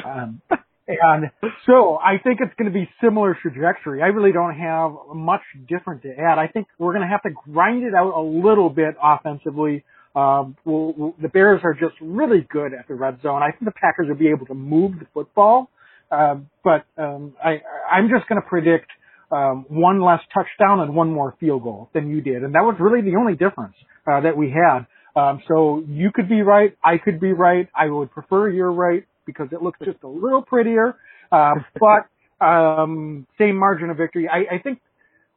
Um, 0.05 0.41
and 0.87 1.31
so 1.65 1.97
I 1.97 2.17
think 2.23 2.39
it's 2.41 2.53
going 2.57 2.71
to 2.71 2.77
be 2.77 2.89
similar 3.03 3.37
trajectory. 3.41 4.01
I 4.01 4.07
really 4.07 4.31
don't 4.31 4.55
have 4.55 4.91
much 5.13 5.41
different 5.67 6.03
to 6.03 6.09
add. 6.09 6.37
I 6.37 6.47
think 6.47 6.67
we're 6.77 6.93
going 6.93 7.05
to 7.05 7.09
have 7.09 7.23
to 7.23 7.29
grind 7.51 7.83
it 7.83 7.93
out 7.93 8.13
a 8.15 8.21
little 8.21 8.69
bit 8.69 8.95
offensively. 9.01 9.83
Um, 10.15 10.55
we'll, 10.65 10.93
we'll, 10.97 11.15
the 11.21 11.27
Bears 11.27 11.61
are 11.63 11.73
just 11.73 11.95
really 12.01 12.47
good 12.49 12.73
at 12.73 12.87
the 12.87 12.95
red 12.95 13.21
zone. 13.21 13.43
I 13.43 13.51
think 13.51 13.65
the 13.65 13.79
Packers 13.79 14.07
will 14.07 14.15
be 14.15 14.29
able 14.29 14.45
to 14.47 14.55
move 14.55 14.93
the 14.99 15.05
football. 15.13 15.69
Uh, 16.09 16.37
but 16.63 16.85
um, 16.97 17.35
I, 17.43 17.61
I'm 17.91 18.09
just 18.09 18.27
going 18.29 18.41
to 18.41 18.47
predict 18.47 18.89
um, 19.31 19.65
one 19.69 20.01
less 20.01 20.21
touchdown 20.33 20.79
and 20.79 20.95
one 20.95 21.11
more 21.11 21.35
field 21.39 21.63
goal 21.63 21.89
than 21.93 22.09
you 22.09 22.21
did, 22.21 22.43
and 22.43 22.55
that 22.55 22.63
was 22.63 22.77
really 22.79 23.01
the 23.01 23.17
only 23.17 23.33
difference 23.33 23.75
uh, 24.09 24.21
that 24.21 24.37
we 24.37 24.49
had. 24.51 24.87
Um, 25.17 25.41
so 25.47 25.83
you 25.87 26.11
could 26.13 26.29
be 26.29 26.43
right, 26.43 26.77
I 26.83 26.99
could 26.99 27.19
be 27.19 27.33
right. 27.33 27.67
I 27.75 27.89
would 27.89 28.11
prefer 28.11 28.49
you're 28.49 28.71
right 28.71 29.03
because 29.25 29.47
it 29.51 29.63
looks 29.63 29.79
just 29.83 30.03
a 30.03 30.07
little 30.07 30.43
prettier. 30.43 30.95
Uh, 31.31 31.55
but 31.79 32.45
um, 32.45 33.25
same 33.39 33.55
margin 33.55 33.89
of 33.89 33.97
victory. 33.97 34.29
I, 34.29 34.55
I 34.55 34.59
think 34.59 34.79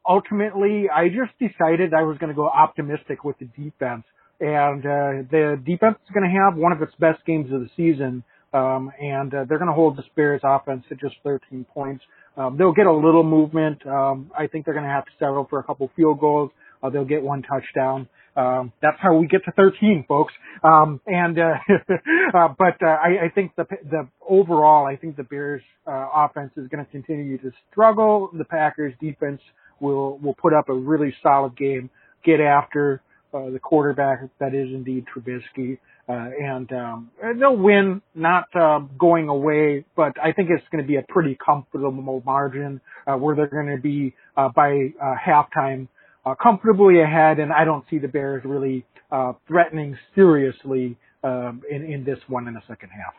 ultimately 0.07 0.85
I 0.87 1.07
just 1.07 1.31
decided 1.39 1.95
I 1.95 2.03
was 2.03 2.19
going 2.19 2.29
to 2.29 2.35
go 2.35 2.47
optimistic 2.47 3.23
with 3.23 3.37
the 3.39 3.45
defense, 3.45 4.03
and 4.39 4.85
uh, 4.85 5.25
the 5.31 5.59
defense 5.65 5.97
is 6.05 6.13
going 6.13 6.29
to 6.29 6.39
have 6.39 6.55
one 6.55 6.71
of 6.71 6.81
its 6.83 6.93
best 6.99 7.25
games 7.25 7.51
of 7.51 7.61
the 7.61 7.69
season. 7.75 8.23
Um, 8.53 8.91
and 9.01 9.33
uh, 9.33 9.45
they're 9.47 9.57
going 9.57 9.69
to 9.69 9.73
hold 9.73 9.95
the 9.95 10.03
Bears 10.13 10.41
offense 10.43 10.83
to 10.89 10.95
just 10.95 11.15
13 11.23 11.65
points. 11.73 12.03
Um, 12.35 12.57
they'll 12.57 12.73
get 12.73 12.85
a 12.85 12.91
little 12.91 13.23
movement. 13.23 13.85
Um, 13.87 14.29
I 14.37 14.47
think 14.47 14.65
they're 14.65 14.73
going 14.73 14.85
to 14.85 14.91
have 14.91 15.05
to 15.05 15.11
settle 15.19 15.47
for 15.49 15.59
a 15.59 15.63
couple 15.63 15.89
field 15.95 16.19
goals. 16.19 16.51
Uh, 16.83 16.89
they'll 16.89 17.05
get 17.05 17.21
one 17.23 17.43
touchdown. 17.43 18.09
Um, 18.35 18.71
that's 18.81 18.97
how 18.99 19.15
we 19.15 19.27
get 19.27 19.43
to 19.45 19.51
13, 19.51 20.05
folks. 20.07 20.33
Um, 20.63 21.01
and 21.05 21.37
uh, 21.37 21.53
uh, 22.33 22.47
but 22.57 22.81
uh, 22.81 22.87
I, 22.87 23.25
I 23.25 23.29
think 23.33 23.55
the 23.55 23.65
the 23.89 24.07
overall, 24.27 24.85
I 24.85 24.95
think 24.95 25.17
the 25.17 25.23
Bears 25.23 25.61
uh, 25.85 26.07
offense 26.13 26.51
is 26.55 26.67
going 26.69 26.83
to 26.85 26.91
continue 26.91 27.37
to 27.39 27.51
struggle. 27.71 28.29
The 28.33 28.45
Packers 28.45 28.93
defense 29.01 29.41
will 29.79 30.17
will 30.19 30.35
put 30.35 30.53
up 30.53 30.69
a 30.69 30.73
really 30.73 31.13
solid 31.21 31.57
game, 31.57 31.89
get 32.23 32.39
after 32.39 33.01
uh, 33.33 33.49
the 33.49 33.59
quarterback 33.59 34.21
that 34.39 34.53
is 34.53 34.69
indeed 34.73 35.05
Trubisky, 35.13 35.77
uh, 36.07 36.29
and 36.41 36.71
um, 36.73 37.11
they'll 37.39 37.55
win, 37.55 38.01
not 38.15 38.45
uh, 38.55 38.79
going 38.99 39.29
away. 39.29 39.85
But 39.95 40.13
I 40.21 40.31
think 40.31 40.49
it's 40.49 40.67
going 40.71 40.83
to 40.83 40.87
be 40.87 40.97
a 40.97 41.03
pretty 41.07 41.37
comfortable 41.43 42.21
margin 42.25 42.81
uh, 43.07 43.15
where 43.15 43.35
they're 43.35 43.47
going 43.47 43.75
to 43.75 43.81
be 43.81 44.13
uh, 44.35 44.49
by 44.49 44.93
uh, 45.01 45.15
halftime 45.25 45.87
uh, 46.25 46.35
comfortably 46.41 47.01
ahead, 47.01 47.39
and 47.39 47.51
I 47.51 47.65
don't 47.65 47.85
see 47.89 47.97
the 47.99 48.07
Bears 48.07 48.43
really 48.45 48.85
uh, 49.11 49.33
threatening 49.47 49.97
seriously 50.15 50.97
um, 51.23 51.61
in 51.69 51.83
in 51.83 52.03
this 52.03 52.19
one 52.27 52.47
in 52.47 52.53
the 52.53 52.61
second 52.67 52.89
half. 52.89 53.13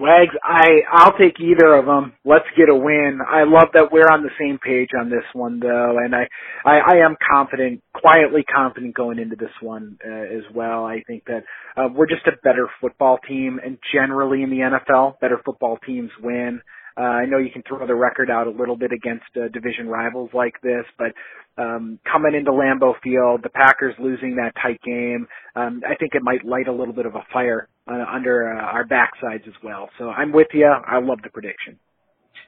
Wags, 0.00 0.34
I 0.42 0.80
I'll 0.90 1.12
take 1.18 1.38
either 1.40 1.74
of 1.74 1.84
them. 1.84 2.14
Let's 2.24 2.46
get 2.56 2.70
a 2.70 2.74
win. 2.74 3.18
I 3.20 3.42
love 3.44 3.68
that 3.74 3.92
we're 3.92 4.08
on 4.10 4.22
the 4.22 4.30
same 4.40 4.58
page 4.58 4.88
on 4.98 5.10
this 5.10 5.24
one 5.34 5.60
though, 5.60 5.98
and 6.02 6.14
I 6.14 6.26
I, 6.64 6.78
I 6.78 6.96
am 7.04 7.16
confident, 7.30 7.82
quietly 7.92 8.42
confident 8.42 8.94
going 8.94 9.18
into 9.18 9.36
this 9.36 9.50
one 9.60 9.98
uh, 10.02 10.10
as 10.10 10.44
well. 10.54 10.86
I 10.86 11.02
think 11.06 11.24
that 11.26 11.44
uh, 11.76 11.88
we're 11.94 12.06
just 12.06 12.26
a 12.26 12.32
better 12.42 12.68
football 12.80 13.18
team, 13.28 13.60
and 13.62 13.76
generally 13.92 14.42
in 14.42 14.48
the 14.48 14.60
NFL, 14.60 15.20
better 15.20 15.38
football 15.44 15.76
teams 15.86 16.10
win. 16.22 16.62
Uh, 17.00 17.04
I 17.04 17.24
know 17.24 17.38
you 17.38 17.50
can 17.50 17.62
throw 17.66 17.86
the 17.86 17.94
record 17.94 18.30
out 18.30 18.46
a 18.46 18.50
little 18.50 18.76
bit 18.76 18.92
against 18.92 19.24
uh, 19.34 19.48
division 19.48 19.88
rivals 19.88 20.28
like 20.34 20.60
this, 20.62 20.84
but 20.98 21.14
um, 21.56 21.98
coming 22.10 22.34
into 22.34 22.50
Lambeau 22.50 22.92
Field, 23.02 23.40
the 23.42 23.48
Packers 23.48 23.94
losing 23.98 24.36
that 24.36 24.52
tight 24.60 24.80
game, 24.82 25.26
um, 25.56 25.80
I 25.88 25.94
think 25.94 26.14
it 26.14 26.22
might 26.22 26.44
light 26.44 26.68
a 26.68 26.72
little 26.72 26.92
bit 26.92 27.06
of 27.06 27.14
a 27.14 27.24
fire 27.32 27.68
uh, 27.90 28.04
under 28.14 28.52
uh, 28.52 28.60
our 28.60 28.84
backsides 28.84 29.48
as 29.48 29.54
well. 29.64 29.88
So 29.98 30.10
I'm 30.10 30.30
with 30.30 30.48
you. 30.52 30.66
I 30.66 31.00
love 31.00 31.20
the 31.22 31.30
prediction. 31.30 31.78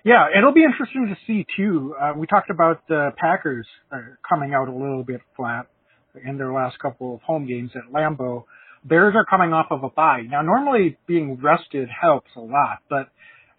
Yeah, 0.05 0.27
it'll 0.37 0.53
be 0.53 0.65
interesting 0.65 1.15
to 1.15 1.17
see 1.27 1.47
too. 1.57 1.95
Uh, 1.99 2.13
we 2.15 2.27
talked 2.27 2.51
about 2.51 2.87
the 2.89 3.11
Packers 3.17 3.67
uh, 3.91 4.01
coming 4.29 4.53
out 4.53 4.69
a 4.69 4.73
little 4.73 5.05
bit 5.05 5.23
flat 5.35 5.67
in 6.27 6.37
their 6.37 6.53
last 6.53 6.79
couple 6.79 7.15
of 7.15 7.23
home 7.23 7.47
games 7.47 7.71
at 7.75 7.91
Lambeau. 7.91 8.45
Bears 8.85 9.15
are 9.17 9.25
coming 9.25 9.55
off 9.55 9.69
of 9.71 9.83
a 9.83 9.89
bye. 9.89 10.23
Now, 10.29 10.43
normally 10.43 10.99
being 11.07 11.41
rested 11.41 11.89
helps 11.89 12.31
a 12.37 12.41
lot, 12.41 12.81
but 12.91 13.09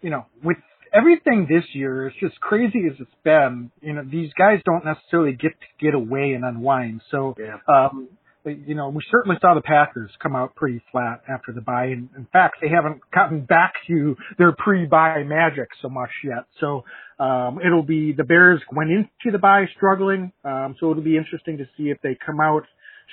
you 0.02 0.10
know, 0.10 0.26
with 0.42 0.58
everything 0.94 1.46
this 1.48 1.64
year 1.74 2.08
is 2.08 2.14
just 2.20 2.40
crazy 2.40 2.84
as 2.90 2.96
it's 3.00 3.10
been. 3.24 3.70
You 3.82 3.94
know, 3.94 4.04
these 4.04 4.32
guys 4.38 4.60
don't 4.64 4.84
necessarily 4.84 5.32
get 5.32 5.52
to 5.52 5.84
get 5.84 5.94
away 5.94 6.32
and 6.32 6.44
unwind. 6.44 7.02
So, 7.10 7.34
yeah. 7.38 7.58
um, 7.68 8.08
you 8.44 8.74
know, 8.74 8.90
we 8.90 9.02
certainly 9.10 9.38
saw 9.40 9.54
the 9.54 9.62
Packers 9.62 10.10
come 10.22 10.36
out 10.36 10.54
pretty 10.54 10.82
flat 10.92 11.22
after 11.28 11.52
the 11.52 11.60
bye. 11.60 11.86
And 11.86 12.10
in 12.16 12.26
fact, 12.32 12.56
they 12.60 12.68
haven't 12.68 13.00
gotten 13.12 13.44
back 13.44 13.74
to 13.88 14.16
their 14.38 14.52
pre-bye 14.52 15.22
magic 15.24 15.68
so 15.80 15.88
much 15.88 16.10
yet. 16.22 16.44
So, 16.60 16.84
um, 17.18 17.60
it'll 17.64 17.84
be 17.84 18.12
the 18.12 18.24
Bears 18.24 18.60
went 18.72 18.90
into 18.90 19.32
the 19.32 19.38
bye 19.38 19.66
struggling. 19.76 20.32
Um, 20.44 20.76
so 20.78 20.90
it'll 20.90 21.02
be 21.02 21.16
interesting 21.16 21.58
to 21.58 21.64
see 21.76 21.84
if 21.84 21.98
they 22.02 22.16
come 22.24 22.40
out 22.40 22.64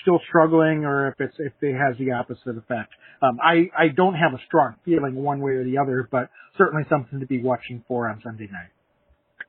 still 0.01 0.19
struggling 0.27 0.85
or 0.85 1.09
if 1.09 1.19
it's 1.19 1.35
if 1.39 1.53
it 1.61 1.75
has 1.75 1.97
the 1.97 2.11
opposite 2.11 2.57
effect. 2.57 2.91
Um, 3.21 3.39
I 3.41 3.69
I 3.77 3.87
don't 3.95 4.15
have 4.15 4.33
a 4.33 4.39
strong 4.47 4.75
feeling 4.85 5.15
one 5.15 5.41
way 5.41 5.51
or 5.53 5.63
the 5.63 5.77
other, 5.77 6.07
but 6.09 6.29
certainly 6.57 6.83
something 6.89 7.19
to 7.19 7.25
be 7.25 7.41
watching 7.41 7.83
for 7.87 8.07
on 8.09 8.21
Sunday 8.23 8.49
night. 8.51 8.71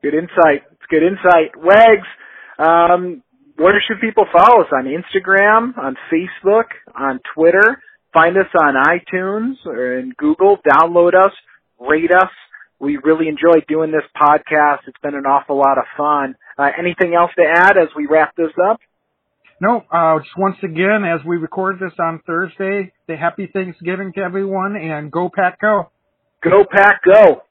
Good 0.02 0.14
insight. 0.14 0.64
It's 0.72 0.86
good 0.90 1.02
insight. 1.02 1.56
Wags, 1.56 2.08
um, 2.58 3.22
where 3.56 3.80
should 3.86 4.00
people 4.00 4.24
follow 4.32 4.62
us 4.62 4.68
on 4.72 4.84
Instagram, 4.86 5.78
on 5.78 5.96
Facebook, 6.12 6.64
on 6.98 7.20
Twitter? 7.34 7.80
Find 8.12 8.36
us 8.36 8.48
on 8.58 8.74
iTunes 8.74 9.54
or 9.64 9.98
in 9.98 10.12
Google. 10.18 10.58
Download 10.68 11.14
us, 11.14 11.32
rate 11.78 12.12
us. 12.12 12.30
We 12.78 12.98
really 13.02 13.28
enjoy 13.28 13.64
doing 13.68 13.92
this 13.92 14.02
podcast. 14.20 14.80
It's 14.88 14.98
been 15.02 15.14
an 15.14 15.24
awful 15.24 15.56
lot 15.56 15.78
of 15.78 15.84
fun. 15.96 16.34
Uh, 16.58 16.70
anything 16.76 17.14
else 17.14 17.30
to 17.36 17.44
add 17.46 17.78
as 17.78 17.88
we 17.96 18.06
wrap 18.06 18.34
this 18.36 18.50
up? 18.68 18.80
No, 19.62 19.84
uh, 19.92 20.18
just 20.18 20.36
once 20.36 20.56
again, 20.64 21.04
as 21.04 21.24
we 21.24 21.36
record 21.36 21.76
this 21.78 21.92
on 21.96 22.20
Thursday, 22.26 22.92
the 23.06 23.16
happy 23.16 23.46
Thanksgiving 23.46 24.12
to 24.14 24.20
everyone 24.20 24.74
and 24.74 25.08
go 25.08 25.30
Pack 25.32 25.60
Go. 25.60 25.88
Go 26.42 26.64
Pack 26.68 27.02
Go. 27.04 27.42